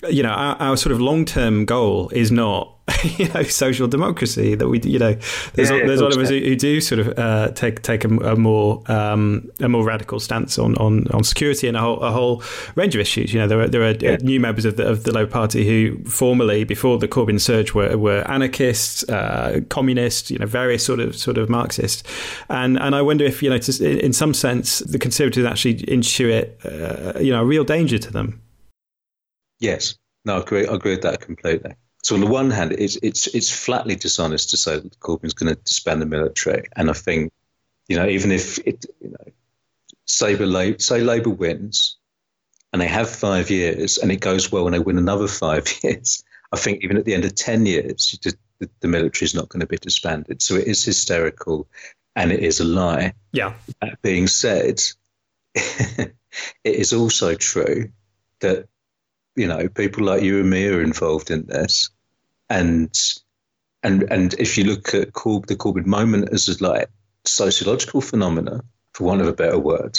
you 0.09 0.23
know, 0.23 0.31
our, 0.31 0.57
our 0.57 0.77
sort 0.77 0.93
of 0.93 1.01
long 1.01 1.25
term 1.25 1.65
goal 1.65 2.09
is 2.11 2.31
not 2.31 2.77
you 3.19 3.29
know 3.29 3.43
social 3.43 3.89
democracy 3.89 4.55
that 4.55 4.69
we 4.69 4.81
you 4.83 4.99
know 4.99 5.13
there's 5.55 5.71
yeah, 5.71 5.85
there's 5.85 6.01
a 6.01 6.05
lot 6.05 6.13
of 6.13 6.23
us 6.23 6.29
who, 6.29 6.39
who 6.39 6.55
do 6.55 6.81
sort 6.81 7.01
of 7.01 7.19
uh, 7.19 7.49
take 7.51 7.83
take 7.83 8.05
a, 8.05 8.09
a 8.19 8.37
more 8.37 8.81
um, 8.87 9.51
a 9.61 9.69
more 9.69 9.85
radical 9.85 10.21
stance 10.21 10.57
on, 10.57 10.77
on, 10.77 11.09
on 11.09 11.25
security 11.25 11.67
and 11.67 11.77
a 11.77 11.81
whole 11.81 12.01
a 12.01 12.13
whole 12.13 12.45
range 12.77 12.95
of 12.95 13.01
issues. 13.01 13.33
You 13.33 13.41
know 13.41 13.49
there 13.49 13.61
are 13.63 13.69
there 13.69 13.83
are 13.83 13.91
yeah. 13.91 14.17
new 14.21 14.39
members 14.39 14.65
of 14.65 14.77
the 14.77 14.87
of 14.87 15.03
the 15.03 15.13
Labour 15.13 15.31
Party 15.31 15.67
who 15.67 15.99
formerly 16.05 16.63
before 16.63 16.97
the 16.99 17.09
Corbyn 17.09 17.41
surge 17.41 17.75
were 17.75 17.99
were 17.99 18.23
anarchists, 18.31 19.03
uh, 19.09 19.61
communists, 19.69 20.31
you 20.31 20.39
know 20.39 20.47
various 20.47 20.85
sort 20.85 21.01
of 21.01 21.17
sort 21.17 21.39
of 21.39 21.49
Marxists, 21.49 22.05
and 22.49 22.79
and 22.79 22.95
I 22.95 23.03
wonder 23.03 23.25
if 23.25 23.43
you 23.43 23.51
know 23.51 23.59
to, 23.59 24.05
in 24.05 24.13
some 24.13 24.33
sense 24.33 24.79
the 24.79 24.99
Conservatives 24.99 25.45
actually 25.45 25.75
intuit 25.75 26.53
uh, 26.65 27.19
you 27.19 27.33
know 27.33 27.43
a 27.43 27.45
real 27.45 27.65
danger 27.65 27.99
to 27.99 28.13
them. 28.13 28.43
Yes, 29.59 29.97
no, 30.25 30.37
I 30.37 30.41
agree. 30.41 30.67
I 30.67 30.75
agree 30.75 30.93
with 30.93 31.03
that 31.03 31.21
completely. 31.21 31.75
So 32.03 32.15
on 32.15 32.21
the 32.21 32.27
one 32.27 32.51
hand, 32.51 32.73
it's 32.73 32.97
it's 32.97 33.27
it's 33.29 33.51
flatly 33.51 33.97
dishonest 33.97 34.51
to 34.51 34.57
say 34.57 34.79
that 34.79 35.01
Corbyn's 35.01 35.35
going 35.35 35.55
to 35.55 35.61
disband 35.63 36.03
the 36.03 36.07
military, 36.07 36.65
and 36.77 36.91
I 36.91 36.93
think, 36.93 37.33
you 37.89 37.97
know, 37.97 38.07
even 38.07 38.31
if 38.31 38.59
it, 38.59 38.87
you 39.01 39.11
know, 39.11 39.33
say 40.05 40.77
say 40.79 41.01
Labour 41.01 41.31
wins, 41.31 41.97
and 42.73 42.81
they 42.81 42.87
have 42.87 43.09
five 43.11 43.51
years, 43.51 43.99
and 43.99 44.13
it 44.13 44.21
goes 44.21 44.53
well, 44.53 44.67
and 44.67 44.75
they 44.75 44.79
win 44.79 44.99
another 44.99 45.29
five 45.29 45.67
years, 45.83 46.23
I 46.53 46.59
think 46.59 46.85
even 46.85 46.97
at 46.97 47.05
the 47.05 47.15
end 47.15 47.25
of 47.25 47.35
ten 47.35 47.67
years, 47.67 48.19
the, 48.23 48.71
the 48.81 48.89
military 48.89 49.25
is 49.25 49.35
not 49.35 49.49
going 49.49 49.61
to 49.61 49.67
be 49.67 49.77
disbanded. 49.77 50.43
So 50.43 50.55
it 50.55 50.67
is 50.67 50.85
hysterical, 50.85 51.67
and 52.15 52.31
it 52.31 52.41
is 52.41 52.61
a 52.61 52.65
lie. 52.65 53.15
Yeah. 53.33 53.55
That 53.81 54.01
being 54.03 54.27
said, 54.27 54.81
it 55.55 56.13
is 56.65 56.93
also 56.93 57.35
true 57.35 57.91
that 58.41 58.69
you 59.37 59.47
know, 59.47 59.69
people 59.69 60.05
like 60.05 60.23
you 60.23 60.41
and 60.41 60.51
me 60.51 60.67
are 60.67 60.83
involved 60.83 61.31
in 61.31 61.47
this, 61.47 61.91
and 62.49 62.93
and 63.83 64.03
and 64.11 64.35
if 64.35 64.59
you 64.59 64.65
look 64.65 64.95
at 64.95 65.13
the 65.13 65.57
Corbyn 65.57 65.87
moment 65.87 66.31
as 66.33 66.49
a 66.49 66.65
like 66.65 66.89
sociological 67.25 68.01
phenomena, 68.01 68.63
for 68.95 69.05
want 69.05 69.21
of 69.21 69.29
a 69.29 69.33
better 69.33 69.59
word, 69.59 69.99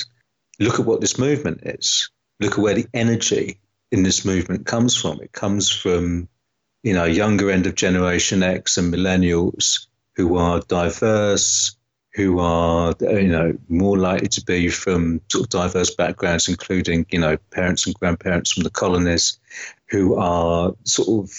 look 0.59 0.79
at 0.79 0.85
what 0.85 1.01
this 1.01 1.19
movement 1.19 1.61
is. 1.63 2.09
Look 2.39 2.53
at 2.53 2.57
where 2.57 2.73
the 2.73 2.87
energy 2.93 3.59
in 3.91 4.03
this 4.03 4.25
movement 4.25 4.65
comes 4.65 4.95
from. 4.95 5.21
It 5.21 5.31
comes 5.31 5.69
from, 5.69 6.27
you 6.83 6.93
know, 6.93 7.05
younger 7.05 7.51
end 7.51 7.67
of 7.67 7.75
Generation 7.75 8.43
X 8.43 8.77
and 8.77 8.93
millennials 8.93 9.87
who 10.15 10.37
are 10.37 10.59
diverse, 10.61 11.75
who 12.17 12.39
are 12.39 12.95
uh, 13.03 13.11
you 13.11 13.27
know 13.27 13.55
more 13.69 13.95
likely 13.95 14.27
to 14.27 14.43
be 14.43 14.69
from 14.69 15.21
sort 15.31 15.43
of 15.43 15.49
diverse 15.49 15.93
backgrounds, 15.93 16.49
including 16.49 17.05
you 17.11 17.19
know 17.19 17.37
parents 17.51 17.85
and 17.85 17.95
grandparents 17.95 18.51
from 18.51 18.63
the 18.63 18.71
colonies, 18.71 19.39
who 19.85 20.15
are 20.15 20.73
sort 20.83 21.07
of 21.07 21.31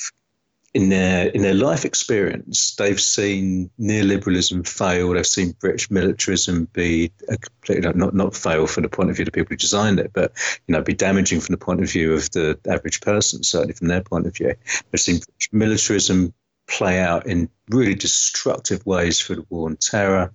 in 0.72 0.90
their 0.90 1.26
in 1.30 1.42
their 1.42 1.54
life 1.54 1.84
experience, 1.84 2.76
they've 2.76 3.00
seen 3.00 3.68
neoliberalism 3.80 4.68
fail. 4.68 5.12
They've 5.12 5.26
seen 5.26 5.56
British 5.58 5.90
militarism 5.90 6.68
be 6.72 7.10
a 7.28 7.36
completely 7.36 7.90
not 7.94 8.14
not 8.14 8.36
fail 8.36 8.68
from 8.68 8.84
the 8.84 8.88
point 8.88 9.10
of 9.10 9.16
view 9.16 9.24
of 9.24 9.32
the 9.32 9.32
people 9.32 9.50
who 9.50 9.56
designed 9.56 9.98
it, 9.98 10.12
but 10.12 10.32
you 10.68 10.72
know 10.72 10.80
be 10.80 10.94
damaging 10.94 11.40
from 11.40 11.54
the 11.54 11.64
point 11.64 11.82
of 11.82 11.90
view 11.90 12.12
of 12.12 12.30
the 12.30 12.56
average 12.68 13.00
person, 13.00 13.42
certainly 13.42 13.74
from 13.74 13.88
their 13.88 14.02
point 14.02 14.28
of 14.28 14.36
view. 14.36 14.54
They've 14.92 15.00
seen 15.00 15.20
militarism 15.50 16.32
play 16.68 17.00
out 17.00 17.26
in 17.26 17.48
really 17.70 17.96
destructive 17.96 18.86
ways 18.86 19.18
for 19.18 19.34
the 19.34 19.46
war 19.48 19.68
on 19.68 19.76
terror. 19.76 20.32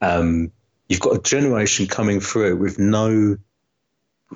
Um, 0.00 0.52
you've 0.88 1.00
got 1.00 1.16
a 1.16 1.22
generation 1.22 1.86
coming 1.86 2.20
through 2.20 2.56
with 2.56 2.78
no, 2.78 3.36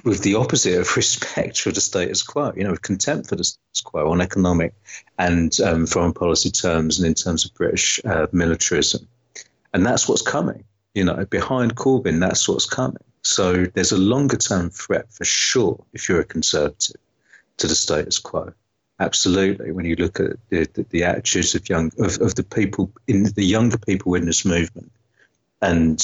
with 0.04 0.22
the 0.22 0.34
opposite 0.34 0.78
of 0.78 0.96
respect 0.96 1.60
for 1.60 1.72
the 1.72 1.80
status 1.80 2.22
quo, 2.22 2.52
you 2.56 2.64
know, 2.64 2.70
with 2.70 2.82
contempt 2.82 3.28
for 3.28 3.36
the 3.36 3.44
status 3.44 3.80
quo 3.82 4.10
on 4.10 4.20
economic 4.20 4.74
and 5.18 5.58
um, 5.60 5.86
foreign 5.86 6.12
policy 6.12 6.50
terms 6.50 6.98
and 6.98 7.06
in 7.06 7.14
terms 7.14 7.44
of 7.44 7.54
British 7.54 8.00
uh, 8.04 8.26
militarism. 8.32 9.06
And 9.72 9.86
that's 9.86 10.08
what's 10.08 10.22
coming, 10.22 10.64
you 10.94 11.04
know, 11.04 11.24
behind 11.26 11.76
Corbyn, 11.76 12.20
that's 12.20 12.48
what's 12.48 12.66
coming. 12.66 13.02
So 13.22 13.66
there's 13.66 13.92
a 13.92 13.98
longer 13.98 14.36
term 14.36 14.70
threat 14.70 15.12
for 15.12 15.24
sure 15.24 15.84
if 15.92 16.08
you're 16.08 16.20
a 16.20 16.24
conservative 16.24 16.96
to 17.58 17.66
the 17.66 17.74
status 17.74 18.18
quo. 18.18 18.52
Absolutely, 18.98 19.72
when 19.72 19.86
you 19.86 19.96
look 19.96 20.20
at 20.20 20.36
the, 20.50 20.68
the, 20.74 20.84
the 20.90 21.04
attitudes 21.04 21.54
of 21.54 21.68
young 21.68 21.90
of, 21.98 22.20
of 22.20 22.34
the 22.34 22.42
people 22.42 22.92
in 23.06 23.24
the 23.24 23.44
younger 23.44 23.78
people 23.78 24.14
in 24.14 24.26
this 24.26 24.44
movement, 24.44 24.92
and 25.62 26.02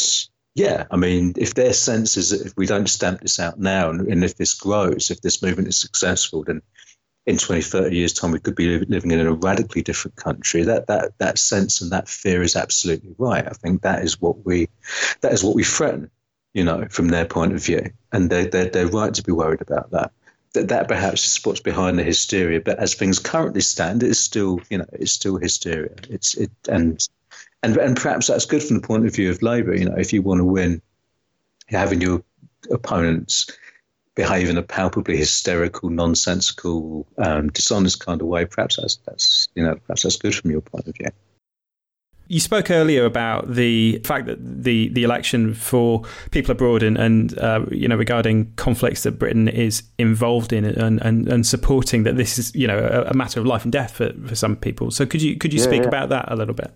yeah, 0.57 0.87
I 0.91 0.97
mean, 0.97 1.35
if 1.37 1.55
their 1.55 1.75
sense 1.75 2.17
is 2.17 2.31
that 2.31 2.47
if 2.47 2.57
we 2.57 2.67
don't 2.67 2.89
stamp 2.89 3.21
this 3.21 3.39
out 3.39 3.59
now 3.59 3.91
and, 3.91 4.09
and 4.09 4.25
if 4.25 4.37
this 4.37 4.55
grows, 4.55 5.11
if 5.11 5.21
this 5.21 5.43
movement 5.43 5.69
is 5.69 5.79
successful, 5.79 6.45
then 6.45 6.63
in 7.27 7.37
20, 7.37 7.61
30 7.61 7.95
years' 7.95 8.13
time, 8.13 8.31
we 8.31 8.41
could 8.41 8.55
be 8.55 8.79
living 8.87 9.11
in 9.11 9.21
a 9.21 9.33
radically 9.33 9.83
different 9.83 10.17
country. 10.17 10.63
That 10.63 10.87
that 10.87 11.13
that 11.19 11.39
sense 11.39 11.81
and 11.81 11.91
that 11.93 12.09
fear 12.09 12.43
is 12.43 12.57
absolutely 12.57 13.15
right. 13.19 13.47
I 13.47 13.51
think 13.51 13.83
that 13.83 14.03
is 14.03 14.21
what 14.21 14.47
we 14.47 14.69
that 15.21 15.33
is 15.33 15.45
what 15.45 15.57
we 15.57 15.65
threaten, 15.65 16.11
you 16.55 16.65
know, 16.65 16.87
from 16.89 17.09
their 17.09 17.27
point 17.27 17.53
of 17.53 17.63
view, 17.63 17.91
and 18.13 18.31
they 18.31 18.47
they're, 18.47 18.71
they're 18.71 18.87
right 18.87 19.13
to 19.13 19.23
be 19.23 19.33
worried 19.33 19.61
about 19.61 19.91
that. 19.91 20.13
That 20.55 20.69
that 20.69 20.89
perhaps 20.89 21.27
is 21.27 21.45
what's 21.45 21.61
behind 21.61 21.99
the 21.99 22.05
hysteria. 22.05 22.61
But 22.61 22.79
as 22.79 22.95
things 22.95 23.19
currently 23.19 23.61
stand, 23.61 24.05
it 24.05 24.11
is 24.11 24.21
still 24.21 24.61
you 24.71 24.79
know 24.79 24.87
it's 24.93 25.13
still 25.13 25.37
hysteria. 25.37 25.97
It's 26.09 26.35
it 26.35 26.51
and 26.69 26.99
and 27.63 27.77
and 27.77 27.97
perhaps 27.97 28.29
that's 28.29 28.47
good 28.47 28.63
from 28.63 28.81
the 28.81 28.87
point 28.87 29.07
of 29.07 29.15
view 29.15 29.31
of 29.31 29.43
Labour. 29.43 29.75
You 29.75 29.87
know, 29.87 29.97
if 29.97 30.13
you 30.13 30.23
want 30.23 30.41
to 30.41 30.45
win, 30.45 30.81
having 31.69 32.01
your 32.01 32.23
opponents 32.71 33.51
behave 34.15 34.49
in 34.49 34.57
a 34.57 34.63
palpably 34.63 35.17
hysterical, 35.17 35.91
nonsensical, 35.91 37.07
um, 37.19 37.49
dishonest 37.51 38.05
kind 38.05 38.21
of 38.21 38.27
way, 38.27 38.45
perhaps 38.45 38.77
that's 38.77 38.97
that's 39.07 39.49
you 39.55 39.63
know 39.63 39.77
perhaps 39.87 40.03
that's 40.03 40.17
good 40.17 40.35
from 40.35 40.51
your 40.51 40.61
point 40.61 40.87
of 40.87 40.95
view. 40.97 41.09
You 42.29 42.41
spoke 42.41 42.73
earlier 42.73 43.05
about 43.05 43.55
the 43.55 44.01
fact 44.05 44.27
that 44.27 44.39
the, 44.41 44.89
the 44.89 45.05
election 45.05 45.55
for 45.55 46.03
people 46.33 46.51
abroad 46.51 46.83
and, 46.83 46.99
and 46.99 47.39
uh, 47.39 47.65
you 47.71 47.87
know 47.87 47.95
regarding 47.95 48.53
conflicts 48.57 49.05
that 49.05 49.13
Britain 49.13 49.47
is 49.47 49.85
involved 49.97 50.53
in 50.53 50.65
and, 50.65 51.01
and, 51.03 51.29
and 51.29 51.47
supporting 51.47 52.03
that 52.03 52.17
this 52.17 52.37
is 52.37 52.53
you 52.55 52.67
know 52.67 52.79
a, 52.79 53.11
a, 53.11 53.15
matter 53.15 53.39
of 53.39 53.47
life 53.47 53.63
and 53.63 53.73
death 53.73 53.93
for, 53.93 54.13
for 54.27 54.35
some 54.35 54.57
people. 54.57 54.91
So 54.91 55.07
could 55.07 55.23
you 55.23 55.37
could 55.37 55.53
you 55.53 55.61
yeah, 55.61 55.67
speak 55.67 55.83
yeah. 55.83 55.89
about 55.89 56.09
that 56.09 56.33
a 56.33 56.35
little 56.35 56.55
bit? 56.55 56.73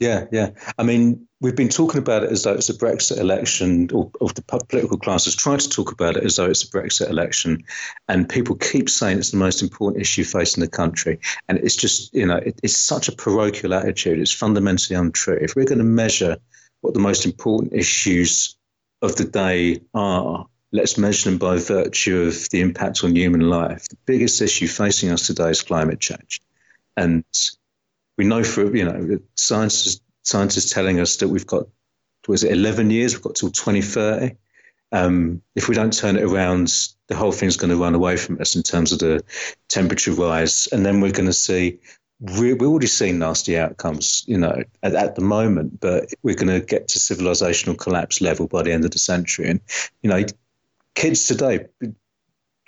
Yeah, 0.00 0.24
yeah. 0.32 0.52
I 0.78 0.82
mean, 0.82 1.28
we've 1.40 1.54
been 1.54 1.68
talking 1.68 1.98
about 1.98 2.24
it 2.24 2.32
as 2.32 2.42
though 2.42 2.54
it's 2.54 2.70
a 2.70 2.74
Brexit 2.74 3.18
election, 3.18 3.90
or, 3.92 4.10
or 4.18 4.30
the 4.30 4.40
political 4.40 4.96
class 4.96 5.26
has 5.26 5.36
tried 5.36 5.60
to 5.60 5.68
talk 5.68 5.92
about 5.92 6.16
it 6.16 6.24
as 6.24 6.36
though 6.36 6.46
it's 6.46 6.64
a 6.64 6.68
Brexit 6.68 7.10
election, 7.10 7.62
and 8.08 8.26
people 8.26 8.56
keep 8.56 8.88
saying 8.88 9.18
it's 9.18 9.30
the 9.30 9.36
most 9.36 9.62
important 9.62 10.00
issue 10.00 10.24
facing 10.24 10.62
the 10.62 10.70
country, 10.70 11.20
and 11.48 11.58
it's 11.58 11.76
just 11.76 12.14
you 12.14 12.24
know 12.24 12.38
it, 12.38 12.58
it's 12.62 12.78
such 12.78 13.08
a 13.08 13.12
parochial 13.12 13.74
attitude. 13.74 14.18
It's 14.18 14.32
fundamentally 14.32 14.98
untrue. 14.98 15.38
If 15.38 15.54
we're 15.54 15.66
going 15.66 15.78
to 15.78 15.84
measure 15.84 16.38
what 16.80 16.94
the 16.94 17.00
most 17.00 17.26
important 17.26 17.74
issues 17.74 18.56
of 19.02 19.16
the 19.16 19.24
day 19.24 19.82
are, 19.92 20.46
let's 20.72 20.96
measure 20.96 21.28
them 21.28 21.38
by 21.38 21.58
virtue 21.58 22.22
of 22.22 22.48
the 22.48 22.62
impact 22.62 23.04
on 23.04 23.14
human 23.14 23.42
life. 23.42 23.86
The 23.88 23.98
biggest 24.06 24.40
issue 24.40 24.66
facing 24.66 25.10
us 25.10 25.26
today 25.26 25.50
is 25.50 25.60
climate 25.60 26.00
change, 26.00 26.40
and 26.96 27.22
we 28.20 28.26
know 28.26 28.44
for 28.44 28.76
you 28.76 28.84
know 28.84 29.18
science 29.34 29.98
scientists 30.24 30.70
telling 30.70 31.00
us 31.00 31.16
that 31.16 31.28
we've 31.28 31.46
got 31.46 31.66
was 32.28 32.44
it 32.44 32.52
11 32.52 32.90
years? 32.90 33.14
We've 33.14 33.22
got 33.22 33.34
till 33.34 33.50
2030. 33.50 34.36
Um, 34.92 35.40
if 35.54 35.70
we 35.70 35.74
don't 35.74 35.90
turn 35.90 36.18
it 36.18 36.22
around, 36.22 36.70
the 37.08 37.16
whole 37.16 37.32
thing's 37.32 37.56
going 37.56 37.70
to 37.70 37.82
run 37.82 37.94
away 37.94 38.18
from 38.18 38.38
us 38.38 38.54
in 38.56 38.62
terms 38.62 38.92
of 38.92 38.98
the 38.98 39.24
temperature 39.68 40.12
rise, 40.12 40.68
and 40.70 40.84
then 40.84 41.00
we're 41.00 41.12
going 41.12 41.28
to 41.28 41.32
see. 41.32 41.78
We're 42.20 42.58
already 42.58 42.88
seeing 42.88 43.18
nasty 43.18 43.56
outcomes, 43.56 44.22
you 44.26 44.36
know, 44.36 44.64
at, 44.82 44.94
at 44.94 45.14
the 45.14 45.22
moment, 45.22 45.80
but 45.80 46.12
we're 46.22 46.34
going 46.34 46.60
to 46.60 46.60
get 46.60 46.88
to 46.88 46.98
civilizational 46.98 47.78
collapse 47.78 48.20
level 48.20 48.46
by 48.46 48.62
the 48.62 48.72
end 48.72 48.84
of 48.84 48.90
the 48.90 48.98
century. 48.98 49.48
And, 49.48 49.60
you 50.02 50.10
know, 50.10 50.22
kids 50.94 51.26
today, 51.26 51.68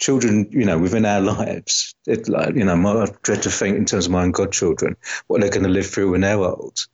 children, 0.03 0.49
you 0.51 0.65
know, 0.65 0.79
within 0.79 1.07
our 1.07 1.21
lives, 1.21 1.95
it, 2.07 2.29
like, 2.29 2.55
you 2.57 2.65
know, 2.65 2.77
my, 2.77 2.93
I 2.93 3.07
dread 3.23 3.43
to 3.43 3.51
think 3.51 3.77
in 3.77 3.85
terms 3.87 4.07
of 4.07 4.13
my 4.13 4.25
own 4.25 4.33
godchildren, 4.33 4.97
what 5.29 5.41
they're 5.41 5.51
going 5.51 5.63
to 5.63 5.69
live 5.69 5.87
through 5.87 6.11
when 6.11 6.23
they're 6.23 6.39
old. 6.39 6.87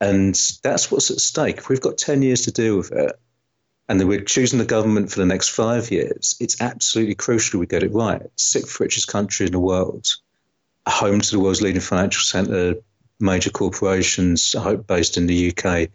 And 0.00 0.34
that's 0.62 0.90
what's 0.90 1.10
at 1.10 1.18
stake. 1.18 1.58
If 1.58 1.68
we've 1.68 1.80
got 1.80 1.98
10 1.98 2.22
years 2.22 2.42
to 2.42 2.52
deal 2.52 2.78
with 2.78 2.90
it, 2.92 3.12
and 3.86 4.00
that 4.00 4.06
we're 4.06 4.24
choosing 4.24 4.58
the 4.58 4.64
government 4.64 5.10
for 5.10 5.20
the 5.20 5.26
next 5.26 5.50
five 5.50 5.90
years, 5.90 6.36
it's 6.40 6.58
absolutely 6.62 7.14
crucial 7.14 7.60
we 7.60 7.66
get 7.66 7.82
it 7.82 7.92
right. 7.92 8.22
Sixth 8.36 8.80
richest 8.80 9.08
country 9.08 9.44
in 9.44 9.52
the 9.52 9.58
world, 9.58 10.06
home 10.88 11.20
to 11.20 11.30
the 11.30 11.38
world's 11.38 11.60
leading 11.60 11.82
financial 11.82 12.22
centre, 12.22 12.76
major 13.20 13.50
corporations, 13.50 14.54
I 14.54 14.62
hope 14.62 14.86
based 14.86 15.18
in 15.18 15.26
the 15.26 15.50
UK. 15.50 15.90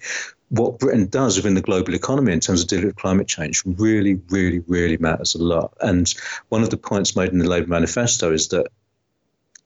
What 0.49 0.79
Britain 0.79 1.07
does 1.07 1.37
within 1.37 1.53
the 1.53 1.61
global 1.61 1.93
economy 1.93 2.33
in 2.33 2.39
terms 2.39 2.61
of 2.61 2.67
dealing 2.67 2.87
with 2.87 2.95
climate 2.95 3.27
change 3.27 3.63
really, 3.65 4.15
really, 4.29 4.59
really 4.67 4.97
matters 4.97 5.35
a 5.35 5.43
lot. 5.43 5.75
And 5.81 6.13
one 6.49 6.63
of 6.63 6.69
the 6.69 6.77
points 6.77 7.15
made 7.15 7.31
in 7.31 7.39
the 7.39 7.47
Labour 7.47 7.67
manifesto 7.67 8.33
is 8.33 8.47
that 8.49 8.67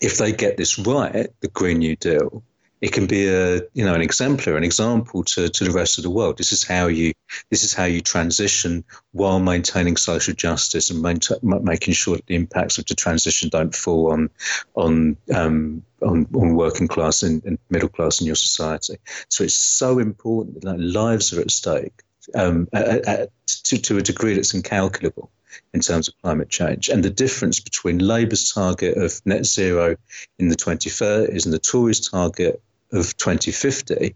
if 0.01 0.17
they 0.17 0.33
get 0.33 0.57
this 0.57 0.77
right, 0.77 1.29
the 1.39 1.47
Green 1.47 1.79
New 1.79 1.95
Deal, 1.95 2.43
it 2.83 2.91
can 2.91 3.07
be 3.07 3.27
a 3.27 3.61
you 3.73 3.85
know 3.85 3.95
an 3.95 4.01
exemplar, 4.01 4.57
an 4.57 4.63
example 4.65 5.23
to, 5.23 5.47
to 5.47 5.63
the 5.63 5.71
rest 5.71 5.97
of 5.97 6.03
the 6.03 6.09
world. 6.09 6.37
This 6.37 6.51
is 6.51 6.67
how 6.67 6.87
you 6.87 7.13
this 7.49 7.63
is 7.63 7.73
how 7.73 7.85
you 7.85 8.01
transition 8.01 8.83
while 9.13 9.39
maintaining 9.39 9.95
social 9.95 10.33
justice 10.33 10.89
and 10.89 11.01
maintain, 11.01 11.37
making 11.41 11.93
sure 11.93 12.17
that 12.17 12.25
the 12.27 12.35
impacts 12.35 12.77
of 12.77 12.85
the 12.85 12.93
transition 12.93 13.47
don't 13.47 13.73
fall 13.73 14.11
on 14.11 14.29
on 14.75 15.15
um, 15.33 15.81
on, 16.01 16.27
on, 16.35 16.55
working 16.55 16.89
class 16.89 17.23
and, 17.23 17.41
and, 17.45 17.57
middle 17.69 17.87
class 17.87 18.19
in 18.19 18.27
your 18.27 18.35
society. 18.35 18.97
So 19.29 19.45
it's 19.45 19.55
so 19.55 19.97
important 19.99 20.61
that 20.63 20.77
lives 20.77 21.31
are 21.31 21.39
at 21.39 21.51
stake 21.51 22.01
um, 22.35 22.67
at, 22.73 23.07
at, 23.07 23.29
to, 23.63 23.77
to 23.77 23.97
a 23.97 24.01
degree 24.01 24.33
that's 24.33 24.53
incalculable 24.53 25.31
in 25.73 25.79
terms 25.79 26.09
of 26.09 26.15
climate 26.21 26.49
change. 26.49 26.89
And 26.89 27.01
the 27.01 27.09
difference 27.09 27.61
between 27.61 27.99
Labour's 27.99 28.51
target 28.51 28.97
of 28.97 29.21
net 29.25 29.45
zero 29.45 29.95
in 30.37 30.49
the 30.49 30.57
2030s 30.57 31.45
and 31.45 31.53
the 31.53 31.59
Tories' 31.59 32.09
target 32.09 32.61
of 32.93 33.17
2050 33.17 34.15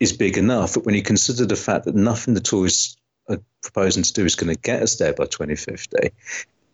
is 0.00 0.12
big 0.12 0.38
enough. 0.38 0.74
But 0.74 0.84
when 0.84 0.94
you 0.94 1.02
consider 1.02 1.46
the 1.46 1.56
fact 1.56 1.86
that 1.86 1.94
nothing 1.94 2.34
the 2.34 2.40
Tories 2.40 2.96
are 3.28 3.38
proposing 3.62 4.02
to 4.02 4.12
do 4.12 4.24
is 4.24 4.36
going 4.36 4.54
to 4.54 4.60
get 4.60 4.82
us 4.82 4.96
there 4.96 5.12
by 5.12 5.24
2050, 5.24 6.10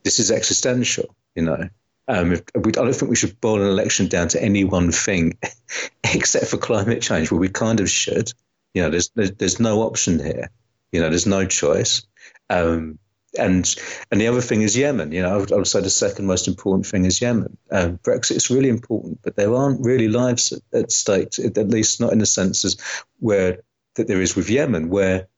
this 0.03 0.19
is 0.19 0.31
existential, 0.31 1.15
you 1.35 1.43
know. 1.43 1.69
Um, 2.09 2.33
if, 2.33 2.43
I 2.57 2.71
don't 2.71 2.93
think 2.93 3.09
we 3.09 3.17
should 3.17 3.41
boil 3.41 3.63
an 3.63 3.69
election 3.69 4.09
down 4.09 4.29
to 4.29 4.43
any 4.43 4.65
one 4.65 4.91
thing 4.91 5.39
except 6.05 6.47
for 6.47 6.57
climate 6.57 7.03
change, 7.03 7.31
where 7.31 7.41
we 7.41 7.49
kind 7.49 7.81
of 7.81 7.89
should. 7.89 8.33
You 8.75 8.83
know, 8.83 8.91
there's, 8.91 9.11
there's, 9.11 9.33
there's 9.33 9.61
no 9.61 9.83
option 9.83 10.19
here. 10.19 10.51
You 10.91 11.01
know, 11.01 11.09
there's 11.09 11.27
no 11.27 11.47
choice. 11.47 12.03
Um, 12.49 12.99
and 13.39 13.75
and 14.11 14.21
the 14.21 14.27
other 14.27 14.41
thing 14.41 14.63
is 14.63 14.77
Yemen. 14.77 15.13
You 15.13 15.23
know, 15.23 15.35
I 15.35 15.37
would, 15.37 15.53
I 15.53 15.57
would 15.57 15.67
say 15.67 15.81
the 15.81 15.91
second 15.91 16.27
most 16.27 16.49
important 16.49 16.87
thing 16.87 17.05
is 17.05 17.21
Yemen. 17.21 17.57
Um, 17.71 17.99
Brexit 17.99 18.37
is 18.37 18.51
really 18.51 18.69
important, 18.69 19.21
but 19.23 19.37
there 19.37 19.55
aren't 19.55 19.85
really 19.85 20.09
lives 20.09 20.53
at, 20.53 20.63
at 20.73 20.93
stake, 20.93 21.39
at 21.39 21.69
least 21.69 22.01
not 22.01 22.13
in 22.13 22.19
the 22.19 22.27
senses 22.27 22.77
where 23.19 23.61
that 23.95 24.09
there 24.09 24.21
is 24.21 24.35
with 24.37 24.51
Yemen, 24.51 24.89
where 24.89 25.29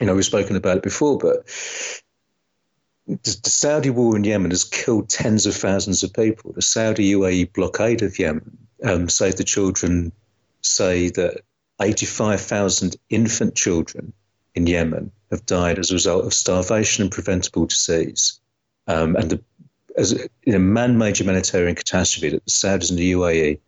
you 0.00 0.06
know 0.06 0.14
we've 0.14 0.24
spoken 0.24 0.56
about 0.56 0.78
it 0.78 0.82
before, 0.82 1.18
but 1.18 1.46
the, 3.06 3.38
the 3.42 3.50
Saudi 3.50 3.90
war 3.90 4.16
in 4.16 4.24
Yemen 4.24 4.50
has 4.50 4.64
killed 4.64 5.08
tens 5.08 5.46
of 5.46 5.54
thousands 5.54 6.02
of 6.02 6.12
people. 6.12 6.52
The 6.52 6.62
Saudi 6.62 7.12
UAE 7.12 7.52
blockade 7.52 8.02
of 8.02 8.18
Yemen, 8.18 8.58
um, 8.84 9.08
Save 9.08 9.36
the 9.36 9.44
Children, 9.44 10.12
say 10.62 11.10
that 11.10 11.42
85,000 11.80 12.96
infant 13.10 13.54
children 13.54 14.12
in 14.54 14.66
Yemen 14.66 15.12
have 15.30 15.46
died 15.46 15.78
as 15.78 15.90
a 15.90 15.94
result 15.94 16.24
of 16.24 16.34
starvation 16.34 17.02
and 17.02 17.12
preventable 17.12 17.66
disease. 17.66 18.40
Um, 18.86 19.16
and 19.16 19.30
the, 19.30 19.42
as 19.96 20.28
a 20.46 20.58
man-made 20.58 21.18
humanitarian 21.18 21.74
catastrophe 21.74 22.30
that 22.30 22.44
the 22.44 22.50
Saudis 22.50 22.90
and 22.90 22.98
the 22.98 23.12
UAE 23.12 23.58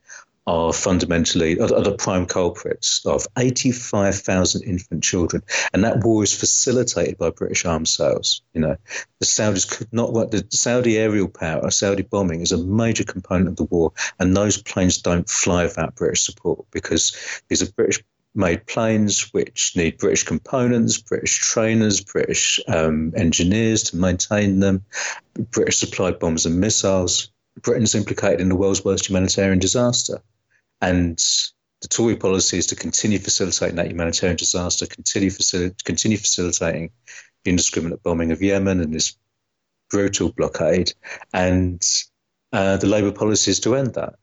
are 0.48 0.72
fundamentally 0.72 1.60
are, 1.60 1.74
are 1.74 1.82
the 1.82 1.94
prime 1.94 2.24
culprits 2.24 3.04
of 3.04 3.26
85,000 3.36 4.62
infant 4.62 5.04
children, 5.04 5.42
and 5.74 5.84
that 5.84 6.02
war 6.02 6.22
is 6.22 6.34
facilitated 6.34 7.18
by 7.18 7.28
British 7.28 7.66
arms 7.66 7.94
sales. 7.94 8.40
You 8.54 8.62
know, 8.62 8.76
the 9.18 9.26
Saudis 9.26 9.70
could 9.70 9.92
not 9.92 10.14
work. 10.14 10.30
The 10.30 10.46
Saudi 10.48 10.96
aerial 10.96 11.28
power, 11.28 11.70
Saudi 11.70 12.02
bombing, 12.02 12.40
is 12.40 12.52
a 12.52 12.64
major 12.64 13.04
component 13.04 13.48
of 13.48 13.56
the 13.56 13.64
war, 13.64 13.92
and 14.18 14.34
those 14.34 14.60
planes 14.62 15.02
don't 15.02 15.28
fly 15.28 15.64
without 15.64 15.96
British 15.96 16.24
support 16.24 16.64
because 16.70 17.14
these 17.48 17.62
are 17.62 17.70
British 17.72 18.02
made 18.38 18.64
planes 18.66 19.32
which 19.34 19.72
need 19.76 19.98
British 19.98 20.22
components, 20.22 20.96
British 20.96 21.38
trainers, 21.38 22.00
British 22.00 22.60
um, 22.68 23.12
engineers 23.16 23.82
to 23.82 23.96
maintain 23.96 24.60
them, 24.60 24.84
British 25.50 25.78
supplied 25.78 26.18
bombs 26.20 26.46
and 26.46 26.60
missiles. 26.60 27.30
Britain's 27.60 27.96
implicated 27.96 28.40
in 28.40 28.48
the 28.48 28.54
world's 28.54 28.84
worst 28.84 29.08
humanitarian 29.08 29.58
disaster. 29.58 30.22
And 30.80 31.18
the 31.82 31.88
Tory 31.88 32.14
policy 32.14 32.58
is 32.58 32.68
to 32.68 32.76
continue 32.76 33.18
facilitating 33.18 33.76
that 33.76 33.90
humanitarian 33.90 34.36
disaster, 34.36 34.86
continue, 34.86 35.30
facil- 35.30 35.84
continue 35.84 36.16
facilitating 36.16 36.90
the 37.42 37.50
indiscriminate 37.50 38.02
bombing 38.04 38.30
of 38.30 38.40
Yemen 38.40 38.80
and 38.80 38.94
this 38.94 39.16
brutal 39.90 40.32
blockade. 40.32 40.92
And 41.32 41.84
uh, 42.52 42.76
the 42.76 42.86
Labour 42.86 43.12
policy 43.12 43.50
is 43.50 43.60
to 43.60 43.74
end 43.74 43.94
that. 43.94 44.14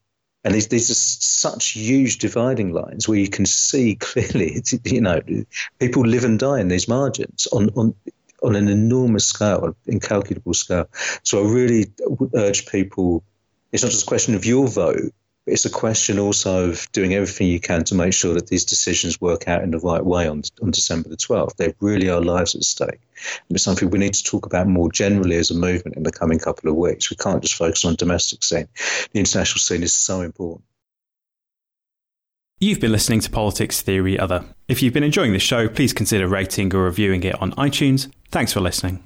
And 0.45 0.53
these 0.53 0.91
are 0.91 0.93
such 0.93 1.71
huge 1.71 2.19
dividing 2.19 2.71
lines 2.71 3.09
where 3.09 3.17
you 3.17 3.27
can 3.27 3.47
see 3.47 3.95
clearly, 3.99 4.61
you 4.85 5.01
know, 5.01 5.19
people 5.79 6.03
live 6.03 6.23
and 6.23 6.39
die 6.39 6.59
in 6.59 6.67
these 6.67 6.87
margins 6.87 7.47
on, 7.47 7.71
on, 7.75 7.95
on 8.43 8.55
an 8.55 8.67
enormous 8.67 9.25
scale, 9.25 9.75
incalculable 9.87 10.53
scale. 10.53 10.87
So 11.23 11.43
I 11.43 11.51
really 11.51 11.87
would 11.99 12.29
urge 12.35 12.67
people, 12.67 13.23
it's 13.71 13.81
not 13.81 13.91
just 13.91 14.03
a 14.03 14.07
question 14.07 14.35
of 14.35 14.45
your 14.45 14.67
vote, 14.67 15.11
it's 15.47 15.65
a 15.65 15.69
question 15.69 16.17
also 16.17 16.69
of 16.69 16.91
doing 16.91 17.13
everything 17.13 17.47
you 17.47 17.59
can 17.59 17.83
to 17.85 17.95
make 17.95 18.13
sure 18.13 18.33
that 18.33 18.47
these 18.47 18.65
decisions 18.65 19.21
work 19.21 19.47
out 19.47 19.63
in 19.63 19.71
the 19.71 19.79
right 19.79 20.03
way 20.03 20.27
on, 20.27 20.41
on 20.61 20.71
December 20.71 21.09
the 21.09 21.17
12th. 21.17 21.55
There 21.57 21.73
really 21.81 22.09
are 22.09 22.21
lives 22.21 22.55
at 22.55 22.63
stake. 22.63 22.89
And 22.89 23.55
it's 23.55 23.63
something 23.63 23.89
we 23.89 23.99
need 23.99 24.15
to 24.15 24.23
talk 24.23 24.45
about 24.45 24.67
more 24.67 24.91
generally 24.91 25.35
as 25.35 25.51
a 25.51 25.55
movement 25.55 25.97
in 25.97 26.03
the 26.03 26.11
coming 26.11 26.39
couple 26.39 26.69
of 26.69 26.75
weeks. 26.75 27.11
We 27.11 27.17
can't 27.17 27.41
just 27.41 27.55
focus 27.55 27.85
on 27.85 27.95
domestic 27.95 28.43
scene. 28.43 28.67
The 29.11 29.19
international 29.19 29.59
scene 29.59 29.83
is 29.83 29.93
so 29.93 30.21
important. 30.21 30.63
You've 32.59 32.79
been 32.79 32.91
listening 32.91 33.19
to 33.19 33.29
Politics 33.29 33.81
Theory 33.81 34.17
Other. 34.17 34.45
If 34.67 34.81
you've 34.81 34.93
been 34.93 35.03
enjoying 35.03 35.33
this 35.33 35.43
show, 35.43 35.67
please 35.67 35.93
consider 35.93 36.27
rating 36.27 36.73
or 36.73 36.83
reviewing 36.83 37.23
it 37.23 37.39
on 37.41 37.51
iTunes. 37.51 38.11
Thanks 38.31 38.53
for 38.53 38.61
listening. 38.61 39.05